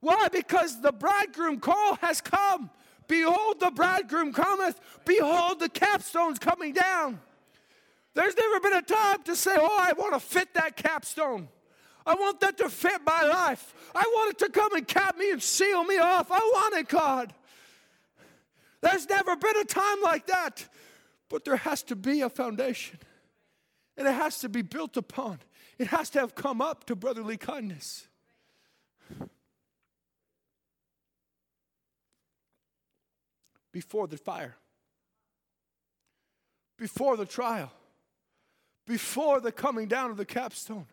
Why? 0.00 0.28
Because 0.28 0.82
the 0.82 0.92
bridegroom 0.92 1.60
call 1.60 1.94
has 2.02 2.20
come. 2.20 2.68
Behold, 3.06 3.60
the 3.60 3.70
bridegroom 3.70 4.34
cometh. 4.34 4.78
Behold, 5.06 5.60
the 5.60 5.70
capstone's 5.70 6.38
coming 6.38 6.74
down. 6.74 7.20
There's 8.18 8.36
never 8.36 8.58
been 8.58 8.72
a 8.72 8.82
time 8.82 9.22
to 9.26 9.36
say, 9.36 9.54
Oh, 9.56 9.78
I 9.80 9.92
want 9.92 10.12
to 10.12 10.18
fit 10.18 10.52
that 10.54 10.76
capstone. 10.76 11.46
I 12.04 12.16
want 12.16 12.40
that 12.40 12.58
to 12.58 12.68
fit 12.68 13.00
my 13.06 13.22
life. 13.22 13.72
I 13.94 14.02
want 14.12 14.32
it 14.32 14.38
to 14.44 14.50
come 14.50 14.74
and 14.74 14.88
cap 14.88 15.16
me 15.16 15.30
and 15.30 15.40
seal 15.40 15.84
me 15.84 15.98
off. 15.98 16.32
I 16.32 16.38
want 16.40 16.74
it, 16.74 16.88
God. 16.88 17.32
There's 18.80 19.08
never 19.08 19.36
been 19.36 19.56
a 19.58 19.64
time 19.64 20.02
like 20.02 20.26
that. 20.26 20.66
But 21.28 21.44
there 21.44 21.58
has 21.58 21.84
to 21.84 21.94
be 21.94 22.22
a 22.22 22.28
foundation, 22.28 22.98
and 23.96 24.08
it 24.08 24.14
has 24.14 24.40
to 24.40 24.48
be 24.48 24.62
built 24.62 24.96
upon. 24.96 25.38
It 25.78 25.86
has 25.86 26.10
to 26.10 26.18
have 26.18 26.34
come 26.34 26.60
up 26.60 26.86
to 26.86 26.96
brotherly 26.96 27.36
kindness. 27.36 28.08
Before 33.70 34.08
the 34.08 34.16
fire, 34.16 34.56
before 36.78 37.16
the 37.16 37.26
trial, 37.26 37.70
before 38.88 39.38
the 39.38 39.52
coming 39.52 39.86
down 39.86 40.10
of 40.10 40.16
the 40.16 40.24
capstone, 40.24 40.86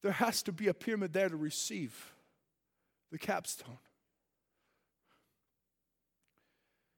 there 0.00 0.12
has 0.12 0.44
to 0.44 0.52
be 0.52 0.68
a 0.68 0.74
pyramid 0.74 1.12
there 1.12 1.28
to 1.28 1.36
receive 1.36 2.14
the 3.10 3.18
capstone. 3.18 3.78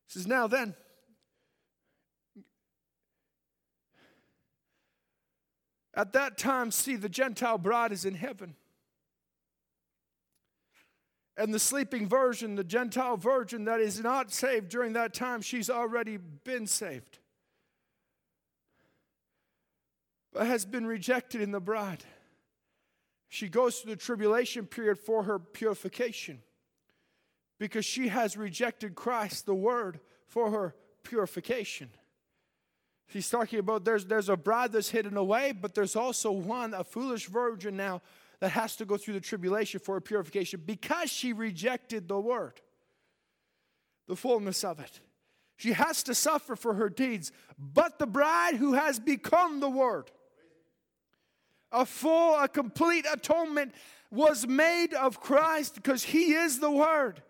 He 0.07 0.13
says, 0.13 0.27
Now 0.27 0.47
then, 0.47 0.75
at 5.95 6.13
that 6.13 6.37
time, 6.37 6.71
see, 6.73 6.97
the 6.97 7.09
Gentile 7.09 7.59
bride 7.59 7.93
is 7.93 8.05
in 8.05 8.15
heaven. 8.15 8.55
And 11.39 11.55
the 11.55 11.59
sleeping 11.59 12.07
virgin, 12.07 12.55
the 12.55 12.65
Gentile 12.65 13.17
virgin 13.17 13.65
that 13.65 13.81
is 13.81 14.01
not 14.01 14.31
saved 14.31 14.69
during 14.69 14.93
that 14.93 15.15
time, 15.15 15.41
she's 15.41 15.71
already 15.71 16.19
been 16.19 16.67
saved, 16.67 17.19
but 20.28 20.28
has 20.47 20.65
been 20.65 20.87
rejected 20.87 21.41
in 21.41 21.51
the 21.51 21.61
bride. 21.61 22.05
She 23.29 23.49
goes 23.49 23.79
through 23.79 23.95
the 23.95 24.01
tribulation 24.01 24.67
period 24.67 24.99
for 24.99 25.25
her 25.25 25.39
purification 25.39 26.41
because 27.59 27.85
she 27.85 28.09
has 28.09 28.37
rejected 28.37 28.95
Christ, 28.95 29.47
the 29.47 29.55
Word, 29.55 30.01
for 30.27 30.51
her 30.51 30.75
purification. 31.03 31.91
He's 33.07 33.29
talking 33.29 33.59
about 33.59 33.85
there's, 33.85 34.05
there's 34.05 34.29
a 34.29 34.37
bride 34.37 34.73
that's 34.73 34.91
hidden 34.91 35.17
away, 35.17 35.53
but 35.53 35.75
there's 35.75 35.97
also 35.97 36.31
one, 36.31 36.75
a 36.75 36.85
foolish 36.85 37.27
virgin 37.27 37.77
now, 37.77 38.03
that 38.41 38.51
has 38.51 38.77
to 38.77 38.85
go 38.85 38.97
through 38.97 39.15
the 39.15 39.21
tribulation 39.21 39.81
for 39.81 39.95
her 39.95 40.01
purification 40.01 40.63
because 40.65 41.11
she 41.11 41.33
rejected 41.33 42.07
the 42.07 42.21
Word, 42.21 42.61
the 44.07 44.15
fullness 44.15 44.63
of 44.63 44.79
it. 44.79 45.01
She 45.57 45.73
has 45.73 46.05
to 46.05 46.15
suffer 46.15 46.55
for 46.55 46.75
her 46.75 46.89
deeds, 46.89 47.33
but 47.59 47.99
the 47.99 48.07
bride 48.07 48.55
who 48.55 48.75
has 48.75 49.01
become 49.01 49.59
the 49.59 49.69
Word, 49.69 50.11
a 51.73 51.85
full, 51.85 52.37
a 52.37 52.49
complete 52.49 53.07
atonement 53.11 53.75
was 54.11 54.47
made 54.47 54.95
of 54.95 55.21
Christ 55.21 55.75
because 55.75 56.03
He 56.03 56.33
is 56.33 56.61
the 56.61 56.71
Word. 56.71 57.23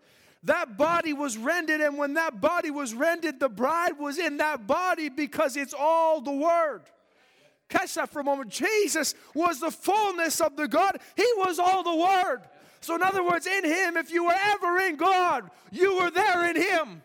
That 0.43 0.77
body 0.77 1.11
was 1.11 1.37
rendered, 1.37 1.81
and 1.81 1.97
when 1.97 2.13
that 2.13 2.39
body 2.39 2.71
was 2.71 2.93
rendered, 2.93 3.39
the 3.39 3.49
bride 3.49 3.99
was 3.99 4.17
in 4.17 4.37
that 4.37 4.67
body 4.67 5.09
because 5.09 5.57
it's 5.57 5.73
all 5.77 6.21
the 6.21 6.31
Word. 6.31 6.81
Catch 7.67 7.95
that 7.95 8.09
for 8.09 8.21
a 8.21 8.23
moment. 8.23 8.49
Jesus 8.49 9.13
was 9.35 9.59
the 9.59 9.69
fullness 9.69 10.41
of 10.41 10.55
the 10.55 10.67
God, 10.67 10.99
He 11.15 11.27
was 11.37 11.59
all 11.59 11.83
the 11.83 11.95
Word. 11.95 12.41
So, 12.81 12.95
in 12.95 13.03
other 13.03 13.23
words, 13.23 13.45
in 13.45 13.65
Him, 13.65 13.97
if 13.97 14.11
you 14.11 14.25
were 14.25 14.37
ever 14.41 14.79
in 14.79 14.95
God, 14.95 15.51
you 15.71 15.97
were 15.97 16.09
there 16.09 16.49
in 16.49 16.55
Him. 16.55 17.03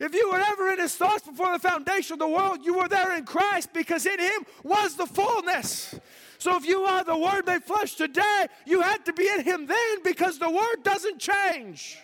If 0.00 0.14
you 0.14 0.30
were 0.30 0.40
ever 0.40 0.70
in 0.70 0.80
His 0.80 0.96
thoughts 0.96 1.24
before 1.24 1.52
the 1.52 1.58
foundation 1.58 2.14
of 2.14 2.18
the 2.18 2.28
world, 2.28 2.64
you 2.64 2.78
were 2.78 2.88
there 2.88 3.14
in 3.16 3.24
Christ 3.24 3.72
because 3.72 4.06
in 4.06 4.18
Him 4.18 4.44
was 4.64 4.96
the 4.96 5.06
fullness. 5.06 5.94
So 6.40 6.56
if 6.56 6.66
you 6.66 6.80
are 6.84 7.04
the 7.04 7.18
Word 7.18 7.46
made 7.46 7.62
flesh 7.64 7.96
today, 7.96 8.46
you 8.64 8.80
had 8.80 9.04
to 9.04 9.12
be 9.12 9.28
in 9.28 9.44
Him 9.44 9.66
then 9.66 10.02
because 10.02 10.38
the 10.38 10.50
Word 10.50 10.82
doesn't 10.82 11.18
change. 11.18 11.98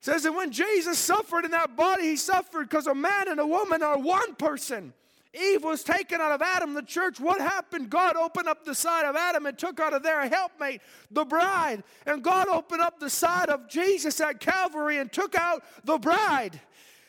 It 0.00 0.04
says 0.04 0.24
that 0.24 0.32
when 0.32 0.50
Jesus 0.50 0.98
suffered 0.98 1.44
in 1.44 1.52
that 1.52 1.76
body, 1.76 2.02
He 2.02 2.16
suffered 2.16 2.68
because 2.68 2.88
a 2.88 2.94
man 2.94 3.28
and 3.28 3.38
a 3.38 3.46
woman 3.46 3.84
are 3.84 3.96
one 3.96 4.34
person. 4.34 4.92
Eve 5.32 5.62
was 5.62 5.84
taken 5.84 6.20
out 6.20 6.32
of 6.32 6.42
Adam, 6.42 6.74
the 6.74 6.82
church. 6.82 7.20
What 7.20 7.40
happened? 7.40 7.88
God 7.88 8.16
opened 8.16 8.48
up 8.48 8.64
the 8.64 8.74
side 8.74 9.04
of 9.04 9.14
Adam 9.14 9.46
and 9.46 9.56
took 9.56 9.78
out 9.78 9.92
of 9.92 10.02
there 10.02 10.20
a 10.20 10.28
helpmate, 10.28 10.80
the 11.12 11.24
bride. 11.24 11.84
And 12.04 12.22
God 12.22 12.48
opened 12.48 12.80
up 12.80 12.98
the 12.98 13.10
side 13.10 13.48
of 13.48 13.68
Jesus 13.68 14.20
at 14.20 14.40
Calvary 14.40 14.98
and 14.98 15.12
took 15.12 15.36
out 15.36 15.62
the 15.84 15.98
bride. 15.98 16.60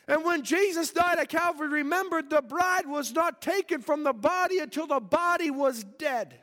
And 0.07 0.23
when 0.23 0.43
Jesus 0.43 0.91
died 0.91 1.17
at 1.17 1.29
Calvary, 1.29 1.67
remembered 1.67 2.29
the 2.29 2.41
bride 2.41 2.85
was 2.85 3.11
not 3.13 3.41
taken 3.41 3.81
from 3.81 4.03
the 4.03 4.13
body 4.13 4.59
until 4.59 4.85
the 4.85 4.99
body 4.99 5.49
was 5.49 5.83
dead. 5.83 6.35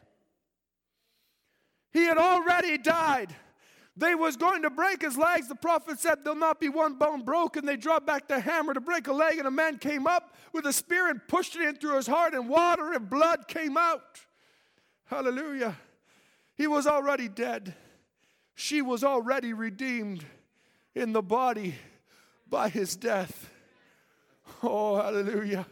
He 1.92 2.05
had 2.05 2.18
already 2.18 2.79
died. 2.79 3.35
They 3.96 4.14
was 4.14 4.37
going 4.37 4.62
to 4.62 4.70
break 4.70 5.03
his 5.03 5.18
legs. 5.18 5.48
The 5.48 5.55
prophet 5.55 6.01
said 6.01 6.25
there'll 6.25 6.38
not 6.38 6.59
be 6.59 6.70
one 6.70 6.94
bone 6.94 7.22
broken. 7.22 7.66
They 7.66 7.77
dropped 7.77 8.07
back 8.07 8.27
the 8.27 8.40
hammer 8.40 8.72
to 8.72 8.81
break 8.81 9.07
a 9.07 9.12
leg, 9.12 9.38
and 9.38 9.46
a 9.46 9.51
man 9.51 9.79
came 9.79 10.07
up 10.07 10.35
with 10.53 10.66
a 10.66 10.72
spear 10.72 11.09
and 11.09 11.20
pushed 11.29 11.55
it 11.55 11.62
in 11.62 11.77
through 11.77 11.96
his 11.96 12.07
heart, 12.07 12.33
and 12.33 12.48
water 12.48 12.94
and 12.94 13.09
blood 13.11 13.46
came 13.46 13.77
out. 13.77 14.20
Hallelujah. 15.05 15.77
He 16.57 16.66
was 16.66 16.87
already 16.87 17.29
dead. 17.29 17.75
She 18.55 18.81
was 18.81 19.05
already 19.05 19.53
redeemed 19.53 20.25
in 20.94 21.12
the 21.12 21.22
body 21.22 21.75
by 22.48 22.70
his 22.70 22.96
death. 22.96 23.51
Oh, 24.62 24.97
hallelujah. 24.97 25.67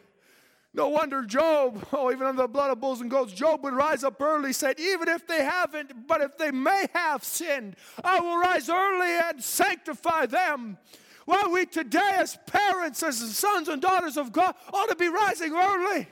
No 0.73 0.89
wonder 0.89 1.25
Job, 1.25 1.85
oh, 1.93 2.13
even 2.13 2.27
under 2.27 2.43
the 2.43 2.49
blood 2.49 2.71
of 2.71 2.81
bulls 2.81 3.01
and 3.01 3.11
goats, 3.11 3.33
Job 3.33 3.65
would 3.65 3.75
rise 3.75 4.05
up 4.05 4.21
early, 4.21 4.53
said, 4.53 4.79
Even 4.79 5.09
if 5.09 5.27
they 5.27 5.43
haven't, 5.43 6.07
but 6.07 6.21
if 6.21 6.39
they 6.39 6.53
may 6.53 6.87
have 6.95 7.25
sinned, 7.25 7.75
I 8.05 8.21
will 8.21 8.39
rise 8.39 8.69
early 8.69 9.11
and 9.11 9.43
sanctify 9.43 10.27
them. 10.27 10.79
Well, 11.27 11.51
we 11.51 11.67
today, 11.67 12.13
as 12.15 12.39
parents, 12.47 13.03
as 13.03 13.19
sons 13.37 13.69
and 13.69 13.83
daughters 13.83 14.17
of 14.17 14.33
God, 14.33 14.55
ought 14.73 14.89
to 14.89 14.97
be 14.97 15.09
rising 15.09 15.53
early 15.53 16.07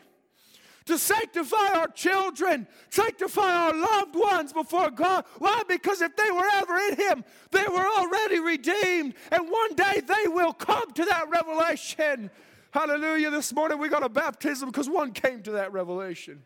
to 0.89 0.99
sanctify 0.99 1.75
our 1.75 1.89
children, 1.89 2.67
sanctify 2.91 3.53
our 3.55 3.75
loved 3.75 4.17
ones 4.17 4.53
before 4.53 4.91
God. 4.91 5.25
Why? 5.39 5.63
Because 5.69 6.01
if 6.01 6.17
they 6.17 6.31
were 6.31 6.49
ever 6.55 6.77
in 6.79 6.97
Him, 6.97 7.25
they 7.51 7.65
were 7.65 7.87
already 7.87 8.41
redeemed, 8.41 9.15
and 9.31 9.51
one 9.51 9.75
day 9.75 10.01
they 10.01 10.29
will 10.29 10.55
come 10.55 10.91
to 10.93 11.05
that 11.05 11.29
revelation. 11.29 12.31
Hallelujah. 12.71 13.31
This 13.31 13.55
morning 13.55 13.79
we 13.79 13.89
got 13.89 14.03
a 14.03 14.11
baptism 14.11 14.69
because 14.69 14.91
one 14.91 15.13
came 15.13 15.43
to 15.45 15.53
that 15.53 15.73
revelation. 15.73 16.43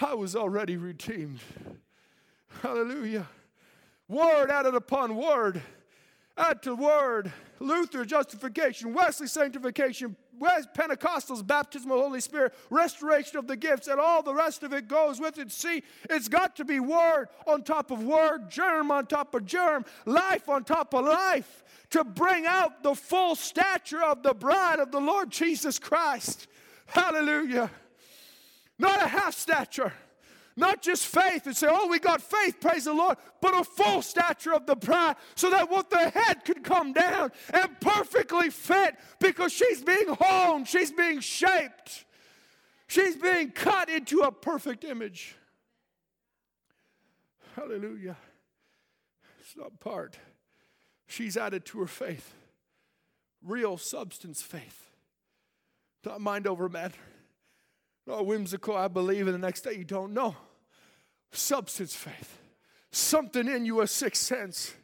I 0.00 0.14
was 0.14 0.34
already 0.34 0.76
redeemed. 0.76 1.38
Hallelujah. 2.60 3.28
Word 4.08 4.50
added 4.50 4.74
upon 4.74 5.14
word, 5.16 5.62
add 6.36 6.60
to 6.62 6.74
word. 6.74 7.32
Luther, 7.60 8.04
justification. 8.04 8.92
Wesley, 8.92 9.28
sanctification. 9.28 10.16
West 10.38 10.68
Pentecostals, 10.74 11.46
baptism 11.46 11.90
of 11.90 11.96
the 11.96 12.02
Holy 12.02 12.20
Spirit, 12.20 12.52
restoration 12.68 13.38
of 13.38 13.46
the 13.46 13.56
gifts, 13.56 13.88
and 13.88 13.98
all 13.98 14.22
the 14.22 14.34
rest 14.34 14.62
of 14.62 14.74
it 14.74 14.86
goes 14.86 15.18
with 15.18 15.38
it. 15.38 15.50
See, 15.50 15.82
it's 16.10 16.28
got 16.28 16.56
to 16.56 16.64
be 16.64 16.78
word 16.78 17.28
on 17.46 17.62
top 17.62 17.90
of 17.90 18.02
word, 18.02 18.50
germ 18.50 18.90
on 18.90 19.06
top 19.06 19.34
of 19.34 19.46
germ, 19.46 19.86
life 20.04 20.50
on 20.50 20.64
top 20.64 20.92
of 20.92 21.06
life 21.06 21.64
to 21.96 22.04
bring 22.04 22.44
out 22.44 22.82
the 22.82 22.94
full 22.94 23.34
stature 23.34 24.02
of 24.02 24.22
the 24.22 24.34
bride 24.34 24.80
of 24.80 24.92
the 24.92 25.00
Lord 25.00 25.30
Jesus 25.30 25.78
Christ. 25.78 26.46
Hallelujah. 26.84 27.70
Not 28.78 29.02
a 29.02 29.08
half 29.08 29.34
stature. 29.34 29.94
Not 30.58 30.82
just 30.82 31.06
faith 31.06 31.46
and 31.46 31.56
say, 31.56 31.68
oh, 31.70 31.88
we 31.88 31.98
got 31.98 32.20
faith, 32.22 32.60
praise 32.60 32.84
the 32.84 32.92
Lord, 32.92 33.16
but 33.40 33.58
a 33.58 33.64
full 33.64 34.02
stature 34.02 34.54
of 34.54 34.66
the 34.66 34.76
bride 34.76 35.16
so 35.34 35.50
that 35.50 35.70
what 35.70 35.90
the 35.90 36.10
head 36.10 36.44
could 36.44 36.62
come 36.64 36.92
down 36.92 37.30
and 37.52 37.80
perfectly 37.80 38.50
fit 38.50 38.96
because 39.18 39.52
she's 39.52 39.82
being 39.82 40.08
honed, 40.20 40.68
she's 40.68 40.92
being 40.92 41.20
shaped, 41.20 42.04
she's 42.88 43.16
being 43.16 43.50
cut 43.50 43.88
into 43.88 44.20
a 44.20 44.32
perfect 44.32 44.84
image. 44.84 45.34
Hallelujah. 47.54 48.16
It's 49.40 49.56
not 49.56 49.78
part. 49.80 50.18
She's 51.06 51.36
added 51.36 51.64
to 51.66 51.80
her 51.80 51.86
faith. 51.86 52.34
Real 53.44 53.76
substance 53.76 54.42
faith. 54.42 54.90
Not 56.04 56.20
mind 56.20 56.46
over 56.46 56.68
matter. 56.68 56.94
Not 58.06 58.26
whimsical, 58.26 58.76
I 58.76 58.88
believe, 58.88 59.26
and 59.26 59.34
the 59.34 59.38
next 59.38 59.62
day 59.62 59.74
you 59.74 59.84
don't 59.84 60.14
know 60.14 60.36
substance 61.32 61.94
faith. 61.94 62.38
Something 62.90 63.48
in 63.48 63.64
you, 63.64 63.80
a 63.80 63.86
sixth 63.86 64.22
sense. 64.22 64.74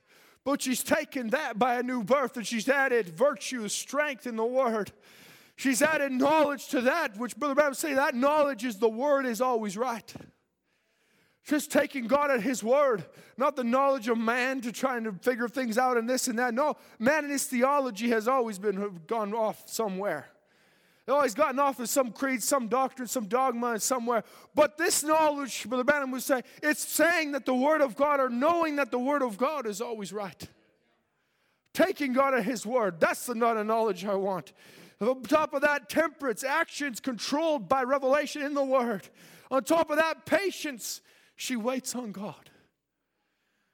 But 0.45 0.63
she's 0.63 0.83
taken 0.83 1.29
that 1.31 1.59
by 1.59 1.77
a 1.77 1.83
new 1.83 2.03
birth 2.03 2.37
and 2.37 2.47
she's 2.47 2.69
added 2.69 3.09
virtue, 3.09 3.69
strength 3.69 4.27
in 4.27 4.37
the 4.37 4.45
word. 4.45 4.93
She's 5.57 5.83
added 5.83 6.13
knowledge 6.13 6.69
to 6.69 6.81
that, 6.83 7.17
which 7.17 7.37
Brother 7.37 7.55
Branham 7.55 7.75
say 7.75 7.95
that 7.95 8.15
knowledge 8.15 8.65
is 8.65 8.79
the 8.79 8.89
word 8.89 9.27
is 9.27 9.41
always 9.41 9.77
right. 9.77 10.13
Just 11.45 11.73
taking 11.73 12.07
God 12.07 12.31
at 12.31 12.41
His 12.41 12.63
word, 12.63 13.05
not 13.37 13.57
the 13.57 13.65
knowledge 13.65 14.09
of 14.09 14.17
man 14.17 14.61
to 14.61 14.71
trying 14.71 15.05
to 15.05 15.13
figure 15.13 15.49
things 15.49 15.77
out 15.77 15.97
and 15.97 16.09
this 16.09 16.29
and 16.29 16.39
that. 16.39 16.55
No, 16.55 16.77
man 17.01 17.25
and 17.25 17.33
his 17.33 17.47
theology 17.47 18.11
has 18.11 18.29
always 18.29 18.61
been 18.61 19.01
gone 19.09 19.35
off 19.35 19.69
somewhere. 19.69 20.27
Oh, 21.09 21.17
always 21.17 21.35
gotten 21.35 21.59
off 21.59 21.81
of 21.81 21.89
some 21.89 22.13
creed, 22.13 22.43
some 22.43 22.69
doctrine, 22.69 23.09
some 23.09 23.27
dogma 23.27 23.81
somewhere. 23.81 24.23
But 24.55 24.79
this 24.79 25.03
knowledge, 25.03 25.69
Brother 25.69 25.83
Branham 25.83 26.13
would 26.13 26.23
say, 26.23 26.43
it's 26.63 26.87
saying 26.87 27.33
that 27.33 27.45
the 27.45 27.55
Word 27.55 27.81
of 27.81 27.97
God 27.97 28.21
or 28.21 28.29
knowing 28.29 28.77
that 28.77 28.93
the 28.93 29.01
Word 29.01 29.23
of 29.23 29.37
God 29.37 29.67
is 29.67 29.81
always 29.81 30.13
right. 30.13 30.49
Taking 31.75 32.13
God 32.13 32.35
at 32.35 32.45
His 32.45 32.65
Word. 32.65 33.01
That's 33.01 33.27
the 33.27 33.35
not 33.35 33.57
a 33.57 33.65
knowledge 33.65 34.05
I 34.05 34.15
want. 34.15 34.53
On 35.01 35.21
top 35.23 35.55
of 35.55 35.63
that, 35.63 35.89
temperance, 35.89 36.45
actions 36.45 37.01
controlled 37.01 37.69
by 37.69 37.83
revelation 37.83 38.43
in 38.43 38.55
the 38.55 38.65
Word. 38.65 39.09
On 39.51 39.65
top 39.65 39.91
of 39.91 39.97
that, 39.97 40.25
patience. 40.25 41.01
She 41.37 41.57
waits 41.57 41.95
on 41.95 42.13
God. 42.13 42.51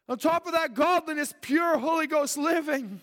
On 0.09 0.17
top 0.17 0.47
of 0.47 0.53
that, 0.53 0.75
godliness, 0.75 1.35
pure 1.41 1.79
Holy 1.79 2.07
Ghost 2.07 2.39
living. 2.39 3.01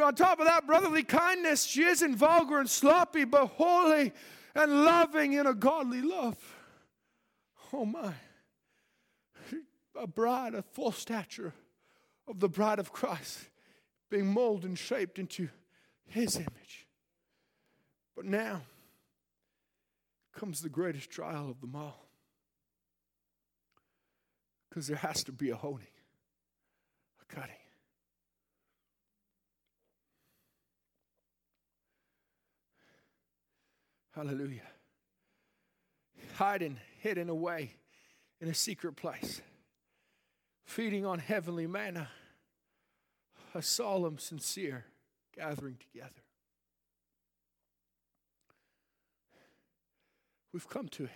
On 0.00 0.14
top 0.14 0.40
of 0.40 0.46
that, 0.46 0.66
brotherly 0.66 1.04
kindness, 1.04 1.64
she 1.64 1.84
isn't 1.84 2.16
vulgar 2.16 2.58
and 2.58 2.68
sloppy, 2.68 3.24
but 3.24 3.46
holy 3.46 4.12
and 4.54 4.84
loving 4.84 5.34
in 5.34 5.46
a 5.46 5.54
godly 5.54 6.02
love. 6.02 6.36
Oh 7.72 7.84
my. 7.84 8.14
A 9.96 10.06
bride 10.06 10.54
of 10.54 10.64
full 10.64 10.90
stature 10.90 11.52
of 12.26 12.40
the 12.40 12.48
bride 12.48 12.78
of 12.78 12.92
Christ, 12.92 13.38
being 14.10 14.26
molded 14.26 14.64
and 14.64 14.78
shaped 14.78 15.18
into 15.18 15.48
his 16.06 16.36
image. 16.36 16.86
But 18.16 18.24
now 18.24 18.62
comes 20.32 20.60
the 20.60 20.68
greatest 20.68 21.10
trial 21.10 21.48
of 21.48 21.60
them 21.60 21.76
all. 21.76 22.03
Because 24.74 24.88
there 24.88 24.96
has 24.96 25.22
to 25.22 25.30
be 25.30 25.50
a 25.50 25.54
honing, 25.54 25.86
a 27.22 27.32
cutting. 27.32 27.54
Hallelujah. 34.16 34.66
Hiding, 36.34 36.80
hidden 36.98 37.28
away 37.28 37.74
in 38.40 38.48
a 38.48 38.54
secret 38.54 38.96
place, 38.96 39.40
feeding 40.64 41.06
on 41.06 41.20
heavenly 41.20 41.68
manna, 41.68 42.08
a 43.54 43.62
solemn, 43.62 44.18
sincere 44.18 44.86
gathering 45.36 45.76
together. 45.78 46.10
We've 50.52 50.68
come 50.68 50.88
to 50.88 51.04
it, 51.04 51.10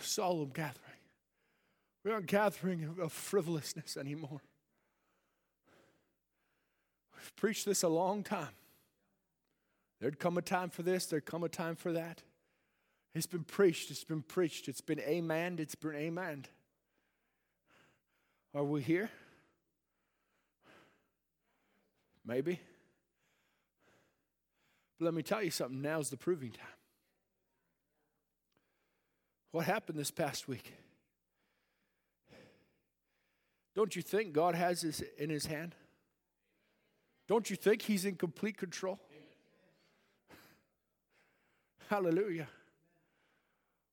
a 0.00 0.02
solemn 0.02 0.48
gathering. 0.48 0.95
We 2.06 2.12
aren't 2.12 2.26
gathering 2.26 2.88
of 3.02 3.12
frivolousness 3.12 3.96
anymore. 3.96 4.40
We've 7.12 7.34
preached 7.34 7.64
this 7.66 7.82
a 7.82 7.88
long 7.88 8.22
time. 8.22 8.54
There'd 10.00 10.20
come 10.20 10.38
a 10.38 10.42
time 10.42 10.70
for 10.70 10.84
this, 10.84 11.06
there'd 11.06 11.26
come 11.26 11.42
a 11.42 11.48
time 11.48 11.74
for 11.74 11.90
that. 11.90 12.22
It's 13.12 13.26
been 13.26 13.42
preached, 13.42 13.90
it's 13.90 14.04
been 14.04 14.22
preached, 14.22 14.68
it's 14.68 14.80
been 14.80 15.00
amen, 15.00 15.56
it's 15.58 15.74
been 15.74 15.96
amen. 15.96 16.44
Are 18.54 18.62
we 18.62 18.82
here? 18.82 19.10
Maybe. 22.24 22.60
But 25.00 25.06
let 25.06 25.14
me 25.14 25.24
tell 25.24 25.42
you 25.42 25.50
something 25.50 25.82
now's 25.82 26.10
the 26.10 26.16
proving 26.16 26.52
time. 26.52 26.66
What 29.50 29.64
happened 29.64 29.98
this 29.98 30.12
past 30.12 30.46
week? 30.46 30.72
Don't 33.76 33.94
you 33.94 34.00
think 34.00 34.32
God 34.32 34.54
has 34.54 34.80
this 34.80 35.02
in 35.18 35.28
his 35.28 35.44
hand? 35.44 35.74
Don't 37.28 37.50
you 37.50 37.56
think 37.56 37.82
he's 37.82 38.06
in 38.06 38.14
complete 38.14 38.56
control? 38.56 38.98
Hallelujah. 41.90 42.48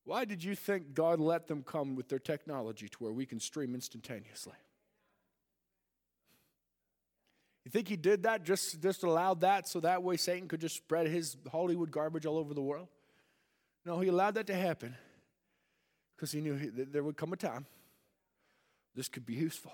Why 0.05 0.23
did 0.23 0.41
you 0.41 0.55
think 0.55 0.93
God 0.93 1.19
let 1.19 1.49
them 1.49 1.63
come 1.63 1.95
with 1.95 2.07
their 2.07 2.19
technology 2.19 2.87
to 2.87 2.97
where 2.99 3.11
we 3.11 3.25
can 3.25 3.41
stream 3.41 3.73
instantaneously? 3.73 4.53
You 7.65 7.71
think 7.71 7.89
he 7.89 7.97
did 7.97 8.23
that, 8.23 8.43
just, 8.43 8.81
just 8.81 9.03
allowed 9.03 9.41
that 9.41 9.67
so 9.67 9.81
that 9.81 10.01
way 10.01 10.15
Satan 10.15 10.47
could 10.47 10.61
just 10.61 10.77
spread 10.77 11.07
his 11.07 11.35
Hollywood 11.51 11.91
garbage 11.91 12.25
all 12.25 12.37
over 12.37 12.53
the 12.53 12.61
world? 12.61 12.87
No, 13.85 13.99
he 13.99 14.07
allowed 14.07 14.35
that 14.35 14.47
to 14.47 14.55
happen 14.55 14.95
because 16.15 16.31
he 16.31 16.39
knew 16.39 16.55
he, 16.55 16.69
there 16.69 17.03
would 17.03 17.17
come 17.17 17.33
a 17.33 17.37
time 17.37 17.65
this 18.95 19.07
could 19.07 19.25
be 19.25 19.33
useful. 19.33 19.73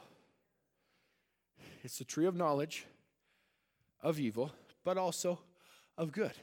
It's 1.84 1.98
the 1.98 2.06
tree 2.06 2.26
of 2.26 2.36
knowledge 2.36 2.86
of 4.02 4.20
evil, 4.20 4.52
but 4.84 4.98
also 4.98 5.40
of 5.98 6.12
good. 6.12 6.34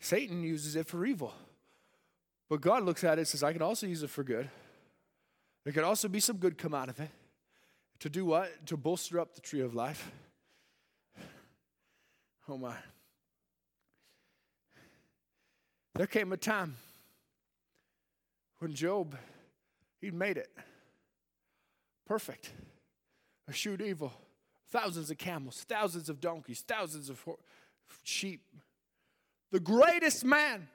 Satan 0.00 0.42
uses 0.42 0.76
it 0.76 0.86
for 0.86 1.04
evil. 1.04 1.32
But 2.48 2.60
God 2.60 2.84
looks 2.84 3.04
at 3.04 3.18
it 3.18 3.22
and 3.22 3.28
says, 3.28 3.42
I 3.42 3.52
can 3.52 3.62
also 3.62 3.86
use 3.86 4.02
it 4.02 4.10
for 4.10 4.22
good. 4.22 4.50
There 5.64 5.72
could 5.72 5.84
also 5.84 6.08
be 6.08 6.20
some 6.20 6.36
good 6.36 6.58
come 6.58 6.74
out 6.74 6.88
of 6.88 7.00
it. 7.00 7.10
To 8.00 8.10
do 8.10 8.26
what? 8.26 8.66
To 8.66 8.76
bolster 8.76 9.18
up 9.18 9.34
the 9.34 9.40
tree 9.40 9.60
of 9.60 9.74
life. 9.74 10.10
Oh 12.48 12.58
my. 12.58 12.74
There 15.94 16.06
came 16.06 16.32
a 16.32 16.36
time 16.36 16.76
when 18.58 18.74
Job, 18.74 19.16
he'd 20.00 20.12
made 20.12 20.36
it. 20.36 20.50
Perfect. 22.06 22.50
A 23.48 23.50
Eschewed 23.50 23.80
evil. 23.80 24.12
Thousands 24.70 25.10
of 25.10 25.18
camels, 25.18 25.64
thousands 25.68 26.08
of 26.08 26.20
donkeys, 26.20 26.64
thousands 26.66 27.08
of 27.08 27.24
sheep, 28.02 28.42
the 29.52 29.60
greatest 29.60 30.24
man 30.24 30.68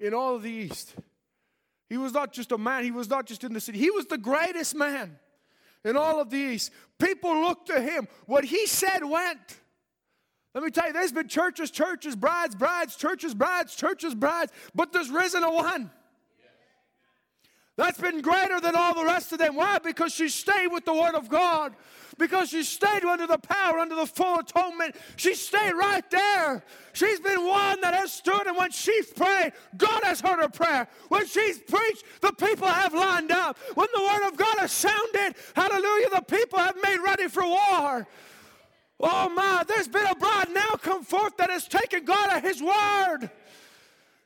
in 0.00 0.14
all 0.14 0.36
of 0.36 0.42
the 0.42 0.50
East. 0.50 0.94
He 1.90 1.98
was 1.98 2.12
not 2.12 2.32
just 2.32 2.50
a 2.50 2.58
man, 2.58 2.82
he 2.82 2.90
was 2.90 3.10
not 3.10 3.26
just 3.26 3.44
in 3.44 3.52
the 3.52 3.60
city, 3.60 3.78
he 3.78 3.90
was 3.90 4.06
the 4.06 4.16
greatest 4.16 4.74
man 4.74 5.18
in 5.84 5.96
all 5.96 6.20
of 6.20 6.30
the 6.30 6.38
East. 6.38 6.72
People 6.98 7.42
looked 7.42 7.66
to 7.66 7.80
him. 7.80 8.08
What 8.24 8.44
he 8.44 8.66
said 8.66 9.04
went. 9.04 9.60
Let 10.54 10.64
me 10.64 10.70
tell 10.70 10.86
you, 10.86 10.94
there's 10.94 11.12
been 11.12 11.28
churches, 11.28 11.70
churches, 11.70 12.16
brides, 12.16 12.54
brides, 12.54 12.96
churches, 12.96 13.34
brides, 13.34 13.76
churches, 13.76 14.14
brides, 14.14 14.50
but 14.74 14.92
there's 14.92 15.10
risen 15.10 15.44
a 15.44 15.52
one. 15.52 15.90
That's 17.76 18.00
been 18.00 18.22
greater 18.22 18.58
than 18.58 18.74
all 18.74 18.94
the 18.94 19.04
rest 19.04 19.32
of 19.32 19.38
them. 19.38 19.54
Why? 19.54 19.78
Because 19.78 20.12
she 20.14 20.30
stayed 20.30 20.68
with 20.68 20.86
the 20.86 20.94
Word 20.94 21.14
of 21.14 21.28
God. 21.28 21.74
Because 22.18 22.48
she 22.48 22.62
stayed 22.62 23.04
under 23.04 23.26
the 23.26 23.36
power, 23.36 23.78
under 23.78 23.94
the 23.94 24.06
full 24.06 24.38
atonement. 24.38 24.96
She 25.16 25.34
stayed 25.34 25.74
right 25.74 26.08
there. 26.10 26.64
She's 26.94 27.20
been 27.20 27.46
one 27.46 27.82
that 27.82 27.92
has 27.92 28.10
stood, 28.10 28.46
and 28.46 28.56
when 28.56 28.70
she's 28.70 29.08
prayed, 29.08 29.52
God 29.76 30.02
has 30.04 30.22
heard 30.22 30.40
her 30.40 30.48
prayer. 30.48 30.88
When 31.08 31.26
she's 31.26 31.58
preached, 31.58 32.04
the 32.22 32.32
people 32.32 32.66
have 32.66 32.94
lined 32.94 33.30
up. 33.30 33.58
When 33.74 33.88
the 33.94 34.00
Word 34.00 34.28
of 34.28 34.38
God 34.38 34.56
has 34.58 34.72
sounded, 34.72 35.34
hallelujah, 35.54 36.08
the 36.14 36.22
people 36.22 36.58
have 36.58 36.76
made 36.82 36.98
ready 37.00 37.28
for 37.28 37.44
war. 37.44 38.08
Oh 38.98 39.28
my, 39.28 39.64
there's 39.68 39.88
been 39.88 40.06
a 40.06 40.14
bride 40.14 40.48
now 40.54 40.76
come 40.80 41.04
forth 41.04 41.36
that 41.36 41.50
has 41.50 41.68
taken 41.68 42.06
God 42.06 42.30
at 42.30 42.42
His 42.42 42.62
Word. 42.62 43.30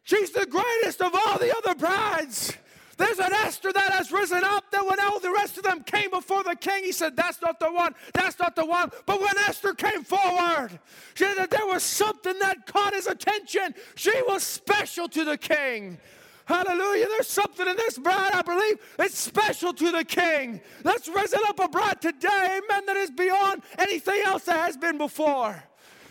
She's 0.04 0.30
the 0.30 0.46
greatest 0.46 1.02
of 1.02 1.12
all 1.12 1.38
the 1.38 1.52
other 1.56 1.74
brides. 1.74 2.56
There's 3.00 3.18
an 3.18 3.32
Esther 3.32 3.72
that 3.72 3.92
has 3.92 4.12
risen 4.12 4.44
up 4.44 4.70
that 4.72 4.84
when 4.84 5.00
all 5.00 5.18
the 5.20 5.32
rest 5.32 5.56
of 5.56 5.62
them 5.62 5.82
came 5.84 6.10
before 6.10 6.44
the 6.44 6.54
king, 6.54 6.84
he 6.84 6.92
said, 6.92 7.16
That's 7.16 7.40
not 7.40 7.58
the 7.58 7.72
one, 7.72 7.94
that's 8.12 8.38
not 8.38 8.54
the 8.54 8.66
one. 8.66 8.90
But 9.06 9.20
when 9.22 9.38
Esther 9.48 9.72
came 9.72 10.04
forward, 10.04 10.78
she 11.14 11.24
said 11.24 11.38
that 11.38 11.50
there 11.50 11.64
was 11.66 11.82
something 11.82 12.38
that 12.40 12.66
caught 12.66 12.92
his 12.92 13.06
attention. 13.06 13.74
She 13.94 14.12
was 14.28 14.42
special 14.42 15.08
to 15.08 15.24
the 15.24 15.38
king. 15.38 15.96
Hallelujah. 16.44 17.06
There's 17.06 17.28
something 17.28 17.66
in 17.66 17.76
this 17.76 17.96
bride, 17.96 18.32
I 18.34 18.42
believe, 18.42 18.76
it's 18.98 19.16
special 19.16 19.72
to 19.72 19.92
the 19.92 20.04
king. 20.04 20.60
Let's 20.84 21.08
risen 21.08 21.40
up 21.46 21.58
a 21.58 21.68
bride 21.68 22.02
today, 22.02 22.60
amen, 22.60 22.84
that 22.84 22.96
is 22.98 23.10
beyond 23.10 23.62
anything 23.78 24.20
else 24.26 24.44
that 24.44 24.56
has 24.56 24.76
been 24.76 24.98
before. 24.98 25.62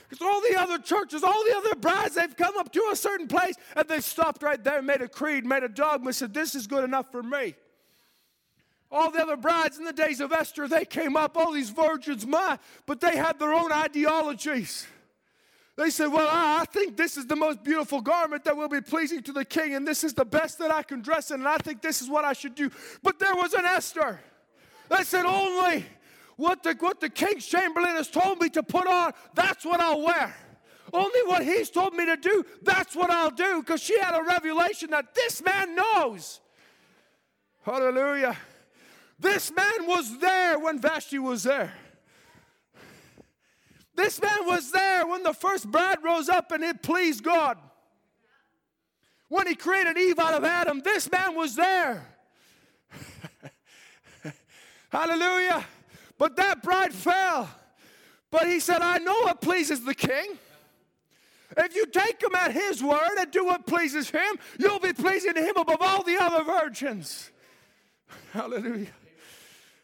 Because 0.09 0.25
all 0.25 0.41
the 0.41 0.59
other 0.59 0.79
churches, 0.79 1.23
all 1.23 1.43
the 1.43 1.55
other 1.55 1.75
brides, 1.75 2.15
they've 2.15 2.35
come 2.35 2.57
up 2.57 2.71
to 2.73 2.89
a 2.91 2.95
certain 2.95 3.27
place 3.27 3.53
and 3.75 3.87
they 3.87 3.99
stopped 3.99 4.41
right 4.41 4.61
there, 4.63 4.81
made 4.81 5.01
a 5.01 5.07
creed, 5.07 5.45
made 5.45 5.63
a 5.63 5.69
dogma, 5.69 6.13
said, 6.13 6.33
This 6.33 6.55
is 6.55 6.65
good 6.65 6.83
enough 6.83 7.11
for 7.11 7.21
me. 7.21 7.53
All 8.91 9.11
the 9.11 9.21
other 9.21 9.37
brides 9.37 9.77
in 9.77 9.85
the 9.85 9.93
days 9.93 10.19
of 10.19 10.31
Esther, 10.31 10.67
they 10.67 10.83
came 10.83 11.15
up, 11.15 11.37
all 11.37 11.51
these 11.51 11.69
virgins, 11.69 12.25
my, 12.25 12.57
but 12.87 12.99
they 12.99 13.15
had 13.15 13.37
their 13.37 13.53
own 13.53 13.71
ideologies. 13.71 14.87
They 15.75 15.91
said, 15.91 16.07
Well, 16.07 16.27
I 16.27 16.65
think 16.65 16.97
this 16.97 17.15
is 17.15 17.27
the 17.27 17.35
most 17.35 17.63
beautiful 17.63 18.01
garment 18.01 18.43
that 18.45 18.57
will 18.57 18.67
be 18.67 18.81
pleasing 18.81 19.21
to 19.23 19.31
the 19.31 19.45
king, 19.45 19.75
and 19.75 19.87
this 19.87 20.03
is 20.03 20.15
the 20.15 20.25
best 20.25 20.57
that 20.57 20.71
I 20.71 20.81
can 20.81 21.01
dress 21.01 21.29
in, 21.29 21.41
and 21.41 21.47
I 21.47 21.57
think 21.59 21.83
this 21.83 22.01
is 22.01 22.09
what 22.09 22.25
I 22.25 22.33
should 22.33 22.55
do. 22.55 22.71
But 23.03 23.19
there 23.19 23.35
was 23.35 23.53
an 23.53 23.63
Esther 23.63 24.19
that 24.89 25.05
said, 25.05 25.25
Only 25.25 25.85
what 26.39 26.63
the, 26.63 26.73
what 26.79 27.01
the 27.01 27.09
king's 27.09 27.45
chamberlain 27.45 27.97
has 27.97 28.07
told 28.07 28.39
me 28.39 28.47
to 28.51 28.63
put 28.63 28.87
on, 28.87 29.11
that's 29.33 29.65
what 29.65 29.81
I'll 29.81 30.01
wear. 30.01 30.33
Only 30.93 31.21
what 31.25 31.43
he's 31.43 31.69
told 31.69 31.93
me 31.93 32.05
to 32.05 32.15
do, 32.15 32.45
that's 32.61 32.95
what 32.95 33.09
I'll 33.09 33.29
do. 33.29 33.59
Because 33.59 33.83
she 33.83 33.99
had 33.99 34.17
a 34.17 34.23
revelation 34.23 34.91
that 34.91 35.13
this 35.13 35.43
man 35.43 35.75
knows. 35.75 36.39
Hallelujah. 37.63 38.37
This 39.19 39.51
man 39.51 39.85
was 39.85 40.17
there 40.19 40.57
when 40.57 40.79
Vashti 40.79 41.19
was 41.19 41.43
there. 41.43 41.73
This 43.93 44.21
man 44.21 44.45
was 44.45 44.71
there 44.71 45.05
when 45.05 45.23
the 45.23 45.33
first 45.33 45.69
bride 45.69 45.97
rose 46.01 46.29
up 46.29 46.53
and 46.53 46.63
it 46.63 46.81
pleased 46.81 47.21
God. 47.21 47.57
When 49.27 49.45
he 49.45 49.55
created 49.55 49.97
Eve 49.97 50.17
out 50.17 50.35
of 50.35 50.45
Adam, 50.45 50.79
this 50.79 51.11
man 51.11 51.35
was 51.35 51.57
there. 51.57 52.07
Hallelujah. 54.89 55.65
But 56.19 56.35
that 56.35 56.61
bride 56.61 56.93
fell. 56.93 57.49
But 58.29 58.45
he 58.45 58.59
said, 58.59 58.81
I 58.81 58.99
know 58.99 59.19
what 59.21 59.41
pleases 59.41 59.83
the 59.83 59.95
king. 59.95 60.37
If 61.57 61.75
you 61.75 61.87
take 61.87 62.21
him 62.21 62.35
at 62.35 62.51
his 62.51 62.83
word 62.83 63.17
and 63.17 63.31
do 63.31 63.45
what 63.45 63.65
pleases 63.65 64.11
him, 64.11 64.37
you'll 64.59 64.79
be 64.79 64.93
pleasing 64.93 65.33
to 65.33 65.41
him 65.41 65.57
above 65.57 65.81
all 65.81 66.03
the 66.03 66.17
other 66.21 66.43
virgins. 66.43 67.31
Hallelujah. 68.33 68.91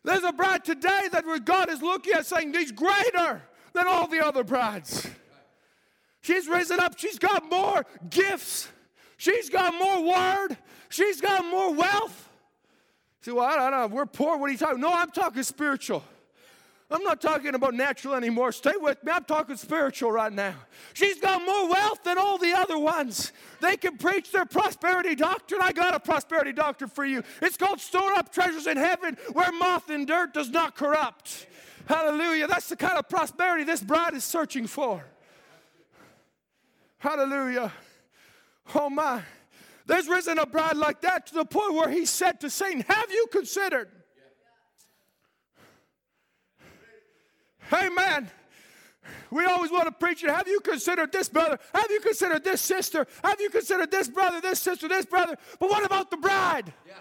There's 0.04 0.24
a 0.24 0.32
bride 0.32 0.64
today 0.64 1.10
that 1.12 1.24
God 1.44 1.70
is 1.70 1.82
looking 1.82 2.14
at 2.14 2.28
saying, 2.28 2.54
He's 2.54 2.72
greater 2.72 3.42
than 3.74 3.88
all 3.88 4.08
the 4.08 4.24
other 4.24 4.44
brides. 4.44 5.08
She's 6.22 6.48
risen 6.48 6.80
up, 6.80 7.00
she's 7.00 7.18
got 7.18 7.50
more 7.50 7.86
gifts, 8.10 8.68
she's 9.18 9.50
got 9.50 9.74
more 9.74 10.04
word, 10.04 10.58
she's 10.90 11.22
got 11.22 11.46
more 11.46 11.74
wealth. 11.74 12.30
See, 13.22 13.32
well, 13.32 13.46
I 13.46 13.56
don't 13.56 13.72
know, 13.72 13.88
we're 13.96 14.06
poor, 14.06 14.38
what 14.38 14.50
are 14.50 14.52
you 14.52 14.58
talking? 14.58 14.82
No, 14.82 14.94
I'm 14.94 15.12
talking 15.12 15.42
spiritual. 15.44 16.04
I'm 16.92 17.02
not 17.04 17.20
talking 17.20 17.56
about 17.56 17.74
natural 17.74 18.14
anymore. 18.14 18.52
Stay 18.52 18.74
with 18.78 19.04
me. 19.04 19.12
I'm 19.12 19.24
talking 19.24 19.58
spiritual 19.58 20.12
right 20.12 20.32
now. 20.32 20.54
She's 20.94 21.20
got 21.20 21.44
more 21.44 21.68
wealth 21.68 22.04
than 22.04 22.20
all 22.20 22.38
the 22.38 22.54
other 22.54 22.78
ones. 22.78 23.32
They 23.60 23.76
can 23.76 23.98
preach 23.98 24.32
their 24.32 24.46
prosperity 24.46 25.16
doctrine. 25.16 25.62
I 25.64 25.72
got 25.72 25.96
a 25.96 26.00
prosperity 26.00 26.54
doctrine 26.54 26.92
for 26.92 27.04
you. 27.04 27.24
It's 27.42 27.58
called 27.58 27.82
Store 27.82 28.14
Up 28.14 28.32
Treasures 28.32 28.68
in 28.68 28.78
Heaven 28.78 29.18
where 29.34 29.52
moth 29.52 29.90
and 29.90 30.06
dirt 30.06 30.36
does 30.36 30.50
not 30.50 30.76
corrupt. 30.76 31.48
Hallelujah. 31.88 32.48
That's 32.48 32.70
the 32.70 32.76
kind 32.76 32.98
of 32.98 33.10
prosperity 33.10 33.64
this 33.64 33.82
bride 33.82 34.14
is 34.14 34.24
searching 34.24 34.68
for. 34.68 35.04
Hallelujah. 37.00 37.72
Oh 38.76 38.92
my. 38.92 39.24
There's 39.88 40.08
risen 40.08 40.38
a 40.38 40.46
bride 40.46 40.78
like 40.78 41.02
that 41.02 41.28
to 41.28 41.34
the 41.34 41.46
point 41.46 41.74
where 41.74 41.90
he 41.90 42.06
said 42.06 42.42
to 42.42 42.50
Satan, 42.50 42.82
Have 42.88 43.12
you 43.12 43.28
considered? 43.32 43.90
Amen. 47.72 48.30
We 49.32 49.46
always 49.46 49.72
want 49.72 49.86
to 49.86 49.92
preach 49.92 50.24
it. 50.24 50.30
Have 50.30 50.48
you 50.48 50.60
considered 50.60 51.12
this 51.12 51.30
brother? 51.30 51.60
Have 51.74 51.90
you 51.90 52.00
considered 52.00 52.44
this 52.44 52.62
sister? 52.62 53.06
Have 53.24 53.40
you 53.40 53.50
considered 53.50 53.92
this 53.92 54.08
brother, 54.08 54.42
this 54.42 54.60
sister, 54.60 54.88
this 54.88 55.06
brother? 55.06 55.38
But 55.60 55.70
what 55.70 55.86
about 55.86 56.10
the 56.10 56.18
bride? 56.18 56.74
Yeah. 56.88 56.94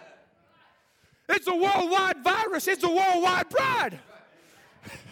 It's 1.28 1.46
a 1.46 1.54
worldwide 1.54 2.22
virus, 2.22 2.68
it's 2.68 2.84
a 2.84 2.90
worldwide 2.90 3.48
bride. 3.48 3.98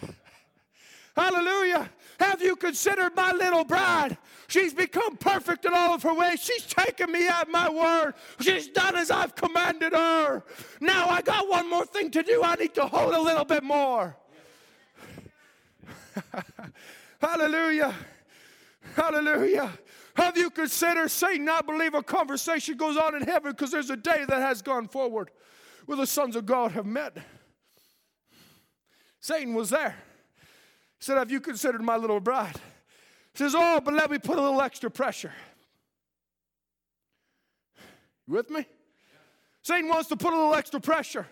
Hallelujah. 1.15 1.89
Have 2.19 2.41
you 2.41 2.55
considered 2.55 3.15
my 3.15 3.31
little 3.31 3.63
bride? 3.63 4.17
She's 4.47 4.73
become 4.73 5.17
perfect 5.17 5.65
in 5.65 5.73
all 5.73 5.93
of 5.93 6.03
her 6.03 6.13
ways. 6.13 6.41
She's 6.41 6.65
taken 6.65 7.11
me 7.11 7.27
at 7.27 7.49
my 7.49 7.69
word. 7.69 8.13
She's 8.39 8.67
done 8.67 8.95
as 8.95 9.09
I've 9.11 9.35
commanded 9.35 9.93
her. 9.93 10.43
Now 10.79 11.09
I 11.09 11.21
got 11.21 11.49
one 11.49 11.69
more 11.69 11.85
thing 11.85 12.11
to 12.11 12.23
do. 12.23 12.43
I 12.43 12.55
need 12.55 12.73
to 12.75 12.85
hold 12.85 13.13
a 13.13 13.21
little 13.21 13.45
bit 13.45 13.63
more. 13.63 14.15
Hallelujah. 17.21 17.93
Hallelujah. 18.95 19.71
Have 20.15 20.37
you 20.37 20.49
considered 20.49 21.09
Satan? 21.09 21.49
I 21.49 21.61
believe 21.61 21.93
a 21.93 22.03
conversation 22.03 22.77
goes 22.77 22.97
on 22.97 23.15
in 23.15 23.23
heaven 23.23 23.51
because 23.51 23.71
there's 23.71 23.89
a 23.89 23.97
day 23.97 24.25
that 24.27 24.41
has 24.41 24.61
gone 24.61 24.87
forward 24.87 25.31
where 25.85 25.97
the 25.97 26.05
sons 26.05 26.35
of 26.35 26.45
God 26.45 26.71
have 26.73 26.85
met. 26.85 27.17
Satan 29.19 29.53
was 29.53 29.69
there. 29.69 29.95
He 30.99 31.05
said, 31.05 31.17
Have 31.17 31.31
you 31.31 31.39
considered 31.39 31.81
my 31.81 31.97
little 31.97 32.19
bride? 32.19 32.57
He 33.33 33.39
says, 33.39 33.55
Oh, 33.57 33.81
but 33.83 33.93
let 33.93 34.11
me 34.11 34.19
put 34.19 34.37
a 34.37 34.41
little 34.41 34.61
extra 34.61 34.91
pressure. 34.91 35.33
You 38.27 38.35
with 38.35 38.49
me? 38.49 38.65
Satan 39.61 39.87
wants 39.87 40.09
to 40.09 40.17
put 40.17 40.33
a 40.33 40.35
little 40.35 40.55
extra 40.55 40.79
pressure. 40.79 41.25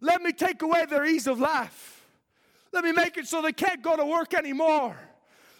Let 0.00 0.22
me 0.22 0.32
take 0.32 0.62
away 0.62 0.84
their 0.84 1.06
ease 1.06 1.26
of 1.26 1.40
life. 1.40 1.95
Let 2.76 2.84
me 2.84 2.92
make 2.92 3.16
it 3.16 3.26
so 3.26 3.40
they 3.40 3.54
can't 3.54 3.80
go 3.80 3.96
to 3.96 4.04
work 4.04 4.34
anymore. 4.34 4.94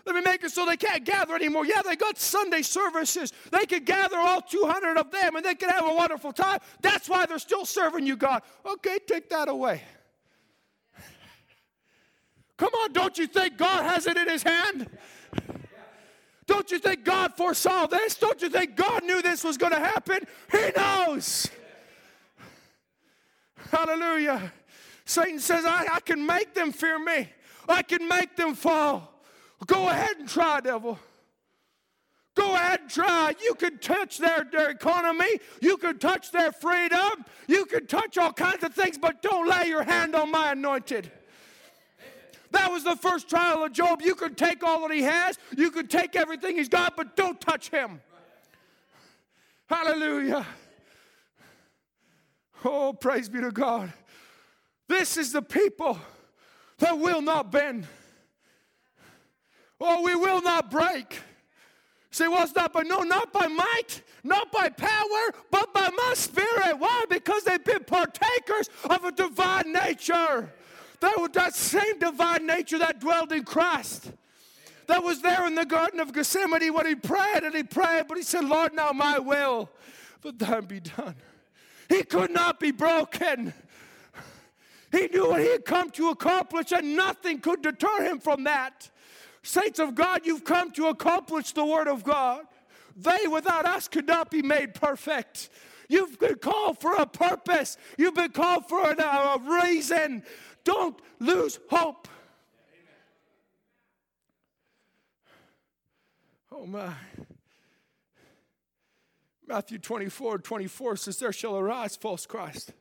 Let 0.04 0.14
me 0.14 0.20
make 0.20 0.44
it 0.44 0.50
so 0.50 0.66
they 0.66 0.76
can't 0.76 1.02
gather 1.02 1.34
anymore. 1.34 1.64
Yeah, 1.64 1.80
they 1.80 1.96
got 1.96 2.18
Sunday 2.18 2.60
services. 2.60 3.32
They 3.50 3.64
could 3.64 3.86
gather 3.86 4.18
all 4.18 4.42
200 4.42 4.98
of 4.98 5.10
them 5.10 5.34
and 5.34 5.42
they 5.42 5.54
could 5.54 5.70
have 5.70 5.86
a 5.86 5.94
wonderful 5.94 6.30
time. 6.30 6.58
That's 6.82 7.08
why 7.08 7.24
they're 7.24 7.38
still 7.38 7.64
serving 7.64 8.04
you, 8.04 8.16
God. 8.18 8.42
Okay, 8.66 8.98
take 9.06 9.30
that 9.30 9.48
away. 9.48 9.80
Come 12.58 12.74
on, 12.82 12.92
don't 12.92 13.16
you 13.16 13.26
think 13.26 13.56
God 13.56 13.84
has 13.84 14.06
it 14.06 14.18
in 14.18 14.28
his 14.28 14.42
hand? 14.42 14.86
Don't 16.46 16.70
you 16.70 16.78
think 16.78 17.02
God 17.02 17.32
foresaw 17.34 17.86
this? 17.86 18.16
Don't 18.16 18.42
you 18.42 18.50
think 18.50 18.76
God 18.76 19.04
knew 19.04 19.22
this 19.22 19.42
was 19.42 19.56
going 19.56 19.72
to 19.72 19.80
happen? 19.80 20.18
He 20.52 20.70
knows. 20.76 21.48
Hallelujah. 23.70 24.52
Satan 25.06 25.38
says, 25.38 25.64
I, 25.64 25.86
I 25.94 26.00
can 26.00 26.26
make 26.26 26.52
them 26.52 26.72
fear 26.72 26.98
me. 26.98 27.28
I 27.68 27.82
can 27.82 28.06
make 28.06 28.36
them 28.36 28.54
fall. 28.54 29.22
Go 29.66 29.88
ahead 29.88 30.16
and 30.18 30.28
try, 30.28 30.60
devil. 30.60 30.98
Go 32.34 32.54
ahead 32.54 32.80
and 32.80 32.90
try. 32.90 33.34
You 33.42 33.54
can 33.54 33.78
touch 33.78 34.18
their, 34.18 34.46
their 34.50 34.68
economy. 34.68 35.38
You 35.62 35.78
can 35.78 35.98
touch 35.98 36.32
their 36.32 36.52
freedom. 36.52 37.24
You 37.46 37.64
can 37.64 37.86
touch 37.86 38.18
all 38.18 38.32
kinds 38.32 38.62
of 38.62 38.74
things, 38.74 38.98
but 38.98 39.22
don't 39.22 39.48
lay 39.48 39.68
your 39.68 39.84
hand 39.84 40.14
on 40.14 40.30
my 40.30 40.52
anointed. 40.52 41.10
That 42.50 42.70
was 42.70 42.84
the 42.84 42.96
first 42.96 43.28
trial 43.28 43.64
of 43.64 43.72
Job. 43.72 44.02
You 44.02 44.14
could 44.14 44.36
take 44.36 44.62
all 44.62 44.86
that 44.86 44.94
he 44.94 45.02
has, 45.02 45.38
you 45.56 45.70
could 45.70 45.88
take 45.88 46.14
everything 46.16 46.56
he's 46.56 46.68
got, 46.68 46.96
but 46.96 47.16
don't 47.16 47.40
touch 47.40 47.70
him. 47.70 48.00
Hallelujah. 49.68 50.46
Oh, 52.64 52.92
praise 52.92 53.28
be 53.28 53.40
to 53.40 53.50
God. 53.50 53.92
This 54.88 55.16
is 55.16 55.32
the 55.32 55.42
people 55.42 55.98
that 56.78 56.98
will 56.98 57.22
not 57.22 57.50
bend. 57.50 57.86
Oh, 59.80 60.02
we 60.02 60.14
will 60.14 60.40
not 60.40 60.70
break. 60.70 61.20
Say, 62.10 62.28
well, 62.28 62.44
it's 62.44 62.54
not 62.54 62.72
by 62.72 62.82
no, 62.82 63.00
not 63.00 63.32
by 63.32 63.46
might, 63.46 64.02
not 64.24 64.50
by 64.50 64.70
power, 64.70 65.34
but 65.50 65.74
by 65.74 65.90
my 65.94 66.12
spirit. 66.14 66.78
Why? 66.78 67.04
Because 67.10 67.44
they've 67.44 67.62
been 67.62 67.84
partakers 67.84 68.70
of 68.88 69.04
a 69.04 69.12
divine 69.12 69.72
nature. 69.72 70.50
That, 71.00 71.32
that 71.34 71.54
same 71.54 71.98
divine 71.98 72.46
nature 72.46 72.78
that 72.78 73.00
dwelled 73.00 73.32
in 73.32 73.44
Christ. 73.44 74.10
That 74.86 75.02
was 75.02 75.20
there 75.20 75.46
in 75.46 75.54
the 75.54 75.66
Garden 75.66 76.00
of 76.00 76.12
Gethsemane 76.12 76.72
when 76.72 76.86
he 76.86 76.94
prayed 76.94 77.42
and 77.42 77.54
he 77.54 77.64
prayed, 77.64 78.04
but 78.08 78.16
he 78.16 78.22
said, 78.22 78.44
Lord, 78.44 78.72
now 78.72 78.92
my 78.92 79.18
will, 79.18 79.68
but 80.22 80.38
thine 80.38 80.64
be 80.64 80.80
done. 80.80 81.16
He 81.88 82.02
could 82.02 82.30
not 82.30 82.58
be 82.60 82.70
broken. 82.70 83.52
He 84.92 85.08
knew 85.08 85.28
what 85.28 85.40
he 85.40 85.48
had 85.48 85.64
come 85.64 85.90
to 85.92 86.10
accomplish, 86.10 86.72
and 86.72 86.96
nothing 86.96 87.40
could 87.40 87.62
deter 87.62 88.04
him 88.04 88.20
from 88.20 88.44
that. 88.44 88.90
Saints 89.42 89.78
of 89.78 89.94
God, 89.94 90.22
you've 90.24 90.44
come 90.44 90.70
to 90.72 90.86
accomplish 90.86 91.52
the 91.52 91.64
Word 91.64 91.88
of 91.88 92.04
God. 92.04 92.46
They 92.96 93.26
without 93.30 93.66
us 93.66 93.88
could 93.88 94.06
not 94.06 94.30
be 94.30 94.42
made 94.42 94.74
perfect. 94.74 95.50
You've 95.88 96.18
been 96.18 96.36
called 96.36 96.80
for 96.80 96.94
a 96.94 97.06
purpose, 97.06 97.76
you've 97.96 98.14
been 98.14 98.32
called 98.32 98.68
for 98.68 98.80
a, 98.80 99.02
a 99.02 99.38
reason. 99.62 100.22
Don't 100.64 101.00
lose 101.20 101.60
hope. 101.70 102.08
Oh 106.50 106.66
my. 106.66 106.92
Matthew 109.46 109.78
24 109.78 110.38
24 110.38 110.96
says, 110.96 111.18
There 111.18 111.32
shall 111.32 111.56
arise 111.56 111.94
false 111.94 112.26
Christ 112.26 112.72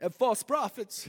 and 0.00 0.14
false 0.14 0.42
prophets 0.42 1.08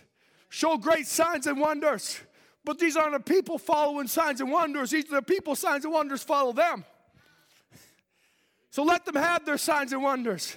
show 0.50 0.78
great 0.78 1.08
signs 1.08 1.48
and 1.48 1.60
wonders. 1.60 2.20
But 2.64 2.80
these 2.80 2.98
aren't 2.98 3.14
the 3.14 3.34
people 3.34 3.58
following 3.58 4.08
signs 4.08 4.42
and 4.42 4.52
wonders. 4.52 4.92
These 4.92 5.06
are 5.06 5.16
the 5.18 5.22
people, 5.22 5.56
signs 5.56 5.86
and 5.86 5.94
wonders 5.94 6.24
follow 6.24 6.52
them. 6.52 6.84
So 8.72 8.84
let 8.84 9.06
them 9.06 9.16
have 9.16 9.46
their 9.46 9.58
signs 9.58 9.94
and 9.94 10.04
wonders. 10.04 10.56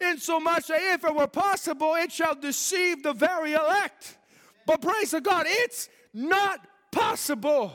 Insomuch 0.00 0.66
that 0.66 0.80
if 0.94 1.04
it 1.04 1.14
were 1.14 1.28
possible, 1.28 1.94
it 1.94 2.10
shall 2.10 2.34
deceive 2.34 3.02
the 3.02 3.12
very 3.12 3.52
elect. 3.52 4.18
But 4.66 4.82
praise 4.82 5.12
the 5.12 5.20
God, 5.20 5.46
it's 5.48 5.88
not 6.12 6.66
possible. 6.90 7.72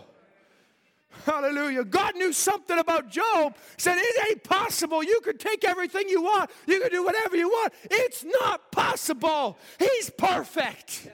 Hallelujah. 1.26 1.84
God 1.84 2.16
knew 2.16 2.32
something 2.32 2.78
about 2.78 3.10
Job. 3.10 3.56
Said 3.78 3.98
it 3.98 4.30
ain't 4.30 4.44
possible. 4.44 5.04
You 5.04 5.20
can 5.22 5.38
take 5.38 5.64
everything 5.64 6.08
you 6.08 6.22
want. 6.22 6.50
You 6.68 6.80
can 6.80 6.90
do 6.92 7.04
whatever 7.04 7.36
you 7.36 7.50
want. 7.50 7.74
It's 7.90 8.24
not 8.24 8.72
possible. 8.72 9.58
He's 9.78 10.10
perfect. 10.10 11.10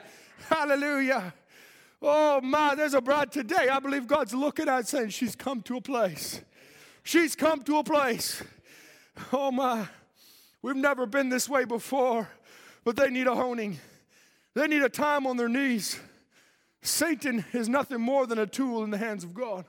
Hallelujah. 0.49 1.33
Oh 2.01 2.39
my, 2.41 2.75
there's 2.75 2.93
a 2.93 3.01
bride 3.01 3.31
today. 3.31 3.69
I 3.71 3.79
believe 3.79 4.05
God's 4.05 4.33
looking 4.33 4.69
at 4.69 4.87
saying 4.87 5.09
she's 5.09 5.35
come 5.35 5.61
to 5.63 5.77
a 5.77 5.81
place. 5.81 6.41
She's 7.03 7.35
come 7.35 7.63
to 7.63 7.77
a 7.77 7.83
place. 7.83 8.43
Oh 9.31 9.51
my. 9.51 9.87
We've 10.61 10.75
never 10.75 11.05
been 11.05 11.29
this 11.29 11.47
way 11.47 11.65
before, 11.65 12.29
but 12.83 12.95
they 12.95 13.09
need 13.09 13.27
a 13.27 13.35
honing. 13.35 13.79
They 14.55 14.67
need 14.67 14.81
a 14.81 14.89
time 14.89 15.25
on 15.25 15.37
their 15.37 15.49
knees 15.49 15.99
Satan 16.85 17.43
is 17.51 17.67
nothing 17.67 17.99
more 17.99 18.27
than 18.27 18.39
a 18.39 18.45
tool 18.45 18.83
in 18.83 18.91
the 18.91 18.97
hands 18.97 19.23
of 19.23 19.33
God. 19.33 19.65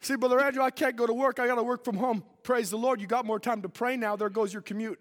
See, 0.00 0.16
Brother 0.16 0.40
Andrew, 0.40 0.62
I 0.62 0.70
can't 0.70 0.96
go 0.96 1.06
to 1.06 1.12
work. 1.12 1.38
I 1.38 1.46
got 1.46 1.56
to 1.56 1.62
work 1.62 1.84
from 1.84 1.96
home. 1.96 2.24
Praise 2.42 2.70
the 2.70 2.78
Lord. 2.78 3.00
You 3.00 3.06
got 3.06 3.26
more 3.26 3.38
time 3.38 3.62
to 3.62 3.68
pray 3.68 3.96
now. 3.96 4.16
There 4.16 4.30
goes 4.30 4.52
your 4.52 4.62
commute. 4.62 5.00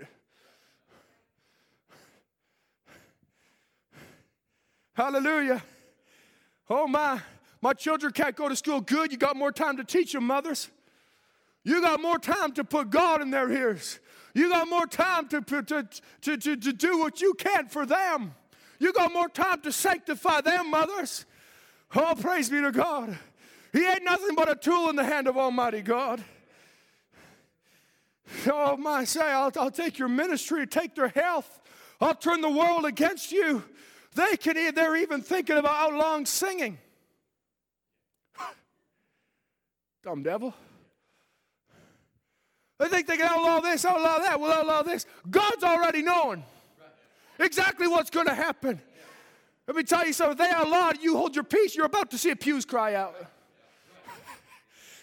Hallelujah. 4.94 5.64
Oh, 6.70 6.88
my. 6.88 7.22
My 7.62 7.74
children 7.74 8.14
can't 8.14 8.36
go 8.36 8.48
to 8.50 8.56
school. 8.56 8.82
Good. 8.82 9.12
You 9.12 9.18
got 9.18 9.36
more 9.36 9.52
time 9.52 9.78
to 9.78 9.84
teach 9.84 10.14
them, 10.14 10.26
mothers. 10.26 10.70
You 11.64 11.82
got 11.82 12.02
more 12.02 12.18
time 12.18 12.54
to 12.54 12.64
put 12.64 12.90
God 12.90 13.22
in 13.22 13.32
their 13.32 13.52
ears. 13.52 14.00
You 14.34 14.50
got 14.50 14.70
more 14.70 14.86
time 14.86 15.28
to, 15.30 15.42
to, 15.42 15.64
to, 15.64 16.38
to, 16.38 16.56
to 16.58 16.74
do 16.74 17.00
what 17.00 17.22
you 17.22 17.34
can 17.34 17.68
for 17.68 17.86
them. 17.86 18.34
You 18.80 18.94
got 18.94 19.12
more 19.12 19.28
time 19.28 19.62
to 19.62 19.72
sanctify 19.72 20.42
them, 20.42 20.72
mothers. 20.72 21.26
Oh, 21.96 22.16
praise 22.20 22.50
be 22.50 22.62
to 22.62 22.72
God. 22.72 23.18
He 23.72 23.86
ain't 23.86 24.04
nothing 24.04 24.36
but 24.36 24.50
a 24.50 24.56
tool 24.56 24.90
in 24.90 24.96
the 24.96 25.04
hand 25.04 25.28
of 25.28 25.38
Almighty 25.38 25.82
God. 25.82 26.24
Oh, 28.48 28.78
my, 28.78 29.04
say, 29.04 29.22
I'll, 29.22 29.52
I'll 29.60 29.72
take 29.72 29.98
your 29.98 30.08
ministry, 30.08 30.66
take 30.68 30.96
their 30.96 31.10
health. 31.10 31.60
I'll 32.00 32.16
turn 32.16 32.42
the 32.42 32.50
world 32.50 32.86
against 32.86 33.32
you. 33.32 33.64
They 34.16 34.38
can, 34.38 34.74
they're 34.74 34.96
even 34.98 35.22
thinking 35.22 35.58
about 35.58 35.76
outlawing 35.76 36.26
singing. 36.26 36.78
Dumb 40.04 40.24
devil. 40.24 40.54
They 42.80 42.88
think 42.88 43.08
they 43.08 43.18
can 43.18 43.28
outlaw 43.28 43.60
this, 43.60 43.84
outlaw 43.84 44.20
that, 44.20 44.40
we'll 44.40 44.54
outlaw 44.54 44.84
this. 44.84 45.06
God's 45.30 45.64
already 45.64 46.02
knowing 46.02 46.44
exactly 47.38 47.88
what's 47.88 48.10
going 48.10 48.28
to 48.28 48.34
happen. 48.34 48.82
Let 49.68 49.76
me 49.76 49.84
tell 49.84 50.08
you 50.08 50.14
something. 50.14 50.38
They 50.38 50.50
outlaw 50.50 50.90
it, 50.90 51.02
you 51.02 51.18
hold 51.18 51.36
your 51.36 51.44
peace, 51.44 51.76
you're 51.76 51.86
about 51.86 52.10
to 52.12 52.18
see 52.18 52.30
a 52.30 52.36
pews 52.36 52.66
cry 52.66 52.96
out. 52.96 53.16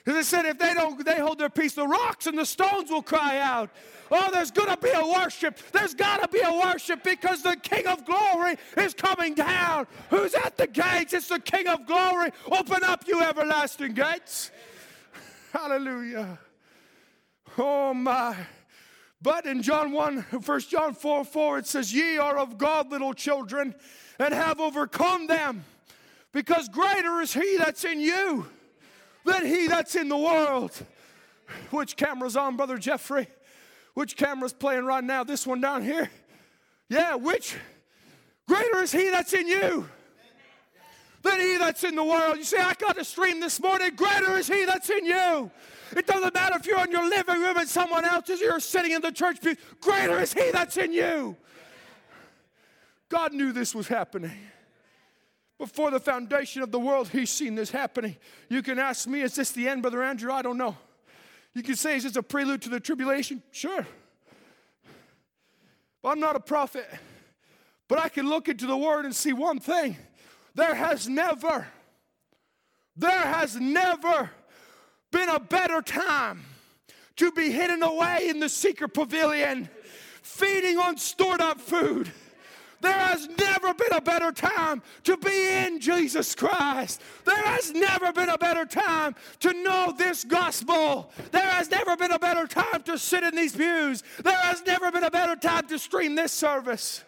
Because 0.07 0.25
it 0.25 0.29
said 0.29 0.45
if 0.45 0.57
they 0.57 0.73
don't, 0.73 1.05
they 1.05 1.19
hold 1.19 1.39
their 1.39 1.51
peace, 1.51 1.75
the 1.75 1.85
rocks 1.85 2.29
and 2.29 2.39
the 2.39 2.47
stones 2.47 2.93
will 2.93 3.03
cry 3.03 3.41
out. 3.41 3.71
Oh, 4.09 4.31
there's 4.33 4.53
to 4.53 4.79
be 4.81 4.91
a 4.91 5.05
worship. 5.05 5.59
There's 5.73 5.95
got 5.95 6.23
to 6.23 6.29
be 6.29 6.41
a 6.45 6.53
worship 6.53 7.03
because 7.03 7.43
the 7.43 7.57
King 7.57 7.89
of 7.89 8.05
Glory 8.05 8.57
is 8.77 8.95
coming 8.95 9.35
down. 9.35 9.89
Who's 10.11 10.33
at 10.35 10.57
the 10.57 10.69
gates? 10.69 11.13
It's 11.13 11.27
the 11.27 11.41
King 11.41 11.67
of 11.67 11.87
Glory. 11.87 12.31
Open 12.49 12.85
up, 12.85 13.09
you 13.09 13.21
everlasting 13.21 13.95
gates. 13.95 14.53
Hallelujah. 15.53 16.39
Oh, 17.59 17.93
my. 17.93 18.37
But 19.21 19.45
in 19.45 19.61
John 19.61 19.91
1, 19.91 20.19
1 20.45 20.61
John 20.61 20.95
4 20.95 21.25
4, 21.25 21.59
it 21.59 21.67
says, 21.67 21.93
Ye 21.93 22.17
are 22.19 22.39
of 22.39 22.59
God, 22.59 22.93
little 22.93 23.13
children, 23.13 23.75
and 24.21 24.33
have 24.33 24.61
overcome 24.61 25.27
them, 25.27 25.65
because 26.31 26.69
greater 26.69 27.21
is 27.21 27.35
he 27.35 27.57
that's 27.57 27.85
in 27.85 27.99
you 27.99 28.47
than 29.27 29.45
he 29.45 29.67
that's 29.67 29.95
in 29.95 30.09
the 30.09 30.17
world. 30.17 30.73
Which 31.71 31.97
camera's 31.97 32.37
on, 32.37 32.57
Brother 32.57 32.79
Jeffrey? 32.79 33.29
Which 33.95 34.17
camera's 34.17 34.53
playing 34.53 34.85
right 34.85 35.05
now? 35.05 35.25
This 35.25 35.47
one 35.47 35.61
down 35.61 35.83
here? 35.83 36.11
Yeah, 36.89 37.17
which? 37.17 37.57
Greater 38.49 38.83
is 38.83 38.93
he 38.93 39.11
that's 39.11 39.33
in 39.33 39.49
you 39.49 39.89
than 41.23 41.41
he 41.41 41.57
that's 41.57 41.85
in 41.85 41.95
the 41.95 42.05
world. 42.05 42.37
You 42.39 42.45
see, 42.45 42.57
I 42.57 42.75
got 42.75 42.99
a 42.99 43.05
stream 43.05 43.41
this 43.41 43.61
morning. 43.61 43.91
Greater 43.97 44.37
is 44.37 44.47
he 44.47 44.65
that's 44.65 44.89
in 44.89 45.05
you. 45.05 45.51
It 45.97 46.07
doesn't 46.07 46.35
matter 46.35 46.57
if 46.57 46.67
you're 46.67 46.85
in 46.85 46.91
your 46.91 47.09
living 47.09 47.41
room 47.41 47.57
and 47.57 47.69
someone 47.69 48.05
else 48.05 48.29
is, 48.29 48.41
you're 48.41 48.61
sitting 48.61 48.93
in 48.93 49.03
the 49.03 49.13
church. 49.13 49.39
Greater 49.81 50.21
is 50.21 50.33
he 50.33 50.51
that's 50.53 50.77
in 50.77 50.93
you. 50.93 51.37
God 53.09 53.33
knew 53.33 53.53
this 53.53 53.75
was 53.75 53.89
happening. 53.89 54.33
Before 55.59 55.91
the 55.91 56.01
foundation 56.01 56.63
of 56.63 56.71
the 56.71 56.79
world, 56.79 57.09
he's 57.09 57.31
seen 57.31 57.55
this 57.55 57.71
happening. 57.71 58.17
You 58.51 58.63
can 58.63 58.79
ask 58.79 59.09
me, 59.09 59.23
is 59.23 59.35
this 59.35 59.53
the 59.53 59.69
end, 59.69 59.83
Brother 59.83 60.03
Andrew? 60.03 60.31
I 60.31 60.43
don't 60.43 60.59
know. 60.59 60.77
You 61.55 61.63
can 61.63 61.77
say, 61.77 61.97
is 61.97 62.03
this 62.03 62.17
a 62.17 62.23
prelude 62.23 62.61
to 62.63 62.69
the 62.69 62.79
tribulation? 62.79 63.43
Sure. 63.53 63.87
But 66.03 66.11
I'm 66.11 66.21
not 66.21 66.37
a 66.37 66.41
prophet. 66.41 66.87
But 67.89 67.99
I 67.99 68.11
can 68.11 68.29
look 68.29 68.49
into 68.49 68.67
the 68.67 68.77
word 68.77 69.07
and 69.07 69.17
see 69.17 69.33
one 69.33 69.59
thing. 69.59 69.97
There 70.55 70.75
has 70.75 71.09
never, 71.09 71.67
there 72.95 73.11
has 73.11 73.57
never 73.57 74.31
been 75.11 75.29
a 75.31 75.41
better 75.41 75.81
time 75.81 76.45
to 77.17 77.33
be 77.33 77.51
hidden 77.51 77.83
away 77.83 78.29
in 78.29 78.41
the 78.41 78.49
secret 78.49 78.93
pavilion, 78.93 79.71
feeding 80.23 80.77
on 80.77 80.99
stored 80.99 81.41
up 81.41 81.61
food. 81.61 82.13
There 82.81 82.93
has 82.93 83.29
never 83.39 83.75
been 83.75 83.93
a 83.93 84.01
better 84.01 84.33
time 84.33 84.83
to 85.05 85.17
be 85.17 85.49
in 85.49 85.81
Jesus 85.81 86.35
Christ. 86.35 87.01
There 87.25 87.35
has 87.37 87.73
never 87.73 88.13
been 88.13 88.29
a 88.29 88.39
better 88.39 88.65
time 88.65 89.15
to 89.41 89.53
know 89.53 89.95
this 89.97 90.25
gospel. 90.25 91.11
There 91.33 91.43
has 91.43 91.71
never 91.71 91.97
been 91.97 92.13
a 92.13 92.19
better 92.19 92.47
time 92.47 92.83
to 92.85 92.99
sit 92.99 93.23
in 93.23 93.35
these 93.35 93.57
pews. 93.57 94.03
There 94.23 94.37
has 94.37 94.63
never 94.67 94.93
been 94.93 95.05
a 95.05 95.11
better 95.11 95.37
time 95.37 95.67
to 95.69 95.79
stream 95.79 96.15
this 96.15 96.33
service. 96.33 97.05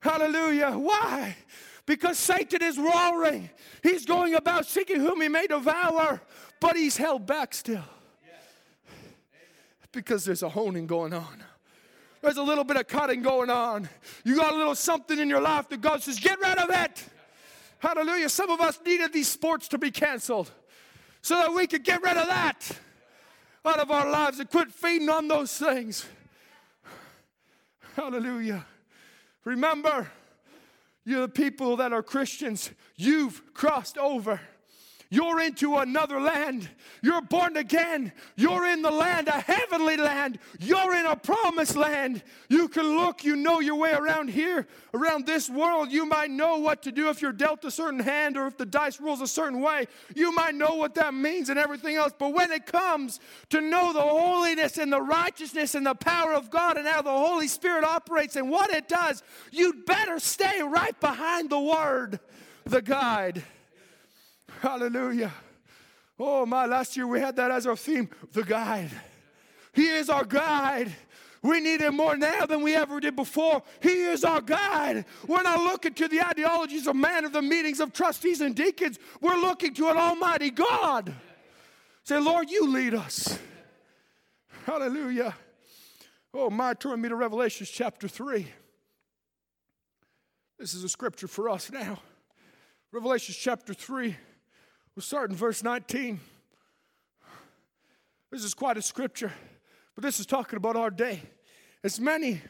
Hallelujah. 0.00 0.72
Why? 0.72 1.36
Because 1.86 2.18
Satan 2.18 2.62
is 2.62 2.78
roaring. 2.78 3.50
He's 3.82 4.04
going 4.04 4.34
about 4.34 4.66
seeking 4.66 5.00
whom 5.00 5.20
he 5.20 5.28
may 5.28 5.46
devour, 5.46 6.20
but 6.60 6.76
he's 6.76 6.96
held 6.96 7.26
back 7.26 7.54
still. 7.54 7.84
Because 9.90 10.24
there's 10.24 10.42
a 10.42 10.50
honing 10.50 10.86
going 10.86 11.14
on. 11.14 11.42
There's 12.20 12.36
a 12.36 12.42
little 12.42 12.64
bit 12.64 12.76
of 12.76 12.86
cutting 12.88 13.22
going 13.22 13.50
on. 13.50 13.88
You 14.24 14.36
got 14.36 14.52
a 14.52 14.56
little 14.56 14.74
something 14.74 15.18
in 15.18 15.28
your 15.28 15.40
life 15.40 15.68
that 15.68 15.80
God 15.80 16.02
says, 16.02 16.18
get 16.18 16.40
rid 16.40 16.58
of 16.58 16.70
it. 16.70 17.04
Hallelujah. 17.78 18.28
Some 18.28 18.50
of 18.50 18.60
us 18.60 18.78
needed 18.84 19.12
these 19.12 19.28
sports 19.28 19.68
to 19.68 19.78
be 19.78 19.90
canceled 19.90 20.50
so 21.22 21.36
that 21.36 21.54
we 21.54 21.66
could 21.66 21.84
get 21.84 22.02
rid 22.02 22.16
of 22.16 22.26
that 22.26 22.70
out 23.64 23.78
of 23.78 23.90
our 23.90 24.10
lives 24.10 24.40
and 24.40 24.50
quit 24.50 24.72
feeding 24.72 25.08
on 25.08 25.28
those 25.28 25.56
things. 25.56 26.06
Hallelujah. 27.94 28.64
Remember, 29.44 30.10
you're 31.04 31.22
the 31.22 31.28
people 31.28 31.76
that 31.76 31.92
are 31.92 32.02
Christians. 32.02 32.70
You've 32.96 33.54
crossed 33.54 33.98
over. 33.98 34.40
You're 35.10 35.40
into 35.40 35.76
another 35.76 36.20
land. 36.20 36.68
You're 37.00 37.22
born 37.22 37.56
again. 37.56 38.12
You're 38.36 38.66
in 38.66 38.82
the 38.82 38.90
land, 38.90 39.28
a 39.28 39.40
heavenly 39.40 39.96
land. 39.96 40.38
You're 40.60 40.94
in 40.94 41.06
a 41.06 41.16
promised 41.16 41.76
land. 41.76 42.22
You 42.50 42.68
can 42.68 42.84
look, 42.94 43.24
you 43.24 43.34
know 43.34 43.60
your 43.60 43.76
way 43.76 43.92
around 43.92 44.28
here, 44.28 44.66
around 44.92 45.24
this 45.24 45.48
world. 45.48 45.90
You 45.90 46.04
might 46.04 46.30
know 46.30 46.58
what 46.58 46.82
to 46.82 46.92
do 46.92 47.08
if 47.08 47.22
you're 47.22 47.32
dealt 47.32 47.64
a 47.64 47.70
certain 47.70 48.00
hand 48.00 48.36
or 48.36 48.46
if 48.46 48.58
the 48.58 48.66
dice 48.66 49.00
rolls 49.00 49.22
a 49.22 49.26
certain 49.26 49.62
way. 49.62 49.86
You 50.14 50.30
might 50.30 50.54
know 50.54 50.74
what 50.74 50.94
that 50.96 51.14
means 51.14 51.48
and 51.48 51.58
everything 51.58 51.96
else. 51.96 52.12
But 52.18 52.34
when 52.34 52.52
it 52.52 52.66
comes 52.66 53.18
to 53.48 53.62
know 53.62 53.94
the 53.94 54.02
holiness 54.02 54.76
and 54.76 54.92
the 54.92 55.00
righteousness 55.00 55.74
and 55.74 55.86
the 55.86 55.94
power 55.94 56.34
of 56.34 56.50
God 56.50 56.76
and 56.76 56.86
how 56.86 57.00
the 57.00 57.10
Holy 57.10 57.48
Spirit 57.48 57.82
operates 57.82 58.36
and 58.36 58.50
what 58.50 58.68
it 58.70 58.88
does, 58.88 59.22
you'd 59.52 59.86
better 59.86 60.18
stay 60.18 60.60
right 60.60 60.98
behind 61.00 61.48
the 61.48 61.60
Word, 61.60 62.20
the 62.66 62.82
guide. 62.82 63.42
Hallelujah. 64.60 65.32
Oh, 66.18 66.44
my, 66.44 66.66
last 66.66 66.96
year 66.96 67.06
we 67.06 67.20
had 67.20 67.36
that 67.36 67.50
as 67.50 67.66
our 67.66 67.76
theme 67.76 68.08
the 68.32 68.42
guide. 68.42 68.90
He 69.72 69.86
is 69.86 70.10
our 70.10 70.24
guide. 70.24 70.92
We 71.42 71.60
need 71.60 71.80
him 71.80 71.96
more 71.96 72.16
now 72.16 72.46
than 72.46 72.62
we 72.62 72.74
ever 72.74 72.98
did 72.98 73.14
before. 73.14 73.62
He 73.80 74.02
is 74.02 74.24
our 74.24 74.40
guide. 74.40 75.04
We're 75.28 75.42
not 75.42 75.60
looking 75.60 75.94
to 75.94 76.08
the 76.08 76.26
ideologies 76.26 76.88
of 76.88 76.96
man 76.96 77.24
or 77.24 77.28
the 77.28 77.42
meetings 77.42 77.78
of 77.78 77.92
trustees 77.92 78.40
and 78.40 78.56
deacons. 78.56 78.98
We're 79.20 79.36
looking 79.36 79.74
to 79.74 79.88
an 79.88 79.96
almighty 79.96 80.50
God. 80.50 81.14
Say, 82.02 82.18
Lord, 82.18 82.50
you 82.50 82.66
lead 82.66 82.94
us. 82.94 83.38
Hallelujah. 84.66 85.34
Oh, 86.34 86.50
my, 86.50 86.74
turn 86.74 87.00
me 87.00 87.08
to 87.08 87.14
Revelation 87.14 87.66
chapter 87.70 88.08
3. 88.08 88.46
This 90.58 90.74
is 90.74 90.82
a 90.82 90.88
scripture 90.88 91.28
for 91.28 91.48
us 91.48 91.70
now. 91.70 92.00
Revelation 92.90 93.34
chapter 93.38 93.72
3. 93.72 94.16
We'll 94.98 95.02
start 95.04 95.30
in 95.30 95.36
verse 95.36 95.62
19. 95.62 96.18
This 98.32 98.42
is 98.42 98.52
quite 98.52 98.76
a 98.76 98.82
scripture, 98.82 99.32
but 99.94 100.02
this 100.02 100.18
is 100.18 100.26
talking 100.26 100.56
about 100.56 100.74
our 100.74 100.90
day. 100.90 101.22
As 101.84 102.00
many 102.00 102.42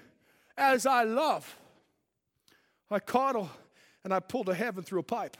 as 0.56 0.86
I 0.86 1.02
love, 1.02 1.58
I 2.90 3.00
coddle 3.00 3.50
and 4.02 4.14
I 4.14 4.20
pull 4.20 4.44
to 4.44 4.54
heaven 4.54 4.82
through 4.82 5.00
a 5.00 5.02
pipe. 5.02 5.36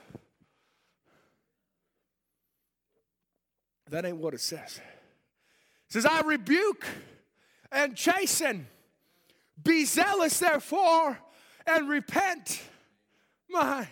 That 3.89 4.05
ain't 4.05 4.19
what 4.19 4.35
it 4.35 4.43
says. 4.43 4.79
It 5.87 5.93
says, 5.95 6.05
I 6.05 6.21
rebuke 6.21 6.85
and 7.73 7.97
chasten. 7.97 8.67
Be 9.65 9.87
zealous, 9.87 10.39
therefore, 10.41 11.19
and 11.67 11.89
repent. 11.89 12.61
My, 13.49 13.89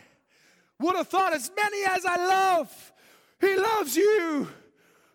would 0.79 0.97
have 0.97 1.09
thought 1.09 1.33
as 1.33 1.51
many 1.57 1.79
as 1.87 2.05
I 2.05 2.17
love, 2.17 2.93
he 3.41 3.57
loves 3.57 3.97
you. 3.97 4.49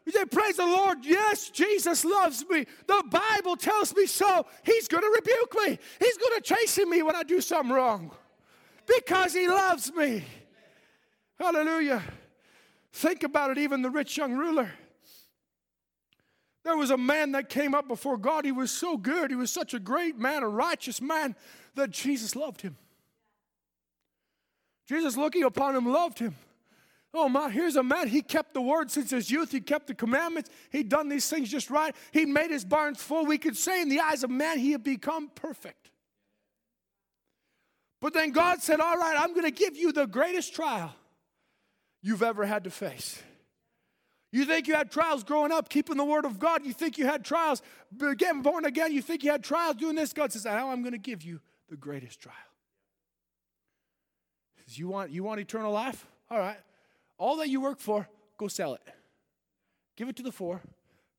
You 0.05 0.11
say, 0.11 0.26
Praise 0.26 0.57
the 0.57 0.65
Lord. 0.65 0.99
Yes, 1.03 1.49
Jesus 1.49 2.03
loves 2.03 2.45
me. 2.49 2.65
The 2.88 3.03
Bible 3.09 3.55
tells 3.55 3.95
me 3.95 4.05
so. 4.05 4.45
He's 4.63 4.88
going 4.88 5.03
to 5.03 5.09
rebuke 5.09 5.55
me, 5.67 5.80
He's 5.99 6.17
going 6.17 6.36
to 6.36 6.41
chasten 6.41 6.89
me 6.89 7.03
when 7.03 7.15
I 7.15 7.24
do 7.24 7.41
something 7.41 7.74
wrong. 7.74 8.11
Because 8.88 9.34
he 9.34 9.47
loves 9.47 9.93
me. 9.93 10.24
Hallelujah. 11.39 12.03
Think 12.93 13.24
about 13.24 13.51
it, 13.51 13.57
even 13.57 13.82
the 13.82 13.89
rich 13.89 14.17
young 14.17 14.34
ruler. 14.34 14.72
There 16.63 16.76
was 16.78 16.91
a 16.91 16.97
man 16.97 17.32
that 17.32 17.49
came 17.49 17.74
up 17.74 17.88
before 17.88 18.17
God. 18.17 18.45
He 18.45 18.51
was 18.51 18.69
so 18.69 18.97
good. 18.97 19.32
He 19.32 19.36
was 19.36 19.49
such 19.51 19.74
a 19.74 19.80
great 19.80 20.17
man, 20.17 20.43
a 20.43 20.47
righteous 20.49 21.01
man, 21.01 21.36
that 21.76 21.91
Jesus 21.91 22.36
loved 22.36 22.61
him. 22.61 22.76
Jesus, 24.88 25.15
looking 25.15 25.43
upon 25.43 25.76
him, 25.76 25.86
loved 25.91 26.19
him. 26.19 26.36
Oh 27.14 27.28
my, 27.28 27.49
here's 27.49 27.76
a 27.76 27.84
man. 27.84 28.07
He 28.07 28.22
kept 28.22 28.53
the 28.53 28.62
word 28.62 28.89
since 28.89 29.12
his 29.12 29.30
youth. 29.30 29.51
He 29.51 29.59
kept 29.59 29.88
the 29.88 29.93
commandments. 29.93 30.49
He'd 30.70 30.88
done 30.88 31.09
these 31.09 31.30
things 31.30 31.49
just 31.49 31.70
right. 31.70 31.93
He 32.12 32.26
made 32.26 32.51
his 32.51 32.64
barns 32.64 33.03
full. 33.03 33.26
We 33.26 33.38
could 33.38 33.57
say, 33.57 33.82
in 33.82 33.89
the 33.89 33.99
eyes 33.99 34.24
of 34.24 34.30
man, 34.30 34.59
he 34.59 34.72
had 34.72 34.84
become 34.84 35.30
perfect. 35.36 35.89
But 37.99 38.14
then 38.14 38.32
God 38.32 38.62
said, 38.62 38.80
All 38.80 38.97
right, 38.97 39.16
I'm 39.18 39.34
going 39.34 39.45
to 39.45 39.51
give 39.51 39.76
you 39.76 39.91
the 39.91 40.07
greatest 40.07 40.55
trial 40.55 40.93
you've 42.01 42.24
ever 42.24 42.45
had 42.45 42.64
to 42.64 42.70
face. 42.70 43.22
You 44.32 44.45
think 44.45 44.68
you 44.68 44.76
had 44.76 44.89
trials 44.89 45.26
growing 45.26 45.51
up, 45.51 45.68
keeping 45.68 45.97
the 45.97 46.05
word 46.05 46.24
of 46.24 46.39
God. 46.39 46.66
You 46.66 46.72
think 46.72 46.97
you 46.97 47.05
had 47.05 47.26
trials 47.26 47.62
getting 48.18 48.41
born 48.41 48.64
again. 48.64 48.93
You 48.93 49.01
think 49.01 49.24
you 49.24 49.32
had 49.32 49.43
trials 49.43 49.76
doing 49.76 49.95
this. 49.95 50.14
God 50.14 50.32
says, 50.32 50.45
Now 50.45 50.72
I'm 50.72 50.82
going 50.82 50.93
to 50.93 50.97
give 50.97 51.22
you 51.22 51.41
the 51.70 51.76
greatest 51.76 52.22
trial. 52.22 52.36
Says, 54.66 54.80
you 54.80 54.88
want, 54.88 55.12
you 55.12 55.24
want 55.24 55.41
eternal 55.41 55.72
life? 55.72 56.05
All 56.30 56.39
right. 56.39 56.57
All 57.22 57.38
that 57.38 57.49
you 57.49 57.61
work 57.61 57.80
for, 57.80 58.09
go 58.39 58.47
sell 58.47 58.74
it. 58.74 58.82
Give 59.95 60.09
it 60.09 60.15
to 60.15 60.24
the 60.24 60.32
poor. 60.32 60.59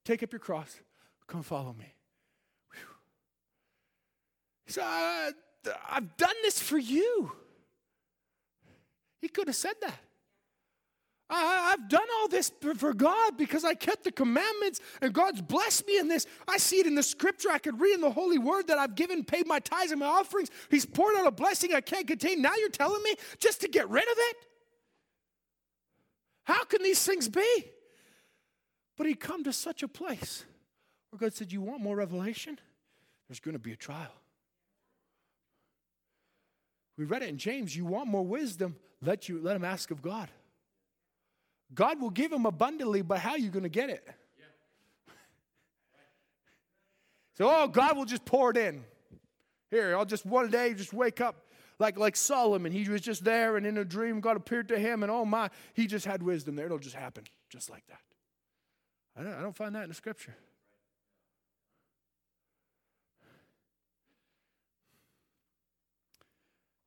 Take 0.05 0.25
up 0.25 0.33
your 0.33 0.41
cross. 0.41 0.81
Come 1.29 1.45
follow 1.45 1.73
me. 1.73 1.95
Whew. 2.73 2.81
So 4.67 4.83
uh, 4.83 5.31
I've 5.89 6.17
done 6.17 6.35
this 6.43 6.59
for 6.59 6.77
you. 6.77 7.31
He 9.21 9.29
could 9.29 9.47
have 9.47 9.55
said 9.55 9.75
that. 9.81 9.95
I, 11.31 11.71
have 11.71 11.89
done 11.89 12.09
all 12.19 12.27
this 12.27 12.51
for 12.79 12.93
God 12.93 13.39
because 13.39 13.65
I 13.65 13.75
kept 13.75 14.03
the 14.03 14.11
commandments 14.11 14.81
and 15.01 15.13
God's 15.13 15.41
blessed 15.41 15.87
me 15.87 15.99
in 15.99 16.09
this. 16.09 16.27
I 16.49 16.59
see 16.59 16.81
it 16.81 16.87
in 16.87 16.97
the 16.97 17.05
scripture. 17.05 17.51
I 17.51 17.59
could 17.59 17.81
read 17.81 17.95
in 17.95 18.01
the 18.01 18.11
holy 18.11 18.39
word 18.39 18.67
that 18.67 18.77
I've 18.77 18.97
given, 18.97 19.23
paid 19.25 19.47
my 19.47 19.61
tithes 19.61 19.93
and 19.93 20.01
my 20.01 20.07
offerings. 20.07 20.51
He's 20.69 20.85
poured 20.85 21.15
out 21.15 21.29
a 21.29 21.31
blessing 21.31 21.73
I 21.73 21.81
can't 21.81 22.09
contain. 22.09 22.43
Now 22.43 22.57
you're 22.59 22.71
telling 22.71 23.05
me 23.05 23.15
just 23.39 23.61
to 23.61 23.69
get 23.69 23.89
rid 23.89 24.03
of 24.03 24.17
it? 24.19 24.37
How 26.45 26.65
can 26.65 26.83
these 26.83 27.05
things 27.05 27.29
be? 27.29 27.65
But 28.97 29.07
he 29.07 29.15
come 29.15 29.45
to 29.45 29.53
such 29.53 29.83
a 29.83 29.89
place 29.89 30.45
where 31.11 31.19
God 31.19 31.35
said, 31.35 31.53
You 31.53 31.61
want 31.61 31.83
more 31.83 31.97
revelation? 31.97 32.59
There's 33.29 33.41
going 33.41 33.55
to 33.55 33.59
be 33.59 33.73
a 33.73 33.77
trial. 33.77 34.13
We 36.99 37.05
read 37.05 37.23
it 37.23 37.29
in 37.29 37.39
James, 37.39 37.75
you 37.75 37.85
want 37.85 38.09
more 38.09 38.25
wisdom, 38.25 38.77
let 39.01 39.29
you 39.29 39.41
let 39.41 39.57
him 39.57 39.65
ask 39.65 39.91
of 39.91 40.03
God. 40.03 40.29
God 41.75 42.01
will 42.01 42.11
give 42.11 42.33
him 42.33 42.45
abundantly, 42.45 43.03
but 43.03 43.19
how 43.19 43.31
are 43.31 43.39
you 43.39 43.49
going 43.49 43.63
to 43.63 43.69
get 43.69 43.91
it? 43.91 44.07
So, 47.39 47.49
oh, 47.51 47.67
God 47.67 47.97
will 47.97 48.05
just 48.05 48.27
pour 48.27 48.51
it 48.51 48.59
in. 48.59 48.85
Here, 49.71 49.97
I'll 49.97 50.05
just 50.05 50.27
one 50.27 50.51
day 50.51 50.75
just 50.75 50.93
wake 50.93 51.23
up 51.23 51.47
like, 51.83 51.99
like 51.99 52.15
Solomon, 52.15 52.71
he 52.71 52.89
was 52.89 53.01
just 53.01 53.25
there, 53.25 53.57
and 53.57 53.67
in 53.67 53.77
a 53.77 53.85
dream, 53.85 54.21
God 54.21 54.37
appeared 54.37 54.69
to 54.69 54.79
him, 54.79 55.03
and 55.03 55.11
oh 55.11 55.25
my, 55.25 55.51
he 55.75 55.89
just 55.89 56.07
had 56.07 56.23
wisdom 56.23 56.55
there. 56.55 56.67
It'll 56.67 56.79
just 56.79 56.95
happen 56.95 57.25
just 57.51 57.69
like 57.69 57.85
that. 57.89 58.01
I 59.17 59.25
don't, 59.25 59.35
I 59.35 59.43
don't 59.43 59.57
find 59.57 59.75
that 59.75 59.83
in 59.83 59.89
the 59.89 59.95
scripture. 59.95 60.37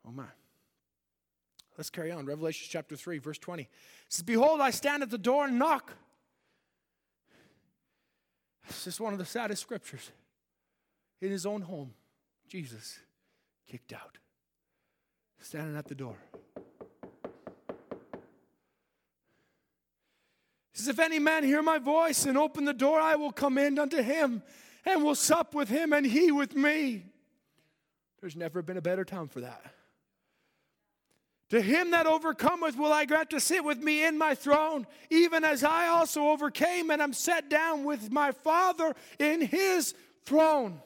Oh 0.07 0.11
my. 0.11 0.23
Let's 1.77 1.89
carry 1.89 2.11
on. 2.11 2.25
Revelation 2.25 2.67
chapter 2.71 2.95
3, 2.95 3.17
verse 3.17 3.37
20. 3.37 3.63
It 3.63 3.69
says, 4.07 4.23
Behold, 4.23 4.61
I 4.61 4.69
stand 4.69 5.03
at 5.03 5.09
the 5.09 5.17
door 5.17 5.45
and 5.45 5.59
knock. 5.59 5.91
This 8.65 8.87
is 8.87 8.99
one 8.99 9.11
of 9.11 9.19
the 9.19 9.25
saddest 9.25 9.61
scriptures. 9.61 10.09
In 11.21 11.31
his 11.31 11.45
own 11.45 11.63
home, 11.63 11.93
Jesus 12.47 12.99
kicked 13.67 13.91
out 13.91 14.19
standing 15.45 15.77
at 15.77 15.87
the 15.87 15.95
door. 15.95 16.17
He 20.71 20.79
says, 20.79 20.87
If 20.87 20.99
any 20.99 21.19
man 21.19 21.43
hear 21.43 21.61
my 21.61 21.77
voice 21.77 22.25
and 22.25 22.37
open 22.37 22.65
the 22.65 22.73
door, 22.73 22.99
I 22.99 23.15
will 23.15 23.31
come 23.31 23.59
in 23.59 23.77
unto 23.77 24.01
him 24.01 24.41
and 24.85 25.03
will 25.03 25.15
sup 25.15 25.53
with 25.53 25.69
him 25.69 25.93
and 25.93 26.05
he 26.05 26.31
with 26.31 26.55
me. 26.55 27.05
There's 28.21 28.35
never 28.35 28.63
been 28.63 28.77
a 28.77 28.81
better 28.81 29.05
time 29.05 29.27
for 29.27 29.41
that. 29.41 29.61
To 31.49 31.61
him 31.61 31.91
that 31.91 32.07
overcometh 32.07 32.75
will 32.75 32.91
I 32.91 33.05
grant 33.05 33.29
to 33.29 33.39
sit 33.39 33.63
with 33.63 33.77
me 33.77 34.03
in 34.03 34.17
my 34.17 34.33
throne, 34.33 34.87
even 35.11 35.43
as 35.43 35.63
I 35.63 35.87
also 35.87 36.29
overcame 36.29 36.89
and 36.89 37.03
am 37.03 37.13
set 37.13 37.51
down 37.51 37.83
with 37.83 38.11
my 38.11 38.31
Father 38.31 38.95
in 39.19 39.41
his 39.41 39.93
throne. 40.25 40.81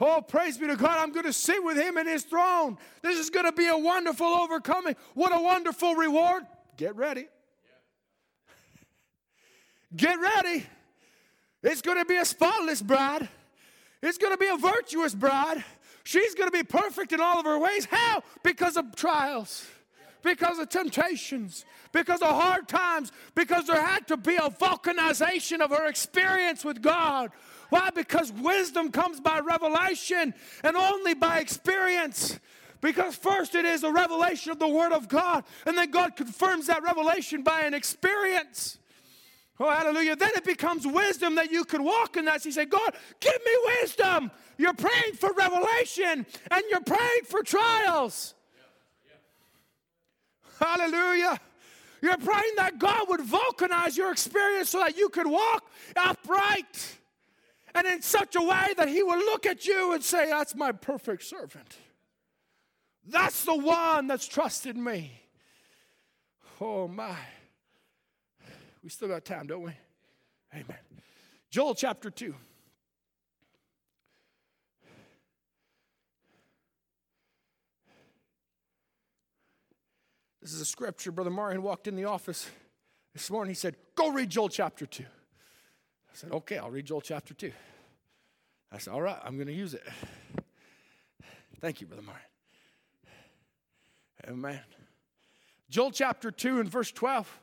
Oh, 0.00 0.20
praise 0.20 0.58
be 0.58 0.66
to 0.66 0.76
God. 0.76 0.98
I'm 0.98 1.12
going 1.12 1.26
to 1.26 1.32
sit 1.32 1.62
with 1.62 1.76
him 1.76 1.96
in 1.96 2.06
his 2.06 2.24
throne. 2.24 2.78
This 3.02 3.18
is 3.18 3.30
going 3.30 3.46
to 3.46 3.52
be 3.52 3.68
a 3.68 3.76
wonderful 3.76 4.26
overcoming. 4.26 4.96
What 5.14 5.34
a 5.34 5.40
wonderful 5.40 5.94
reward. 5.94 6.44
Get 6.76 6.96
ready. 6.96 7.26
Get 9.96 10.18
ready. 10.18 10.66
It's 11.62 11.82
going 11.82 11.98
to 11.98 12.04
be 12.04 12.16
a 12.16 12.24
spotless 12.24 12.82
bride. 12.82 13.28
It's 14.02 14.18
going 14.18 14.32
to 14.32 14.38
be 14.38 14.48
a 14.48 14.56
virtuous 14.56 15.14
bride. 15.14 15.62
She's 16.04 16.34
going 16.34 16.50
to 16.50 16.56
be 16.56 16.64
perfect 16.64 17.12
in 17.12 17.20
all 17.20 17.38
of 17.38 17.46
her 17.46 17.58
ways. 17.58 17.84
How? 17.84 18.22
Because 18.42 18.76
of 18.76 18.96
trials, 18.96 19.64
because 20.22 20.58
of 20.58 20.68
temptations, 20.68 21.64
because 21.92 22.20
of 22.20 22.28
hard 22.28 22.66
times, 22.66 23.12
because 23.36 23.66
there 23.66 23.80
had 23.80 24.08
to 24.08 24.16
be 24.16 24.34
a 24.34 24.50
vulcanization 24.50 25.60
of 25.60 25.70
her 25.70 25.86
experience 25.86 26.64
with 26.64 26.82
God. 26.82 27.30
Why? 27.72 27.88
Because 27.88 28.30
wisdom 28.30 28.92
comes 28.92 29.18
by 29.18 29.40
revelation 29.40 30.34
and 30.62 30.76
only 30.76 31.14
by 31.14 31.38
experience. 31.38 32.38
Because 32.82 33.16
first 33.16 33.54
it 33.54 33.64
is 33.64 33.82
a 33.82 33.90
revelation 33.90 34.52
of 34.52 34.58
the 34.58 34.68
Word 34.68 34.92
of 34.92 35.08
God, 35.08 35.42
and 35.64 35.78
then 35.78 35.90
God 35.90 36.14
confirms 36.14 36.66
that 36.66 36.82
revelation 36.82 37.42
by 37.42 37.62
an 37.62 37.72
experience. 37.72 38.78
Oh, 39.58 39.70
hallelujah. 39.70 40.16
Then 40.16 40.32
it 40.36 40.44
becomes 40.44 40.86
wisdom 40.86 41.36
that 41.36 41.50
you 41.50 41.64
can 41.64 41.82
walk 41.82 42.18
in 42.18 42.26
that. 42.26 42.42
So 42.42 42.48
you 42.48 42.52
say, 42.52 42.66
God, 42.66 42.94
give 43.20 43.40
me 43.42 43.52
wisdom. 43.80 44.30
You're 44.58 44.74
praying 44.74 45.14
for 45.14 45.32
revelation 45.32 46.26
and 46.50 46.62
you're 46.68 46.82
praying 46.82 47.24
for 47.24 47.42
trials. 47.42 48.34
Yeah, 49.06 49.14
yeah. 50.60 50.76
Hallelujah. 50.76 51.40
You're 52.02 52.18
praying 52.18 52.52
that 52.58 52.78
God 52.78 53.08
would 53.08 53.20
vulcanize 53.20 53.96
your 53.96 54.12
experience 54.12 54.68
so 54.68 54.80
that 54.80 54.98
you 54.98 55.08
could 55.08 55.26
walk 55.26 55.64
upright 55.96 56.98
and 57.74 57.86
in 57.86 58.02
such 58.02 58.36
a 58.36 58.42
way 58.42 58.68
that 58.76 58.88
he 58.88 59.02
will 59.02 59.18
look 59.18 59.46
at 59.46 59.66
you 59.66 59.92
and 59.92 60.02
say, 60.02 60.28
That's 60.30 60.54
my 60.54 60.72
perfect 60.72 61.24
servant. 61.24 61.76
That's 63.04 63.44
the 63.44 63.56
one 63.56 64.06
that's 64.06 64.26
trusted 64.26 64.76
me. 64.76 65.12
Oh, 66.60 66.86
my. 66.86 67.16
We 68.82 68.90
still 68.90 69.08
got 69.08 69.24
time, 69.24 69.46
don't 69.46 69.62
we? 69.62 69.72
Amen. 70.54 70.78
Joel 71.50 71.74
chapter 71.74 72.10
2. 72.10 72.34
This 80.40 80.52
is 80.52 80.60
a 80.60 80.64
scripture. 80.64 81.12
Brother 81.12 81.30
Marion 81.30 81.62
walked 81.62 81.86
in 81.86 81.94
the 81.94 82.04
office 82.04 82.48
this 83.12 83.30
morning. 83.30 83.50
He 83.50 83.54
said, 83.54 83.76
Go 83.94 84.10
read 84.10 84.28
Joel 84.28 84.48
chapter 84.48 84.86
2. 84.86 85.04
I 86.12 86.14
said, 86.14 86.30
okay, 86.32 86.58
I'll 86.58 86.70
read 86.70 86.84
Joel 86.84 87.00
chapter 87.00 87.32
2. 87.32 87.50
I 88.70 88.78
said, 88.78 88.92
all 88.92 89.00
right, 89.00 89.18
I'm 89.24 89.36
going 89.36 89.46
to 89.46 89.54
use 89.54 89.72
it. 89.72 89.82
Thank 91.60 91.80
you, 91.80 91.86
Brother 91.86 92.02
Martin. 92.02 92.22
Amen. 94.28 94.60
Joel 95.70 95.90
chapter 95.90 96.30
2 96.30 96.60
and 96.60 96.68
verse 96.68 96.92
12. 96.92 97.38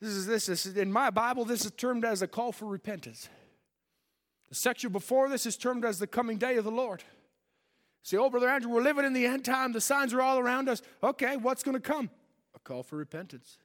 This 0.00 0.10
is 0.10 0.26
this, 0.26 0.46
this 0.46 0.66
is 0.66 0.76
in 0.76 0.92
my 0.92 1.10
Bible, 1.10 1.44
this 1.44 1.64
is 1.64 1.72
termed 1.72 2.04
as 2.04 2.22
a 2.22 2.28
call 2.28 2.52
for 2.52 2.66
repentance. 2.66 3.28
The 4.48 4.54
section 4.54 4.92
before 4.92 5.28
this 5.28 5.46
is 5.46 5.56
termed 5.56 5.84
as 5.84 5.98
the 5.98 6.06
coming 6.06 6.38
day 6.38 6.56
of 6.56 6.64
the 6.64 6.70
Lord. 6.70 7.02
See, 8.02 8.16
oh, 8.16 8.30
Brother 8.30 8.48
Andrew, 8.48 8.70
we're 8.70 8.82
living 8.82 9.04
in 9.04 9.12
the 9.12 9.26
end 9.26 9.44
time. 9.44 9.72
The 9.72 9.80
signs 9.80 10.12
are 10.12 10.20
all 10.20 10.38
around 10.38 10.68
us. 10.68 10.82
Okay, 11.02 11.36
what's 11.36 11.62
going 11.62 11.74
to 11.74 11.80
come? 11.80 12.10
A 12.54 12.58
call 12.58 12.82
for 12.82 12.96
repentance 12.96 13.58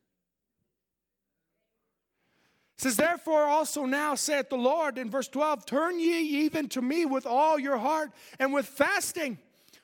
says, 2.79 2.95
Therefore 2.95 3.43
also 3.43 3.85
now 3.85 4.15
saith 4.15 4.49
the 4.49 4.55
Lord 4.55 4.97
in 4.97 5.09
verse 5.09 5.27
12, 5.27 5.65
Turn 5.65 5.99
ye 5.99 6.45
even 6.45 6.69
to 6.69 6.81
me 6.81 7.05
with 7.05 7.25
all 7.25 7.59
your 7.59 7.77
heart, 7.77 8.11
and 8.39 8.53
with 8.53 8.65
fasting, 8.65 9.37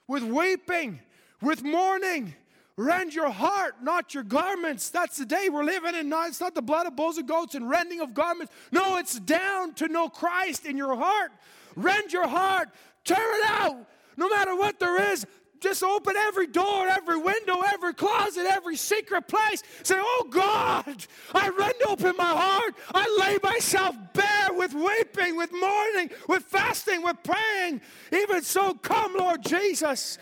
with 0.08 0.24
weeping, 0.24 1.02
with 1.42 1.64
mourning. 1.64 2.34
Rend 2.78 3.14
your 3.14 3.30
heart, 3.30 3.76
not 3.82 4.14
your 4.14 4.24
garments. 4.24 4.90
That's 4.90 5.18
the 5.18 5.26
day 5.26 5.48
we're 5.50 5.64
living 5.64 5.96
in. 5.96 6.12
It's 6.14 6.42
not 6.42 6.56
the 6.56 6.62
blood 6.62 6.88
of 6.88 6.96
bulls 6.96 7.18
and 7.18 7.28
goats 7.28 7.56
and 7.56 7.70
rending 7.70 8.02
of 8.02 8.14
garments. 8.14 8.52
No, 8.72 8.98
it's 8.98 9.18
down 9.20 9.74
to 9.76 9.88
know 9.88 10.10
Christ 10.10 10.66
in 10.66 10.76
your 10.76 10.96
heart. 10.96 11.32
Rend 11.76 12.12
your 12.12 12.28
heart, 12.28 12.70
tear 13.06 13.40
it 13.40 13.50
out. 13.50 13.78
No 14.18 14.30
matter 14.30 14.56
what 14.56 14.80
there 14.80 15.12
is, 15.12 15.26
just 15.66 15.82
open 15.82 16.16
every 16.16 16.46
door, 16.46 16.88
every 16.88 17.18
window, 17.18 17.62
every 17.74 17.96
closet, 17.96 18.46
every 18.46 18.76
secret 18.76 19.28
place. 19.28 19.64
Say, 19.82 19.96
Oh 19.98 20.28
God, 20.30 21.04
I 21.34 21.50
rend 21.50 21.74
open 21.88 22.14
my 22.16 22.24
heart. 22.24 22.76
I 22.94 23.18
lay 23.20 23.40
myself 23.42 23.96
bare 24.14 24.54
with 24.54 24.76
weeping, 24.76 25.36
with 25.36 25.52
mourning, 25.52 26.12
with 26.30 26.44
fasting, 26.44 27.02
with 27.02 27.18
praying. 27.24 27.82
Even 28.14 28.44
so, 28.44 28.76
come, 28.76 29.16
Lord 29.18 29.42
Jesus. 29.42 30.20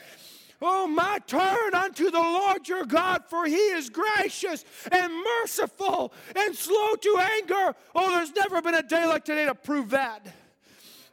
Oh, 0.62 0.88
my 0.88 1.20
turn 1.28 1.76
unto 1.76 2.10
the 2.10 2.20
Lord 2.20 2.66
your 2.70 2.86
God, 2.86 3.26
for 3.28 3.46
he 3.46 3.54
is 3.54 3.90
gracious 3.90 4.64
and 4.90 5.12
merciful 5.42 6.14
and 6.38 6.56
slow 6.56 6.96
to 6.96 7.18
anger. 7.20 7.76
Oh, 7.94 8.12
there's 8.12 8.32
never 8.32 8.62
been 8.62 8.76
a 8.76 8.84
day 8.84 9.06
like 9.06 9.26
today 9.26 9.46
to 9.46 9.56
prove 9.56 9.90
that. 9.90 10.26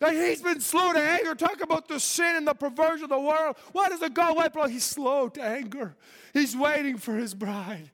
That 0.01 0.15
he's 0.15 0.43
been 0.43 0.61
slow 0.61 0.95
to 0.95 0.99
anger. 0.99 1.35
Talk 1.35 1.61
about 1.61 1.87
the 1.87 2.01
sin 2.01 2.37
and 2.37 2.47
the 2.47 2.55
perversion 2.55 3.05
of 3.05 3.11
the 3.11 3.21
world. 3.21 3.57
Why 3.73 3.91
does 3.91 4.01
the 4.01 4.09
God 4.09 4.35
wipe 4.35 4.57
it 4.57 4.71
He's 4.71 4.85
slow 4.85 5.29
to 5.29 5.43
anger. 5.43 5.95
He's 6.33 6.57
waiting 6.57 6.97
for 6.97 7.15
his 7.15 7.35
bride. 7.35 7.91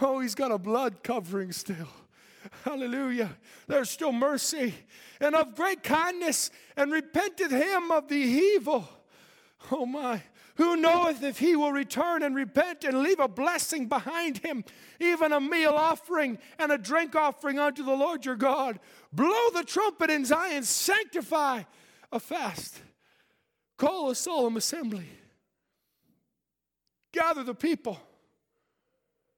Oh, 0.00 0.20
he's 0.20 0.34
got 0.34 0.50
a 0.50 0.58
blood 0.58 1.02
covering 1.02 1.52
still. 1.52 1.88
Hallelujah. 2.64 3.36
There's 3.66 3.90
still 3.90 4.12
mercy 4.12 4.74
and 5.20 5.34
of 5.34 5.54
great 5.54 5.82
kindness 5.82 6.50
and 6.76 6.90
repented 6.90 7.50
him 7.50 7.90
of 7.90 8.08
the 8.08 8.16
evil. 8.16 8.88
Oh 9.70 9.86
my. 9.86 10.22
Who 10.56 10.76
knoweth 10.76 11.22
if 11.22 11.38
he 11.38 11.56
will 11.56 11.72
return 11.72 12.22
and 12.22 12.34
repent 12.34 12.84
and 12.84 13.02
leave 13.02 13.20
a 13.20 13.28
blessing 13.28 13.86
behind 13.88 14.38
him, 14.38 14.64
even 15.00 15.32
a 15.32 15.40
meal 15.40 15.72
offering 15.72 16.38
and 16.58 16.70
a 16.70 16.78
drink 16.78 17.16
offering 17.16 17.58
unto 17.58 17.82
the 17.82 17.94
Lord 17.94 18.26
your 18.26 18.36
God? 18.36 18.78
Blow 19.12 19.50
the 19.54 19.64
trumpet 19.64 20.10
in 20.10 20.24
Zion, 20.24 20.62
sanctify 20.62 21.62
a 22.10 22.20
fast, 22.20 22.80
call 23.78 24.10
a 24.10 24.14
solemn 24.14 24.58
assembly, 24.58 25.08
gather 27.12 27.42
the 27.42 27.54
people, 27.54 27.98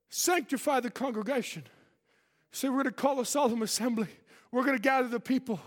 sanctify 0.08 0.80
the 0.80 0.90
congregation. 0.90 1.62
Say, 2.50 2.68
we're 2.68 2.82
going 2.82 2.86
to 2.86 2.92
call 2.92 3.20
a 3.20 3.26
solemn 3.26 3.62
assembly, 3.62 4.08
we're 4.50 4.64
going 4.64 4.76
to 4.76 4.82
gather 4.82 5.08
the 5.08 5.20
people. 5.20 5.60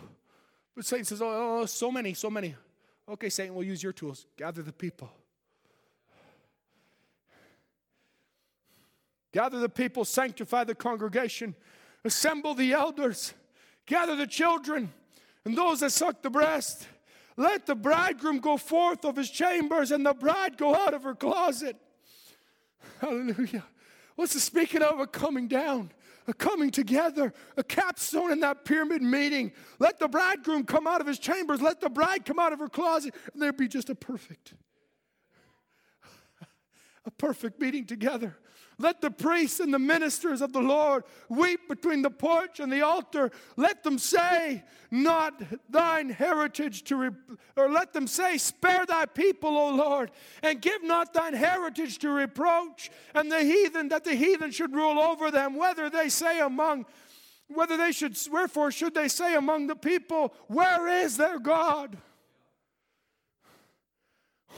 But 0.75 0.85
Satan 0.85 1.05
says, 1.05 1.21
oh, 1.21 1.27
oh, 1.27 1.59
oh, 1.61 1.65
so 1.65 1.89
many, 1.89 2.13
so 2.13 2.29
many. 2.29 2.55
Okay, 3.09 3.29
Satan, 3.29 3.55
we'll 3.55 3.65
use 3.65 3.81
your 3.81 3.93
tools. 3.93 4.25
Gather 4.37 4.61
the 4.61 4.73
people. 4.73 5.09
Gather 9.37 9.59
the 9.59 9.69
people, 9.69 10.03
sanctify 10.03 10.63
the 10.63 10.73
congregation, 10.73 11.53
assemble 12.03 12.55
the 12.55 12.73
elders, 12.73 13.35
gather 13.85 14.15
the 14.15 14.25
children 14.25 14.91
and 15.45 15.55
those 15.55 15.81
that 15.81 15.91
suck 15.91 16.23
the 16.23 16.29
breast. 16.31 16.87
Let 17.35 17.67
the 17.67 17.75
bridegroom 17.75 18.39
go 18.39 18.57
forth 18.57 19.05
of 19.05 19.15
his 19.15 19.29
chambers 19.29 19.91
and 19.91 20.03
the 20.03 20.15
bride 20.15 20.57
go 20.57 20.73
out 20.73 20.95
of 20.95 21.03
her 21.03 21.13
closet. 21.13 21.75
Hallelujah. 22.99 23.63
What's 24.15 24.33
the 24.33 24.39
speaking 24.39 24.81
of? 24.81 24.99
A 24.99 25.05
coming 25.05 25.47
down, 25.47 25.91
a 26.25 26.33
coming 26.33 26.71
together, 26.71 27.31
a 27.57 27.63
capstone 27.63 28.31
in 28.31 28.39
that 28.39 28.65
pyramid 28.65 29.03
meeting. 29.03 29.51
Let 29.77 29.99
the 29.99 30.07
bridegroom 30.07 30.63
come 30.63 30.87
out 30.87 30.99
of 30.99 31.05
his 31.05 31.19
chambers, 31.19 31.61
let 31.61 31.79
the 31.79 31.89
bride 31.89 32.25
come 32.25 32.39
out 32.39 32.53
of 32.53 32.59
her 32.59 32.69
closet, 32.69 33.13
and 33.31 33.39
there 33.39 33.53
be 33.53 33.67
just 33.67 33.91
a 33.91 33.95
perfect, 33.95 34.55
a 37.05 37.11
perfect 37.11 37.61
meeting 37.61 37.85
together. 37.85 38.35
Let 38.79 39.01
the 39.01 39.09
priests 39.09 39.59
and 39.59 39.73
the 39.73 39.79
ministers 39.79 40.41
of 40.41 40.53
the 40.53 40.61
Lord 40.61 41.03
weep 41.29 41.67
between 41.67 42.03
the 42.03 42.11
porch 42.11 42.59
and 42.59 42.71
the 42.71 42.83
altar. 42.83 43.31
Let 43.55 43.83
them 43.83 43.97
say, 43.97 44.63
Not 44.91 45.41
thine 45.69 46.09
heritage 46.09 46.83
to, 46.83 46.95
re- 46.95 47.37
or 47.55 47.71
let 47.71 47.93
them 47.93 48.05
say, 48.05 48.37
Spare 48.37 48.85
thy 48.85 49.07
people, 49.07 49.57
O 49.57 49.69
Lord, 49.69 50.11
and 50.43 50.61
give 50.61 50.83
not 50.83 51.11
thine 51.11 51.33
heritage 51.33 51.97
to 51.99 52.11
reproach, 52.11 52.91
and 53.15 53.31
the 53.31 53.41
heathen, 53.41 53.89
that 53.89 54.03
the 54.03 54.13
heathen 54.13 54.51
should 54.51 54.73
rule 54.73 54.99
over 54.99 55.31
them, 55.31 55.55
whether 55.55 55.89
they 55.89 56.09
say 56.09 56.39
among 56.39 56.85
whether 57.47 57.77
they 57.77 57.93
should, 57.93 58.17
wherefore 58.29 58.71
should 58.71 58.93
they 58.93 59.07
say 59.07 59.35
among 59.35 59.67
the 59.67 59.75
people, 59.75 60.33
Where 60.47 60.87
is 61.03 61.17
their 61.17 61.39
God? 61.39 61.97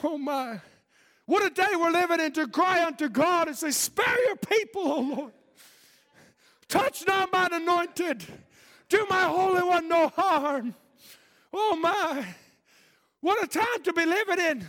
Oh 0.04 0.18
my. 0.18 0.60
What 1.30 1.46
a 1.46 1.52
day 1.52 1.68
we're 1.80 1.92
living 1.92 2.20
in 2.22 2.32
to 2.32 2.48
cry 2.48 2.84
unto 2.84 3.08
God 3.08 3.50
and 3.50 3.56
say, 3.56 3.70
Spare 3.70 4.18
your 4.26 4.36
people, 4.36 4.82
O 4.82 5.00
Lord. 5.00 5.32
Touch 6.68 7.06
not 7.06 7.32
mine 7.32 7.54
anointed. 7.54 8.26
Do 8.90 9.06
my 9.12 9.26
Holy 9.26 9.62
One 9.62 9.88
no 9.88 10.08
harm. 10.08 10.74
Oh 11.54 11.76
my. 11.76 12.26
What 13.22 13.44
a 13.44 13.48
time 13.48 13.84
to 13.84 13.94
be 13.94 14.08
living 14.08 14.40
in. 14.40 14.66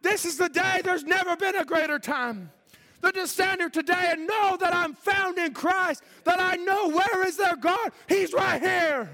This 0.00 0.24
is 0.24 0.36
the 0.36 0.48
day, 0.48 0.80
there's 0.84 1.02
never 1.02 1.34
been 1.34 1.56
a 1.56 1.64
greater 1.64 1.98
time 1.98 2.52
than 3.00 3.14
to 3.14 3.26
stand 3.26 3.60
here 3.60 3.68
today 3.68 4.10
and 4.12 4.28
know 4.28 4.56
that 4.60 4.72
I'm 4.72 4.94
found 4.94 5.38
in 5.38 5.54
Christ, 5.54 6.04
that 6.22 6.38
I 6.38 6.54
know 6.54 6.90
where 6.90 7.26
is 7.26 7.36
their 7.36 7.56
God? 7.56 7.90
He's 8.08 8.32
right 8.32 8.62
here. 8.62 9.10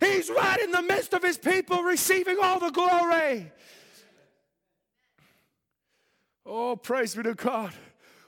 He's 0.00 0.28
right 0.30 0.58
in 0.58 0.72
the 0.72 0.82
midst 0.82 1.14
of 1.14 1.22
his 1.22 1.38
people 1.38 1.84
receiving 1.84 2.38
all 2.42 2.58
the 2.58 2.70
glory. 2.70 3.52
Oh, 6.46 6.76
praise 6.76 7.14
be 7.14 7.22
to 7.22 7.34
God. 7.34 7.72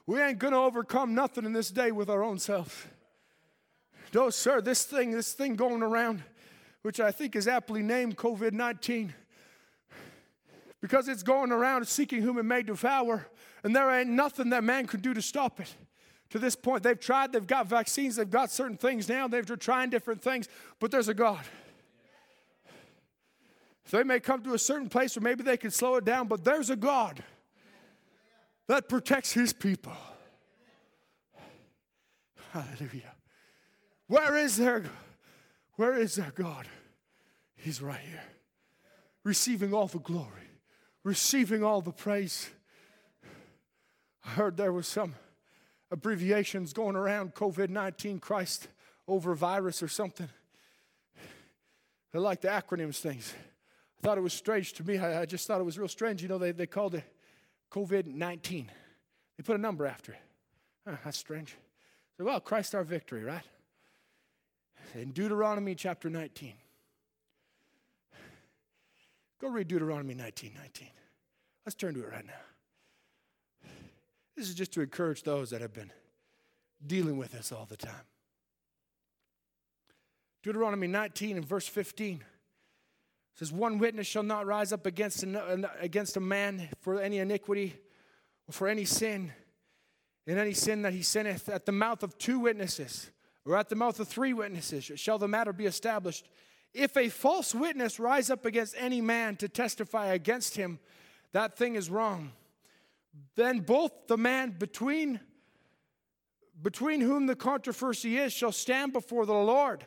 We 0.07 0.21
ain't 0.21 0.39
to 0.41 0.55
overcome 0.55 1.15
nothing 1.15 1.45
in 1.45 1.53
this 1.53 1.71
day 1.71 1.91
with 1.91 2.09
our 2.09 2.23
own 2.23 2.39
self. 2.39 2.89
No, 4.15 4.31
sir, 4.31 4.61
this 4.61 4.85
thing, 4.85 5.11
this 5.11 5.33
thing 5.33 5.57
going 5.57 5.83
around, 5.83 6.23
which 6.83 7.01
I 7.01 7.11
think 7.11 7.37
is 7.37 7.49
aptly 7.49 7.83
named 7.83 8.17
COVID 8.17 8.53
19, 8.53 9.13
because 10.81 11.09
it's 11.09 11.23
going 11.23 11.51
around 11.51 11.87
seeking 11.89 12.23
whom 12.23 12.39
it 12.39 12.45
may 12.45 12.63
devour, 12.63 13.27
and 13.65 13.75
there 13.75 13.91
ain't 13.91 14.09
nothing 14.09 14.51
that 14.51 14.65
man 14.65 14.87
could 14.87 15.03
do 15.03 15.13
to 15.13 15.21
stop 15.21 15.61
it. 15.61 15.75
To 16.31 16.39
this 16.39 16.57
point, 16.57 16.83
they've 16.83 16.99
tried, 16.99 17.33
they've 17.33 17.47
got 17.47 17.67
vaccines, 17.67 18.17
they've 18.17 18.31
got 18.31 18.51
certain 18.51 18.77
things 18.77 19.09
now, 19.09 19.29
they're 19.29 19.43
trying 19.43 19.91
different 19.91 20.23
things, 20.23 20.49
but 20.81 20.91
there's 20.91 21.09
a 21.09 21.15
God. 21.15 21.45
They 23.91 24.03
may 24.03 24.19
come 24.19 24.43
to 24.43 24.55
a 24.55 24.59
certain 24.59 24.89
place 24.89 25.17
where 25.17 25.23
maybe 25.23 25.45
they 25.45 25.57
can 25.57 25.71
slow 25.71 25.97
it 25.97 26.05
down, 26.05 26.27
but 26.27 26.43
there's 26.43 26.71
a 26.71 26.77
God 26.77 27.23
that 28.69 28.89
protects 28.89 29.33
his 29.33 29.53
people. 29.53 29.93
Hallelujah. 32.53 33.15
Where 34.09 34.37
is 34.37 34.57
their 34.57 34.85
where 35.75 35.97
is 35.99 36.15
their 36.15 36.31
God? 36.31 36.67
He's 37.55 37.83
right 37.83 38.01
here. 38.01 38.23
Receiving 39.25 39.75
all 39.75 39.89
the 39.89 39.99
glory, 39.99 40.49
receiving 41.05 41.63
all 41.63 41.81
the 41.81 41.93
praise. 41.93 42.49
I 44.25 44.31
heard 44.31 44.57
there 44.57 44.73
was 44.73 44.87
some 44.87 45.15
abbreviations 45.91 46.73
going 46.73 46.97
around 46.97 47.35
COVID 47.35 47.69
19 47.69 48.21
Christ 48.21 48.69
over 49.07 49.35
virus 49.35 49.83
or 49.83 49.89
something. 49.89 50.29
They 52.13 52.19
like 52.19 52.41
the 52.41 52.49
acronyms 52.49 52.99
things. 52.99 53.35
I 53.99 54.03
thought 54.03 54.19
it 54.19 54.23
was 54.23 54.33
strange 54.33 54.73
to 54.75 54.85
me. 54.85 54.99
I, 54.99 55.23
I 55.23 55.27
just 55.27 55.47
thought 55.47 55.61
it 55.61 55.65
was 55.65 55.79
real 55.79 55.89
strange. 55.89 56.23
You 56.23 56.29
know, 56.29 56.39
they, 56.39 56.53
they 56.53 56.67
called 56.67 56.95
it 56.95 57.05
COVID 57.71 58.07
19. 58.07 58.71
They 59.37 59.43
put 59.43 59.57
a 59.57 59.61
number 59.61 59.87
after 59.87 60.13
it. 60.13 60.19
Oh, 60.87 60.99
that's 61.05 61.19
strange. 61.19 61.57
So, 62.17 62.25
well, 62.25 62.41
Christ 62.41 62.75
our 62.75 62.85
victory, 62.85 63.23
right? 63.25 63.43
In 64.95 65.13
Deuteronomy 65.13 65.75
chapter 65.75 66.09
19. 66.09 66.55
Go 69.41 69.49
read 69.49 69.69
Deuteronomy 69.69 70.15
19 70.15 70.53
19. 70.57 70.89
Let's 71.65 71.75
turn 71.75 71.95
to 71.95 72.01
it 72.01 72.11
right 72.11 72.27
now. 72.27 73.71
This 74.37 74.49
is 74.49 74.55
just 74.55 74.73
to 74.75 74.83
encourage 74.83 75.23
those 75.23 75.51
that 75.51 75.61
have 75.61 75.73
been 75.73 75.91
dealing 76.87 77.17
with 77.17 77.33
this 77.33 77.53
all 77.53 77.67
the 77.67 77.77
time. 77.77 78.07
Deuteronomy 80.43 80.87
19 80.87 81.39
and 81.39 81.45
verse 81.45 81.67
15 81.67 82.23
says, 83.37 83.53
One 83.53 83.79
witness 83.79 84.07
shall 84.07 84.23
not 84.23 84.47
rise 84.47 84.73
up 84.73 84.87
against, 84.87 85.25
against 85.81 86.17
a 86.17 86.21
man 86.21 86.69
for 86.81 87.01
any 87.01 87.19
iniquity 87.19 87.75
or 88.49 88.53
for 88.53 88.67
any 88.67 88.85
sin, 88.85 89.33
in 90.27 90.39
any 90.39 90.55
sin 90.55 90.83
that 90.83 90.93
he 90.93 91.03
sinneth. 91.03 91.49
At 91.49 91.67
the 91.67 91.73
mouth 91.73 92.03
of 92.03 92.19
two 92.19 92.41
witnesses 92.41 93.11
or 93.45 93.57
at 93.57 93.69
the 93.69 93.77
mouth 93.77 94.01
of 94.01 94.09
three 94.09 94.33
witnesses 94.33 94.91
shall 94.97 95.19
the 95.19 95.29
matter 95.29 95.53
be 95.53 95.67
established. 95.67 96.29
If 96.75 96.97
a 96.97 97.09
false 97.09 97.55
witness 97.55 98.01
rise 98.01 98.31
up 98.31 98.45
against 98.45 98.75
any 98.79 99.01
man 99.01 99.37
to 99.37 99.49
testify 99.49 100.09
against 100.09 100.57
him, 100.57 100.79
that 101.33 101.57
thing 101.57 101.75
is 101.75 101.91
wrong. 101.91 102.33
Then 103.35 103.61
both 103.61 103.93
the 104.09 104.17
man 104.17 104.57
between, 104.59 105.21
between 106.61 107.01
whom 107.01 107.27
the 107.27 107.37
controversy 107.37 108.19
is 108.19 108.33
shall 108.33 108.53
stand 108.53 108.93
before 108.93 109.27
the 109.27 109.33
Lord, 109.33 109.87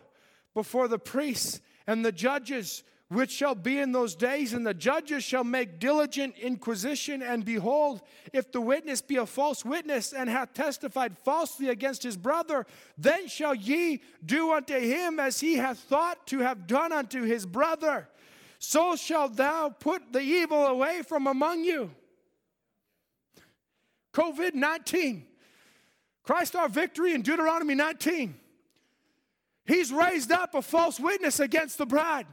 before 0.53 0.87
the 0.87 0.99
priests 0.99 1.61
and 1.85 2.03
the 2.03 2.11
judges 2.11 2.83
which 3.09 3.31
shall 3.31 3.55
be 3.55 3.79
in 3.79 3.91
those 3.91 4.15
days, 4.15 4.53
and 4.53 4.65
the 4.65 4.73
judges 4.73 5.23
shall 5.23 5.43
make 5.43 5.79
diligent 5.79 6.37
inquisition. 6.37 7.23
And 7.23 7.43
behold, 7.43 8.01
if 8.33 8.51
the 8.51 8.61
witness 8.61 9.01
be 9.01 9.15
a 9.15 9.25
false 9.25 9.65
witness 9.65 10.13
and 10.13 10.29
hath 10.29 10.53
testified 10.53 11.17
falsely 11.17 11.69
against 11.69 12.03
his 12.03 12.15
brother, 12.15 12.67
then 12.99 13.27
shall 13.27 13.55
ye 13.55 14.03
do 14.23 14.51
unto 14.51 14.79
him 14.79 15.19
as 15.19 15.39
he 15.39 15.55
hath 15.55 15.79
thought 15.79 16.27
to 16.27 16.39
have 16.39 16.67
done 16.67 16.91
unto 16.91 17.23
his 17.23 17.47
brother. 17.47 18.07
So 18.59 18.95
shalt 18.95 19.35
thou 19.35 19.69
put 19.69 20.13
the 20.13 20.21
evil 20.21 20.67
away 20.67 21.01
from 21.01 21.25
among 21.25 21.63
you. 21.63 21.89
COVID 24.13 24.53
19. 24.53 25.25
Christ 26.21 26.55
our 26.55 26.69
victory 26.69 27.13
in 27.13 27.23
Deuteronomy 27.23 27.73
19. 27.73 28.35
He's 29.65 29.91
raised 29.91 30.31
up 30.31 30.53
a 30.53 30.61
false 30.61 30.99
witness 30.99 31.39
against 31.39 31.79
the 31.79 31.87
bride. 31.87 32.27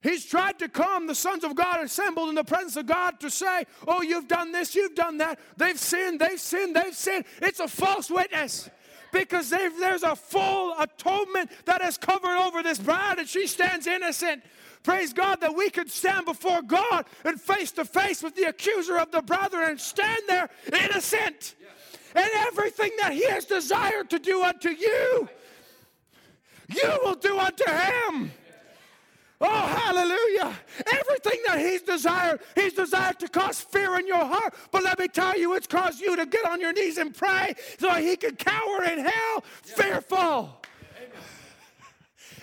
He's 0.00 0.24
tried 0.24 0.60
to 0.60 0.68
come, 0.68 1.08
the 1.08 1.14
sons 1.14 1.42
of 1.42 1.56
God 1.56 1.82
assembled 1.82 2.28
in 2.28 2.36
the 2.36 2.44
presence 2.44 2.76
of 2.76 2.86
God 2.86 3.18
to 3.20 3.30
say, 3.30 3.64
Oh, 3.86 4.02
you've 4.02 4.28
done 4.28 4.52
this, 4.52 4.74
you've 4.74 4.94
done 4.94 5.18
that. 5.18 5.40
They've 5.56 5.78
sinned, 5.78 6.20
they've 6.20 6.40
sinned, 6.40 6.76
they've 6.76 6.94
sinned. 6.94 7.24
It's 7.42 7.58
a 7.58 7.66
false 7.66 8.08
witness 8.08 8.70
because 9.12 9.50
there's 9.50 10.04
a 10.04 10.14
full 10.14 10.74
atonement 10.78 11.50
that 11.64 11.82
has 11.82 11.98
covered 11.98 12.36
over 12.36 12.62
this 12.62 12.78
bride 12.78 13.18
and 13.18 13.28
she 13.28 13.46
stands 13.46 13.86
innocent. 13.86 14.42
Praise 14.84 15.12
God 15.12 15.40
that 15.40 15.54
we 15.54 15.70
could 15.70 15.90
stand 15.90 16.26
before 16.26 16.62
God 16.62 17.04
and 17.24 17.40
face 17.40 17.72
to 17.72 17.84
face 17.84 18.22
with 18.22 18.36
the 18.36 18.44
accuser 18.44 18.98
of 18.98 19.10
the 19.10 19.22
brethren 19.22 19.70
and 19.70 19.80
stand 19.80 20.22
there 20.28 20.48
innocent. 20.72 21.56
And 22.14 22.30
everything 22.46 22.92
that 23.00 23.12
he 23.12 23.26
has 23.26 23.44
desired 23.44 24.10
to 24.10 24.18
do 24.18 24.42
unto 24.42 24.70
you, 24.70 25.28
you 26.68 26.98
will 27.02 27.14
do 27.16 27.38
unto 27.38 27.68
him. 27.68 28.30
Oh, 29.40 29.46
hallelujah. 29.48 30.52
Everything 30.92 31.40
that 31.46 31.60
he's 31.60 31.82
desired, 31.82 32.40
he's 32.56 32.72
desired 32.72 33.20
to 33.20 33.28
cause 33.28 33.60
fear 33.60 33.96
in 33.98 34.06
your 34.06 34.24
heart. 34.24 34.54
But 34.72 34.82
let 34.82 34.98
me 34.98 35.06
tell 35.06 35.38
you, 35.38 35.54
it's 35.54 35.68
caused 35.68 36.00
you 36.00 36.16
to 36.16 36.26
get 36.26 36.44
on 36.44 36.60
your 36.60 36.72
knees 36.72 36.98
and 36.98 37.14
pray 37.14 37.54
so 37.78 37.92
he 37.94 38.16
can 38.16 38.34
cower 38.34 38.82
in 38.84 38.98
hell 38.98 39.44
fearful. 39.62 40.60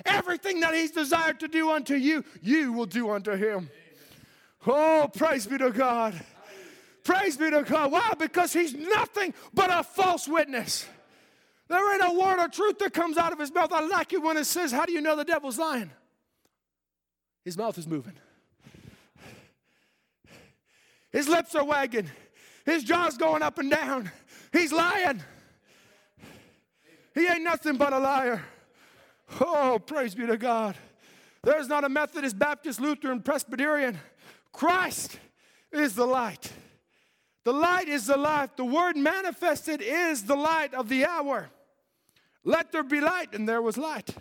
Everything 0.05 0.61
that 0.61 0.73
he's 0.73 0.91
desired 0.91 1.39
to 1.41 1.47
do 1.47 1.71
unto 1.71 1.95
you, 1.95 2.23
you 2.41 2.71
will 2.71 2.85
do 2.85 3.09
unto 3.09 3.31
him. 3.31 3.69
Oh, 4.65 5.09
praise 5.13 5.45
be 5.47 5.57
to 5.57 5.71
God. 5.71 6.19
Praise 7.03 7.37
be 7.37 7.49
to 7.49 7.63
God. 7.63 7.91
Why? 7.91 8.13
Because 8.17 8.53
he's 8.53 8.73
nothing 8.73 9.33
but 9.53 9.69
a 9.71 9.83
false 9.83 10.27
witness. 10.27 10.85
There 11.67 11.93
ain't 11.93 12.03
a 12.03 12.17
word 12.17 12.43
of 12.43 12.51
truth 12.51 12.79
that 12.79 12.93
comes 12.93 13.17
out 13.17 13.33
of 13.33 13.39
his 13.39 13.53
mouth. 13.53 13.71
I 13.73 13.85
like 13.85 14.13
it 14.13 14.21
when 14.21 14.37
it 14.37 14.45
says, 14.45 14.71
How 14.71 14.85
do 14.85 14.93
you 14.93 15.01
know 15.01 15.15
the 15.15 15.25
devil's 15.25 15.57
lying? 15.57 15.91
His 17.45 17.57
mouth 17.57 17.77
is 17.77 17.87
moving. 17.87 18.13
His 21.11 21.29
lips 21.29 21.55
are 21.55 21.63
wagging. 21.63 22.09
His 22.65 22.83
jaw's 22.83 23.15
going 23.15 23.43
up 23.43 23.59
and 23.59 23.69
down. 23.69 24.11
He's 24.51 24.73
lying. 24.73 25.23
He 27.13 27.27
ain't 27.27 27.43
nothing 27.43 27.77
but 27.77 27.93
a 27.93 27.99
liar. 27.99 28.43
Oh, 29.39 29.79
praise 29.79 30.15
be 30.15 30.25
to 30.25 30.37
God. 30.37 30.75
There's 31.43 31.67
not 31.67 31.83
a 31.83 31.89
Methodist, 31.89 32.37
Baptist, 32.37 32.81
Lutheran, 32.81 33.21
Presbyterian. 33.21 33.99
Christ 34.51 35.19
is 35.71 35.95
the 35.95 36.05
light. 36.05 36.51
The 37.43 37.53
light 37.53 37.87
is 37.87 38.07
the 38.07 38.17
life. 38.17 38.55
The 38.55 38.65
word 38.65 38.97
manifested 38.97 39.81
is 39.81 40.23
the 40.23 40.35
light 40.35 40.73
of 40.73 40.89
the 40.89 41.05
hour. 41.05 41.49
Let 42.43 42.71
there 42.71 42.83
be 42.83 42.99
light, 42.99 43.33
and 43.33 43.47
there 43.47 43.61
was 43.61 43.77
light. 43.77 44.15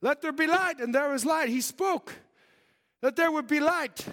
Let 0.00 0.22
there 0.22 0.32
be 0.32 0.46
light, 0.46 0.80
and 0.80 0.94
there 0.94 1.10
was 1.10 1.26
light. 1.26 1.50
He 1.50 1.60
spoke 1.60 2.14
that 3.00 3.16
there 3.16 3.30
would 3.30 3.46
be 3.46 3.60
light. 3.60 4.06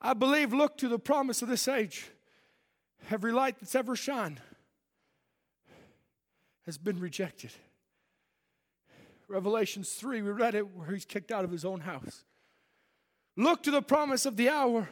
I 0.00 0.14
believe, 0.14 0.52
look 0.52 0.76
to 0.78 0.88
the 0.88 0.98
promise 0.98 1.42
of 1.42 1.48
this 1.48 1.68
age. 1.68 2.10
Every 3.10 3.30
light 3.30 3.56
that's 3.60 3.74
ever 3.76 3.94
shone 3.94 4.40
has 6.66 6.76
been 6.76 6.98
rejected. 6.98 7.52
Revelations 9.28 9.90
3, 9.92 10.22
we 10.22 10.30
read 10.30 10.54
it 10.54 10.76
where 10.76 10.88
he's 10.88 11.04
kicked 11.04 11.30
out 11.30 11.44
of 11.44 11.50
his 11.50 11.64
own 11.64 11.80
house. 11.80 12.24
Look 13.36 13.62
to 13.62 13.70
the 13.70 13.80
promise 13.80 14.26
of 14.26 14.36
the 14.36 14.48
hour, 14.48 14.88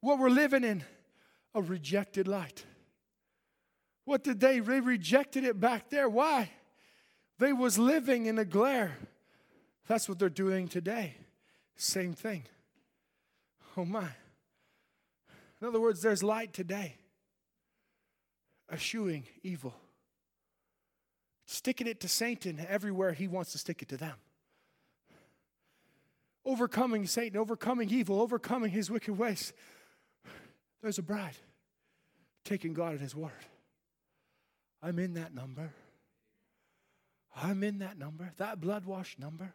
what 0.00 0.18
we're 0.18 0.30
living 0.30 0.64
in, 0.64 0.82
a 1.54 1.62
rejected 1.62 2.26
light. 2.26 2.64
What 4.08 4.24
did 4.24 4.40
they? 4.40 4.60
They 4.60 4.80
rejected 4.80 5.44
it 5.44 5.60
back 5.60 5.90
there. 5.90 6.08
Why? 6.08 6.50
They 7.38 7.52
was 7.52 7.78
living 7.78 8.24
in 8.24 8.38
a 8.38 8.44
glare. 8.46 8.96
That's 9.86 10.08
what 10.08 10.18
they're 10.18 10.30
doing 10.30 10.66
today. 10.66 11.14
Same 11.76 12.14
thing. 12.14 12.44
Oh 13.76 13.84
my. 13.84 14.08
In 15.60 15.68
other 15.68 15.78
words, 15.78 16.00
there's 16.00 16.22
light 16.22 16.54
today. 16.54 16.96
Eschewing 18.72 19.24
evil. 19.42 19.74
Sticking 21.44 21.86
it 21.86 22.00
to 22.00 22.08
Satan 22.08 22.64
everywhere 22.66 23.12
he 23.12 23.28
wants 23.28 23.52
to 23.52 23.58
stick 23.58 23.82
it 23.82 23.90
to 23.90 23.98
them. 23.98 24.14
Overcoming 26.46 27.06
Satan, 27.06 27.38
overcoming 27.38 27.90
evil, 27.90 28.22
overcoming 28.22 28.70
his 28.70 28.90
wicked 28.90 29.18
ways. 29.18 29.52
There's 30.80 30.96
a 30.96 31.02
bride 31.02 31.36
taking 32.46 32.72
God 32.72 32.94
at 32.94 33.00
his 33.00 33.14
word. 33.14 33.44
I'm 34.82 34.98
in 34.98 35.14
that 35.14 35.34
number. 35.34 35.72
I'm 37.34 37.62
in 37.62 37.78
that 37.78 37.98
number, 37.98 38.32
that 38.38 38.60
blood 38.60 38.84
washed 38.84 39.18
number. 39.18 39.52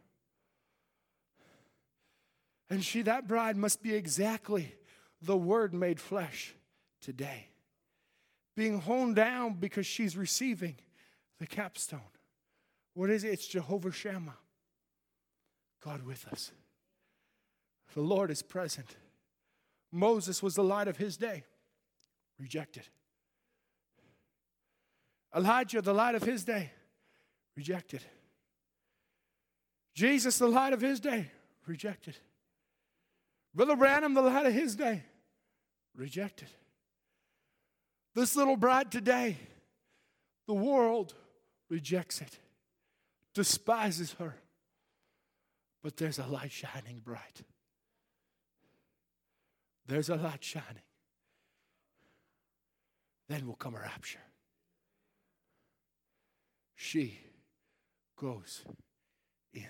And 2.69 2.83
she, 2.83 3.01
that 3.03 3.27
bride, 3.27 3.57
must 3.57 3.83
be 3.83 3.93
exactly 3.93 4.73
the 5.21 5.37
Word 5.37 5.73
made 5.73 5.99
flesh 5.99 6.53
today. 7.01 7.47
Being 8.55 8.79
honed 8.79 9.15
down 9.15 9.55
because 9.59 9.85
she's 9.85 10.15
receiving 10.15 10.75
the 11.39 11.47
capstone. 11.47 11.99
What 12.93 13.09
is 13.09 13.23
it? 13.23 13.29
It's 13.29 13.47
Jehovah 13.47 13.91
Shammah, 13.91 14.37
God 15.83 16.03
with 16.03 16.27
us. 16.27 16.51
The 17.93 18.01
Lord 18.01 18.31
is 18.31 18.41
present. 18.41 18.95
Moses 19.91 20.41
was 20.41 20.55
the 20.55 20.63
light 20.63 20.87
of 20.87 20.97
his 20.97 21.17
day, 21.17 21.43
rejected. 22.39 22.83
Elijah, 25.35 25.81
the 25.81 25.93
light 25.93 26.15
of 26.15 26.23
his 26.23 26.43
day, 26.43 26.71
rejected. 27.55 28.03
Jesus, 29.95 30.37
the 30.37 30.47
light 30.47 30.73
of 30.73 30.81
his 30.81 30.99
day, 30.99 31.31
rejected. 31.65 32.17
Brother 33.53 33.75
Branham, 33.75 34.13
the 34.13 34.21
light 34.21 34.45
of 34.45 34.53
his 34.53 34.75
day, 34.75 35.03
rejected. 35.95 36.49
This 38.15 38.35
little 38.35 38.57
bride 38.57 38.91
today, 38.91 39.37
the 40.47 40.53
world 40.53 41.15
rejects 41.69 42.21
it, 42.21 42.37
despises 43.33 44.13
her. 44.19 44.35
But 45.81 45.97
there's 45.97 46.19
a 46.19 46.27
light 46.27 46.51
shining 46.51 47.01
bright. 47.03 47.41
There's 49.87 50.09
a 50.09 50.15
light 50.15 50.43
shining. 50.43 50.83
Then 53.27 53.47
will 53.47 53.55
come 53.55 53.75
a 53.75 53.79
rapture 53.79 54.19
she 56.93 57.17
goes 58.15 58.61
in. 59.51 59.65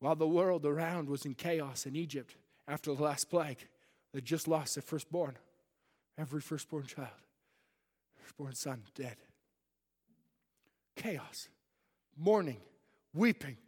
While 0.00 0.16
the 0.16 0.26
world 0.26 0.66
around 0.66 1.08
was 1.08 1.24
in 1.24 1.34
chaos 1.34 1.86
in 1.86 1.94
Egypt 1.94 2.34
after 2.66 2.92
the 2.92 3.00
last 3.00 3.30
plague, 3.30 3.68
they 4.12 4.20
just 4.20 4.48
lost 4.48 4.74
their 4.74 4.82
firstborn. 4.82 5.36
Every 6.18 6.40
firstborn 6.40 6.84
child, 6.86 7.10
firstborn 8.16 8.54
son, 8.54 8.82
dead. 8.96 9.14
Chaos, 10.96 11.48
mourning, 12.16 12.60
weeping. 13.14 13.58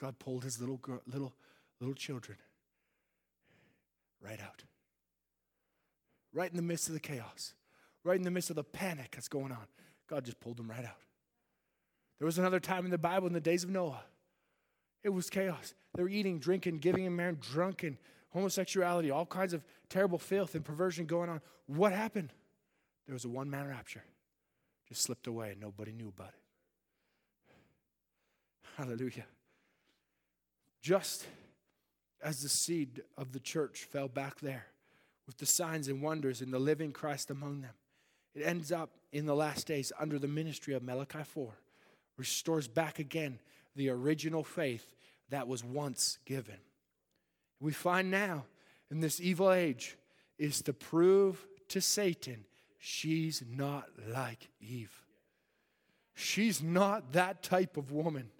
God 0.00 0.18
pulled 0.18 0.44
his 0.44 0.60
little 0.60 0.78
girl, 0.78 1.02
little 1.06 1.34
little 1.78 1.94
children 1.94 2.38
right 4.18 4.40
out. 4.40 4.62
Right 6.32 6.50
in 6.50 6.56
the 6.56 6.62
midst 6.62 6.88
of 6.88 6.94
the 6.94 7.00
chaos 7.00 7.52
right 8.06 8.16
in 8.16 8.22
the 8.22 8.30
midst 8.30 8.50
of 8.50 8.56
the 8.56 8.64
panic 8.64 9.12
that's 9.12 9.28
going 9.28 9.52
on. 9.52 9.66
God 10.08 10.24
just 10.24 10.40
pulled 10.40 10.56
them 10.56 10.70
right 10.70 10.84
out. 10.84 11.02
There 12.18 12.26
was 12.26 12.38
another 12.38 12.60
time 12.60 12.84
in 12.84 12.90
the 12.90 12.98
Bible 12.98 13.26
in 13.26 13.32
the 13.32 13.40
days 13.40 13.64
of 13.64 13.70
Noah. 13.70 14.02
It 15.02 15.10
was 15.10 15.28
chaos. 15.28 15.74
They 15.94 16.02
were 16.02 16.08
eating, 16.08 16.38
drinking, 16.38 16.78
giving 16.78 17.06
a 17.06 17.10
man 17.10 17.38
drunken, 17.40 17.98
homosexuality, 18.30 19.10
all 19.10 19.26
kinds 19.26 19.52
of 19.52 19.64
terrible 19.88 20.18
filth 20.18 20.54
and 20.54 20.64
perversion 20.64 21.06
going 21.06 21.28
on. 21.28 21.40
What 21.66 21.92
happened? 21.92 22.32
There 23.06 23.12
was 23.12 23.24
a 23.24 23.28
one 23.28 23.50
man 23.50 23.68
rapture. 23.68 24.04
Just 24.88 25.02
slipped 25.02 25.26
away 25.26 25.50
and 25.52 25.60
nobody 25.60 25.92
knew 25.92 26.08
about 26.08 26.28
it. 26.28 26.40
Hallelujah. 28.76 29.26
Just 30.80 31.26
as 32.22 32.42
the 32.42 32.48
seed 32.48 33.02
of 33.16 33.32
the 33.32 33.40
church 33.40 33.84
fell 33.84 34.08
back 34.08 34.40
there 34.40 34.66
with 35.26 35.38
the 35.38 35.46
signs 35.46 35.88
and 35.88 36.02
wonders 36.02 36.40
and 36.40 36.52
the 36.52 36.58
living 36.58 36.92
Christ 36.92 37.30
among 37.30 37.62
them, 37.62 37.74
it 38.36 38.42
ends 38.42 38.70
up 38.70 38.90
in 39.12 39.26
the 39.26 39.34
last 39.34 39.66
days 39.66 39.92
under 39.98 40.18
the 40.18 40.28
ministry 40.28 40.74
of 40.74 40.82
Malachi 40.82 41.22
4, 41.24 41.52
restores 42.16 42.68
back 42.68 42.98
again 42.98 43.38
the 43.74 43.88
original 43.88 44.44
faith 44.44 44.94
that 45.30 45.48
was 45.48 45.64
once 45.64 46.18
given. 46.24 46.58
We 47.60 47.72
find 47.72 48.10
now 48.10 48.44
in 48.90 49.00
this 49.00 49.20
evil 49.20 49.52
age 49.52 49.96
is 50.38 50.60
to 50.62 50.72
prove 50.72 51.46
to 51.68 51.80
Satan 51.80 52.44
she's 52.78 53.42
not 53.48 53.88
like 54.08 54.48
Eve. 54.60 55.02
She's 56.14 56.62
not 56.62 57.12
that 57.12 57.42
type 57.42 57.76
of 57.76 57.92
woman. 57.92 58.30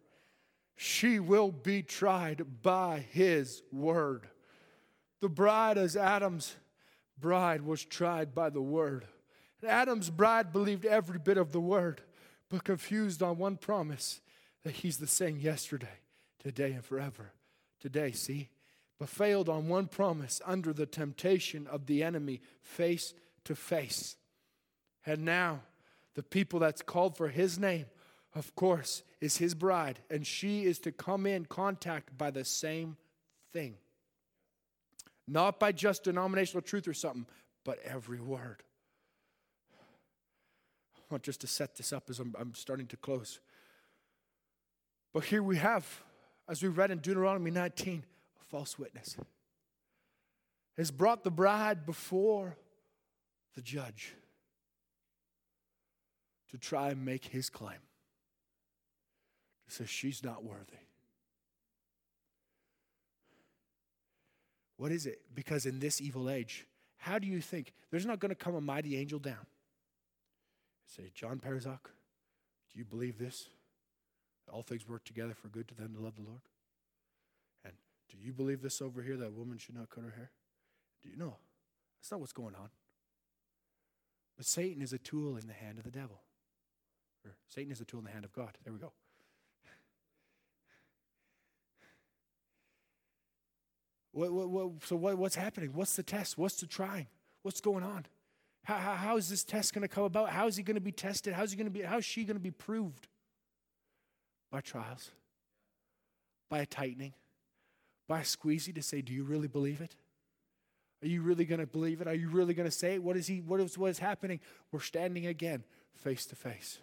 She 0.76 1.18
will 1.18 1.50
be 1.50 1.82
tried 1.82 2.62
by 2.62 3.06
his 3.10 3.62
word. 3.72 4.28
The 5.20 5.28
bride, 5.28 5.78
as 5.78 5.96
Adam's 5.96 6.54
bride, 7.18 7.62
was 7.62 7.84
tried 7.84 8.34
by 8.34 8.50
the 8.50 8.60
word. 8.60 9.06
Adam's 9.66 10.10
bride 10.10 10.52
believed 10.52 10.84
every 10.84 11.18
bit 11.18 11.36
of 11.36 11.52
the 11.52 11.60
word, 11.60 12.02
but 12.48 12.64
confused 12.64 13.22
on 13.22 13.38
one 13.38 13.56
promise 13.56 14.20
that 14.64 14.76
he's 14.76 14.98
the 14.98 15.06
same 15.06 15.38
yesterday, 15.38 16.00
today, 16.38 16.72
and 16.72 16.84
forever. 16.84 17.32
Today, 17.80 18.12
see? 18.12 18.48
But 18.98 19.08
failed 19.08 19.48
on 19.48 19.68
one 19.68 19.86
promise 19.86 20.40
under 20.44 20.72
the 20.72 20.86
temptation 20.86 21.66
of 21.66 21.86
the 21.86 22.02
enemy 22.02 22.40
face 22.62 23.14
to 23.44 23.54
face. 23.54 24.16
And 25.04 25.24
now, 25.24 25.60
the 26.14 26.22
people 26.22 26.58
that's 26.58 26.82
called 26.82 27.16
for 27.16 27.28
his 27.28 27.58
name, 27.58 27.86
of 28.34 28.54
course, 28.54 29.02
is 29.20 29.36
his 29.36 29.54
bride, 29.54 30.00
and 30.10 30.26
she 30.26 30.64
is 30.64 30.78
to 30.80 30.92
come 30.92 31.26
in 31.26 31.44
contact 31.44 32.16
by 32.16 32.30
the 32.30 32.44
same 32.44 32.96
thing. 33.52 33.76
Not 35.28 35.60
by 35.60 35.72
just 35.72 36.04
denominational 36.04 36.62
truth 36.62 36.88
or 36.88 36.94
something, 36.94 37.26
but 37.64 37.78
every 37.84 38.20
word. 38.20 38.62
I 41.08 41.14
want 41.14 41.22
just 41.22 41.40
to 41.42 41.46
set 41.46 41.76
this 41.76 41.92
up 41.92 42.10
as 42.10 42.18
I'm, 42.18 42.34
I'm 42.38 42.54
starting 42.54 42.86
to 42.88 42.96
close. 42.96 43.40
But 45.12 45.24
here 45.24 45.42
we 45.42 45.56
have, 45.56 45.86
as 46.48 46.62
we 46.62 46.68
read 46.68 46.90
in 46.90 46.98
Deuteronomy 46.98 47.50
19, 47.50 48.04
a 48.40 48.44
false 48.44 48.78
witness 48.78 49.16
has 50.76 50.90
brought 50.90 51.24
the 51.24 51.30
bride 51.30 51.86
before 51.86 52.56
the 53.54 53.62
judge 53.62 54.14
to 56.50 56.58
try 56.58 56.90
and 56.90 57.04
make 57.04 57.24
his 57.24 57.48
claim. 57.48 57.78
To 59.68 59.74
say 59.74 59.84
she's 59.86 60.22
not 60.22 60.44
worthy. 60.44 60.76
What 64.76 64.92
is 64.92 65.06
it? 65.06 65.20
Because 65.34 65.66
in 65.66 65.80
this 65.80 66.00
evil 66.00 66.28
age, 66.28 66.66
how 66.98 67.18
do 67.18 67.26
you 67.26 67.40
think 67.40 67.72
there's 67.90 68.06
not 68.06 68.20
going 68.20 68.28
to 68.30 68.36
come 68.36 68.54
a 68.54 68.60
mighty 68.60 68.96
angel 68.96 69.18
down? 69.18 69.46
Say, 70.86 71.10
John 71.14 71.38
Perzak, 71.38 71.90
do 72.72 72.78
you 72.78 72.84
believe 72.84 73.18
this? 73.18 73.48
All 74.52 74.62
things 74.62 74.88
work 74.88 75.04
together 75.04 75.34
for 75.34 75.48
good 75.48 75.66
to 75.68 75.74
them 75.74 75.94
to 75.94 76.00
love 76.00 76.14
the 76.14 76.22
Lord. 76.22 76.42
And 77.64 77.74
do 78.08 78.16
you 78.16 78.32
believe 78.32 78.62
this 78.62 78.80
over 78.80 79.02
here 79.02 79.16
that 79.16 79.26
a 79.26 79.30
woman 79.30 79.58
should 79.58 79.74
not 79.74 79.90
cut 79.90 80.04
her 80.04 80.14
hair? 80.16 80.30
Do 81.02 81.08
you 81.08 81.16
know? 81.16 81.36
That's 81.98 82.12
not 82.12 82.20
what's 82.20 82.32
going 82.32 82.54
on. 82.54 82.68
But 84.36 84.46
Satan 84.46 84.82
is 84.82 84.92
a 84.92 84.98
tool 84.98 85.36
in 85.36 85.48
the 85.48 85.52
hand 85.52 85.78
of 85.78 85.84
the 85.84 85.90
devil. 85.90 86.20
Or 87.24 87.34
Satan 87.48 87.72
is 87.72 87.80
a 87.80 87.84
tool 87.84 88.00
in 88.00 88.04
the 88.04 88.12
hand 88.12 88.24
of 88.24 88.32
God. 88.32 88.56
There 88.64 88.72
we 88.72 88.78
go. 88.78 88.92
What, 94.12 94.32
what, 94.32 94.48
what, 94.48 94.70
so 94.84 94.96
what, 94.96 95.18
what's 95.18 95.34
happening? 95.34 95.72
What's 95.74 95.96
the 95.96 96.02
test? 96.02 96.38
What's 96.38 96.56
the 96.60 96.66
trying? 96.66 97.06
What's 97.42 97.60
going 97.60 97.84
on? 97.84 98.06
How, 98.66 98.76
how, 98.76 98.94
how 98.94 99.16
is 99.16 99.28
this 99.28 99.44
test 99.44 99.72
going 99.72 99.82
to 99.82 99.88
come 99.88 100.04
about? 100.04 100.30
How 100.30 100.46
is 100.46 100.56
he 100.56 100.62
going 100.62 100.74
to 100.74 100.80
be 100.80 100.92
tested? 100.92 101.32
How's 101.34 101.50
he 101.50 101.56
going 101.56 101.66
to 101.66 101.72
be? 101.72 101.82
How 101.82 101.98
is 101.98 102.04
she 102.04 102.24
going 102.24 102.36
to 102.36 102.42
be 102.42 102.50
proved? 102.50 103.08
by 104.50 104.60
trials, 104.60 105.10
by 106.48 106.60
a 106.60 106.66
tightening, 106.66 107.12
by 108.08 108.20
a 108.20 108.24
squeezy 108.24 108.74
to 108.74 108.82
say, 108.82 109.00
Do 109.02 109.12
you 109.12 109.24
really 109.24 109.48
believe 109.48 109.80
it? 109.80 109.94
Are 111.02 111.08
you 111.08 111.20
really 111.20 111.44
going 111.44 111.60
to 111.60 111.66
believe 111.66 112.00
it? 112.00 112.08
Are 112.08 112.14
you 112.14 112.28
really 112.28 112.54
going 112.54 112.68
to 112.68 112.74
say 112.74 112.94
it? 112.94 113.02
What 113.02 113.16
is 113.16 113.26
he 113.26 113.40
what 113.40 113.60
is 113.60 113.76
what 113.76 113.90
is 113.90 113.98
happening? 113.98 114.40
We're 114.72 114.80
standing 114.80 115.26
again 115.26 115.64
face 115.94 116.26
to 116.26 116.36
face 116.36 116.78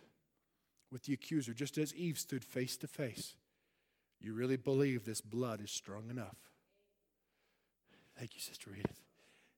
with 0.92 1.04
the 1.04 1.14
accuser, 1.14 1.54
just 1.54 1.78
as 1.78 1.96
Eve 1.96 2.20
stood 2.20 2.46
face 2.46 2.78
to 2.78 2.88
face. 2.88 3.36
You 4.22 4.34
really 4.34 4.58
believe 4.58 5.04
this 5.04 5.22
blood 5.22 5.62
is 5.62 5.72
strong 5.72 6.10
enough? 6.10 6.38
Thank 8.18 8.36
you, 8.36 8.42
Sister 8.42 8.70
Edith. 8.78 9.02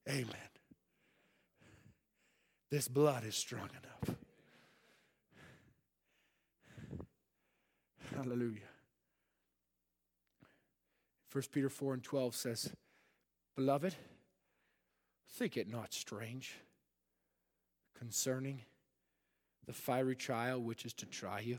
Amen. 0.07 0.64
This 2.72 2.88
blood 2.88 3.24
is 3.26 3.36
strong 3.36 3.70
enough. 3.70 4.18
Hallelujah. 8.16 8.61
1 11.32 11.43
Peter 11.51 11.70
4 11.70 11.95
and 11.95 12.03
12 12.03 12.36
says, 12.36 12.72
Beloved, 13.55 13.95
think 15.30 15.57
it 15.57 15.70
not 15.70 15.93
strange 15.93 16.55
concerning 17.97 18.61
the 19.66 19.74
fiery 19.74 20.16
trial 20.16 20.61
which 20.61 20.86
is 20.86 20.93
to 20.93 21.05
try 21.05 21.41
you, 21.41 21.57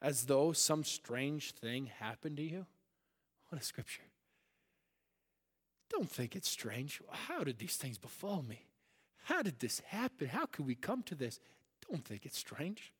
as 0.00 0.26
though 0.26 0.52
some 0.52 0.84
strange 0.84 1.52
thing 1.52 1.86
happened 1.86 2.36
to 2.36 2.42
you. 2.42 2.66
What 3.48 3.60
a 3.60 3.64
scripture. 3.64 4.02
Don't 5.90 6.08
think 6.08 6.36
it's 6.36 6.48
strange. 6.48 7.00
How 7.10 7.42
did 7.42 7.58
these 7.58 7.76
things 7.76 7.98
befall 7.98 8.44
me? 8.48 8.66
How 9.24 9.42
did 9.42 9.58
this 9.60 9.80
happen? 9.80 10.28
How 10.28 10.46
could 10.46 10.66
we 10.66 10.74
come 10.74 11.02
to 11.04 11.14
this? 11.14 11.40
Don't 11.88 12.04
think 12.04 12.26
it's 12.26 12.38
strange 12.38 12.92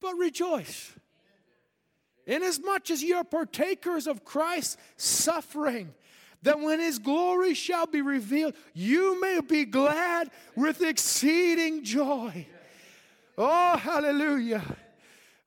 but 0.00 0.14
rejoice. 0.14 0.92
Inasmuch 2.26 2.90
as 2.90 3.02
ye 3.02 3.12
are 3.14 3.24
partakers 3.24 4.06
of 4.06 4.24
Christ's 4.24 4.76
suffering, 4.96 5.94
that 6.42 6.60
when 6.60 6.78
his 6.78 6.98
glory 6.98 7.54
shall 7.54 7.86
be 7.86 8.02
revealed, 8.02 8.54
you 8.74 9.20
may 9.20 9.40
be 9.40 9.64
glad 9.64 10.30
with 10.54 10.82
exceeding 10.82 11.84
joy. 11.84 12.46
Oh, 13.36 13.76
hallelujah. 13.76 14.62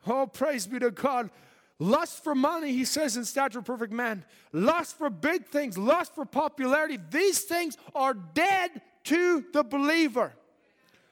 Oh, 0.08 0.26
praise 0.26 0.66
be 0.66 0.80
to 0.80 0.92
God. 0.92 1.30
Lust 1.78 2.24
for 2.24 2.36
money, 2.36 2.72
he 2.72 2.86
says 2.86 3.16
in 3.16 3.26
Stature 3.26 3.60
of 3.60 3.66
Perfect 3.66 3.94
Man. 3.94 4.24
Lust 4.52 4.98
for 4.98 5.10
big 5.10 5.46
things, 5.48 5.78
lust 5.78 6.14
for 6.14 6.26
popularity. 6.26 7.00
These 7.10 7.42
things 7.42 7.78
are 7.94 8.14
dead 8.14 8.82
to 9.06 9.46
the 9.54 9.64
believer. 9.64 10.34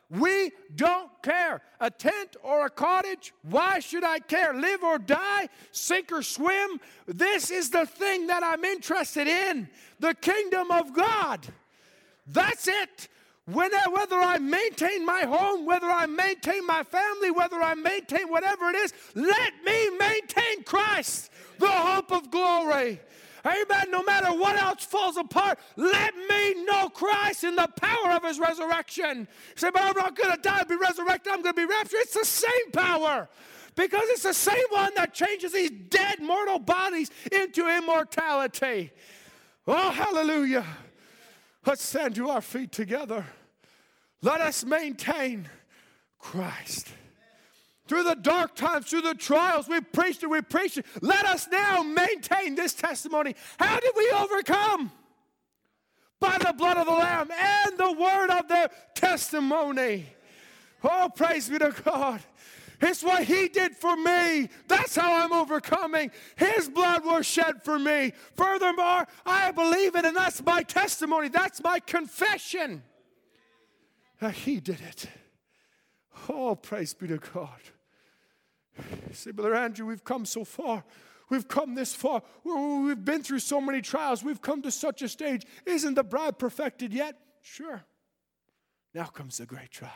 We 0.10 0.52
don't 0.76 1.12
care. 1.22 1.62
A 1.80 1.92
tent 1.92 2.36
or 2.42 2.66
a 2.66 2.70
cottage, 2.70 3.32
why 3.44 3.80
should 3.80 4.04
I 4.04 4.20
care? 4.20 4.54
Live 4.54 4.84
or 4.84 4.98
die, 4.98 5.50
sink 5.72 6.12
or 6.12 6.24
swim. 6.24 6.80
This 7.06 7.52
is 7.52 7.70
the 7.70 7.86
thing 7.86 8.28
that 8.28 8.44
I'm 8.44 8.66
interested 8.66 9.28
in 9.28 9.70
the 10.00 10.16
kingdom 10.16 10.72
of 10.72 10.94
God. 10.94 11.46
That's 12.26 12.68
it. 12.68 13.08
When, 13.46 13.72
whether 13.92 14.18
I 14.18 14.38
maintain 14.38 15.06
my 15.06 15.22
home, 15.22 15.66
whether 15.66 15.88
I 15.88 16.06
maintain 16.06 16.66
my 16.66 16.84
family, 16.84 17.32
whether 17.32 17.62
I 17.62 17.74
maintain 17.74 18.30
whatever 18.30 18.70
it 18.70 18.76
is, 18.76 18.94
let 19.16 19.54
me 19.64 19.90
maintain 19.98 20.64
Christ, 20.64 21.32
the 21.58 21.68
hope 21.68 22.12
of 22.12 22.30
glory. 22.30 23.00
Amen. 23.46 23.92
No 23.92 24.04
matter 24.04 24.28
what 24.28 24.56
else 24.58 24.84
falls 24.84 25.18
apart, 25.18 25.60
let 25.76 26.16
me 26.16 26.64
know 26.66 26.90
Christ 26.90 27.44
in 27.44 27.56
the 27.56 27.70
power 27.80 28.12
of 28.12 28.24
his 28.24 28.40
resurrection. 28.40 29.20
You 29.20 29.26
say, 29.56 29.72
but 29.72 29.82
I'm 29.82 29.96
not 29.96 30.16
going 30.16 30.36
to 30.36 30.42
die 30.42 30.64
be 30.64 30.76
resurrected. 30.76 31.32
I'm 31.32 31.42
going 31.42 31.56
to 31.56 31.62
be 31.62 31.66
raptured. 31.66 32.00
It's 32.02 32.14
the 32.14 32.26
same 32.26 32.72
power 32.72 33.30
because 33.76 34.04
it's 34.10 34.24
the 34.24 34.34
same 34.34 34.66
one 34.70 34.92
that 34.96 35.14
changes 35.14 35.54
these 35.54 35.72
dead 35.72 36.22
mortal 36.22 36.60
bodies 36.60 37.12
into 37.32 37.68
immortality. 37.68 38.92
Oh, 39.68 39.92
hallelujah. 39.92 40.66
Let's 41.66 41.84
stand 41.84 42.16
to 42.16 42.30
our 42.30 42.42
feet 42.42 42.72
together. 42.72 43.26
Let 44.22 44.42
us 44.42 44.66
maintain 44.66 45.48
Christ 46.18 46.90
through 47.90 48.04
the 48.04 48.16
dark 48.16 48.56
times, 48.56 48.86
through 48.86 49.02
the 49.02 49.16
trials. 49.16 49.68
We 49.68 49.82
preached 49.82 50.22
it, 50.22 50.30
we 50.30 50.42
preached 50.42 50.78
it. 50.78 50.86
Let 51.02 51.26
us 51.26 51.48
now 51.52 51.82
maintain 51.82 52.54
this 52.54 52.74
testimony. 52.74 53.36
How 53.58 53.80
did 53.80 53.92
we 53.98 54.10
overcome? 54.12 54.92
By 56.20 56.38
the 56.38 56.54
blood 56.54 56.78
of 56.78 56.86
the 56.86 56.94
Lamb 56.94 57.32
and 57.32 57.78
the 57.78 57.92
word 57.94 58.30
of 58.30 58.48
their 58.48 58.70
testimony. 58.94 60.06
Oh, 60.84 61.10
praise 61.14 61.50
be 61.50 61.58
to 61.58 61.74
God. 61.84 62.22
It's 62.80 63.04
what 63.04 63.24
He 63.24 63.48
did 63.48 63.76
for 63.76 63.98
me. 63.98 64.50
That's 64.68 64.96
how 64.96 65.24
I'm 65.24 65.34
overcoming. 65.34 66.12
His 66.36 66.70
blood 66.70 67.04
was 67.04 67.26
shed 67.26 67.64
for 67.64 67.80
me. 67.80 68.14
Furthermore, 68.36 69.08
I 69.26 69.52
believe 69.52 69.96
it, 69.96 70.06
and 70.06 70.16
that's 70.16 70.44
my 70.44 70.62
testimony. 70.62 71.30
That's 71.30 71.64
my 71.64 71.80
confession. 71.80 72.84
He 74.34 74.60
did 74.60 74.80
it. 74.82 75.08
Oh, 76.30 76.56
praise 76.56 76.94
be 76.94 77.08
to 77.08 77.18
God. 77.18 77.60
Say, 79.14 79.32
Brother 79.32 79.56
Andrew, 79.56 79.86
we've 79.86 80.04
come 80.04 80.26
so 80.26 80.44
far. 80.44 80.84
We've 81.30 81.48
come 81.48 81.76
this 81.76 81.94
far. 81.94 82.24
We've 82.44 83.04
been 83.04 83.22
through 83.22 83.40
so 83.40 83.62
many 83.62 83.82
trials. 83.82 84.24
We've 84.24 84.42
come 84.42 84.62
to 84.64 84.72
such 84.72 85.02
a 85.02 85.10
stage. 85.10 85.46
Isn't 85.66 85.94
the 85.94 86.04
bride 86.04 86.40
perfected 86.40 86.94
yet? 86.94 87.16
Sure. 87.42 87.84
Now 88.94 89.06
comes 89.06 89.38
the 89.38 89.46
great 89.46 89.70
trial. 89.70 89.92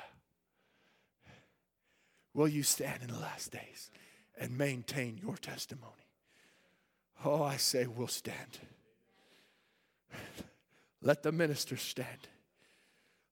Will 2.34 2.48
you 2.48 2.64
stand 2.64 3.02
in 3.02 3.10
the 3.10 3.20
last 3.20 3.52
days 3.52 3.92
and 4.40 4.58
maintain 4.58 5.20
your 5.22 5.36
testimony? 5.38 5.92
Oh, 7.26 7.44
I 7.44 7.58
say 7.58 7.88
we'll 7.88 8.08
stand. 8.08 8.60
Let 11.02 11.24
the 11.24 11.32
ministers 11.32 11.82
stand. 11.82 12.28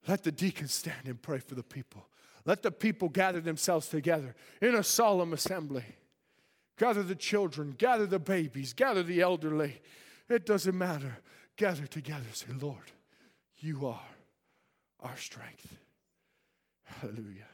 Let 0.08 0.24
the 0.24 0.32
deacons 0.32 0.74
stand 0.74 1.06
and 1.06 1.22
pray 1.22 1.40
for 1.40 1.56
the 1.56 1.64
people. 1.64 2.08
Let 2.46 2.62
the 2.64 2.72
people 2.72 3.10
gather 3.10 3.42
themselves 3.42 3.88
together 3.88 4.36
in 4.62 4.76
a 4.76 4.84
solemn 4.84 5.34
assembly. 5.34 5.86
Gather 6.78 7.04
the 7.04 7.16
children, 7.16 7.76
gather 7.78 8.08
the 8.08 8.20
babies, 8.20 8.74
gather 8.74 9.04
the 9.04 9.22
elderly. 9.22 9.82
It 10.30 10.46
doesn't 10.46 10.78
matter. 10.78 11.20
Gather 11.58 11.86
together. 11.86 12.26
Say, 12.34 12.48
Lord, 12.60 12.92
you 13.58 13.86
are 13.86 14.08
our 15.02 15.18
strength. 15.18 15.78
Hallelujah. 16.84 17.51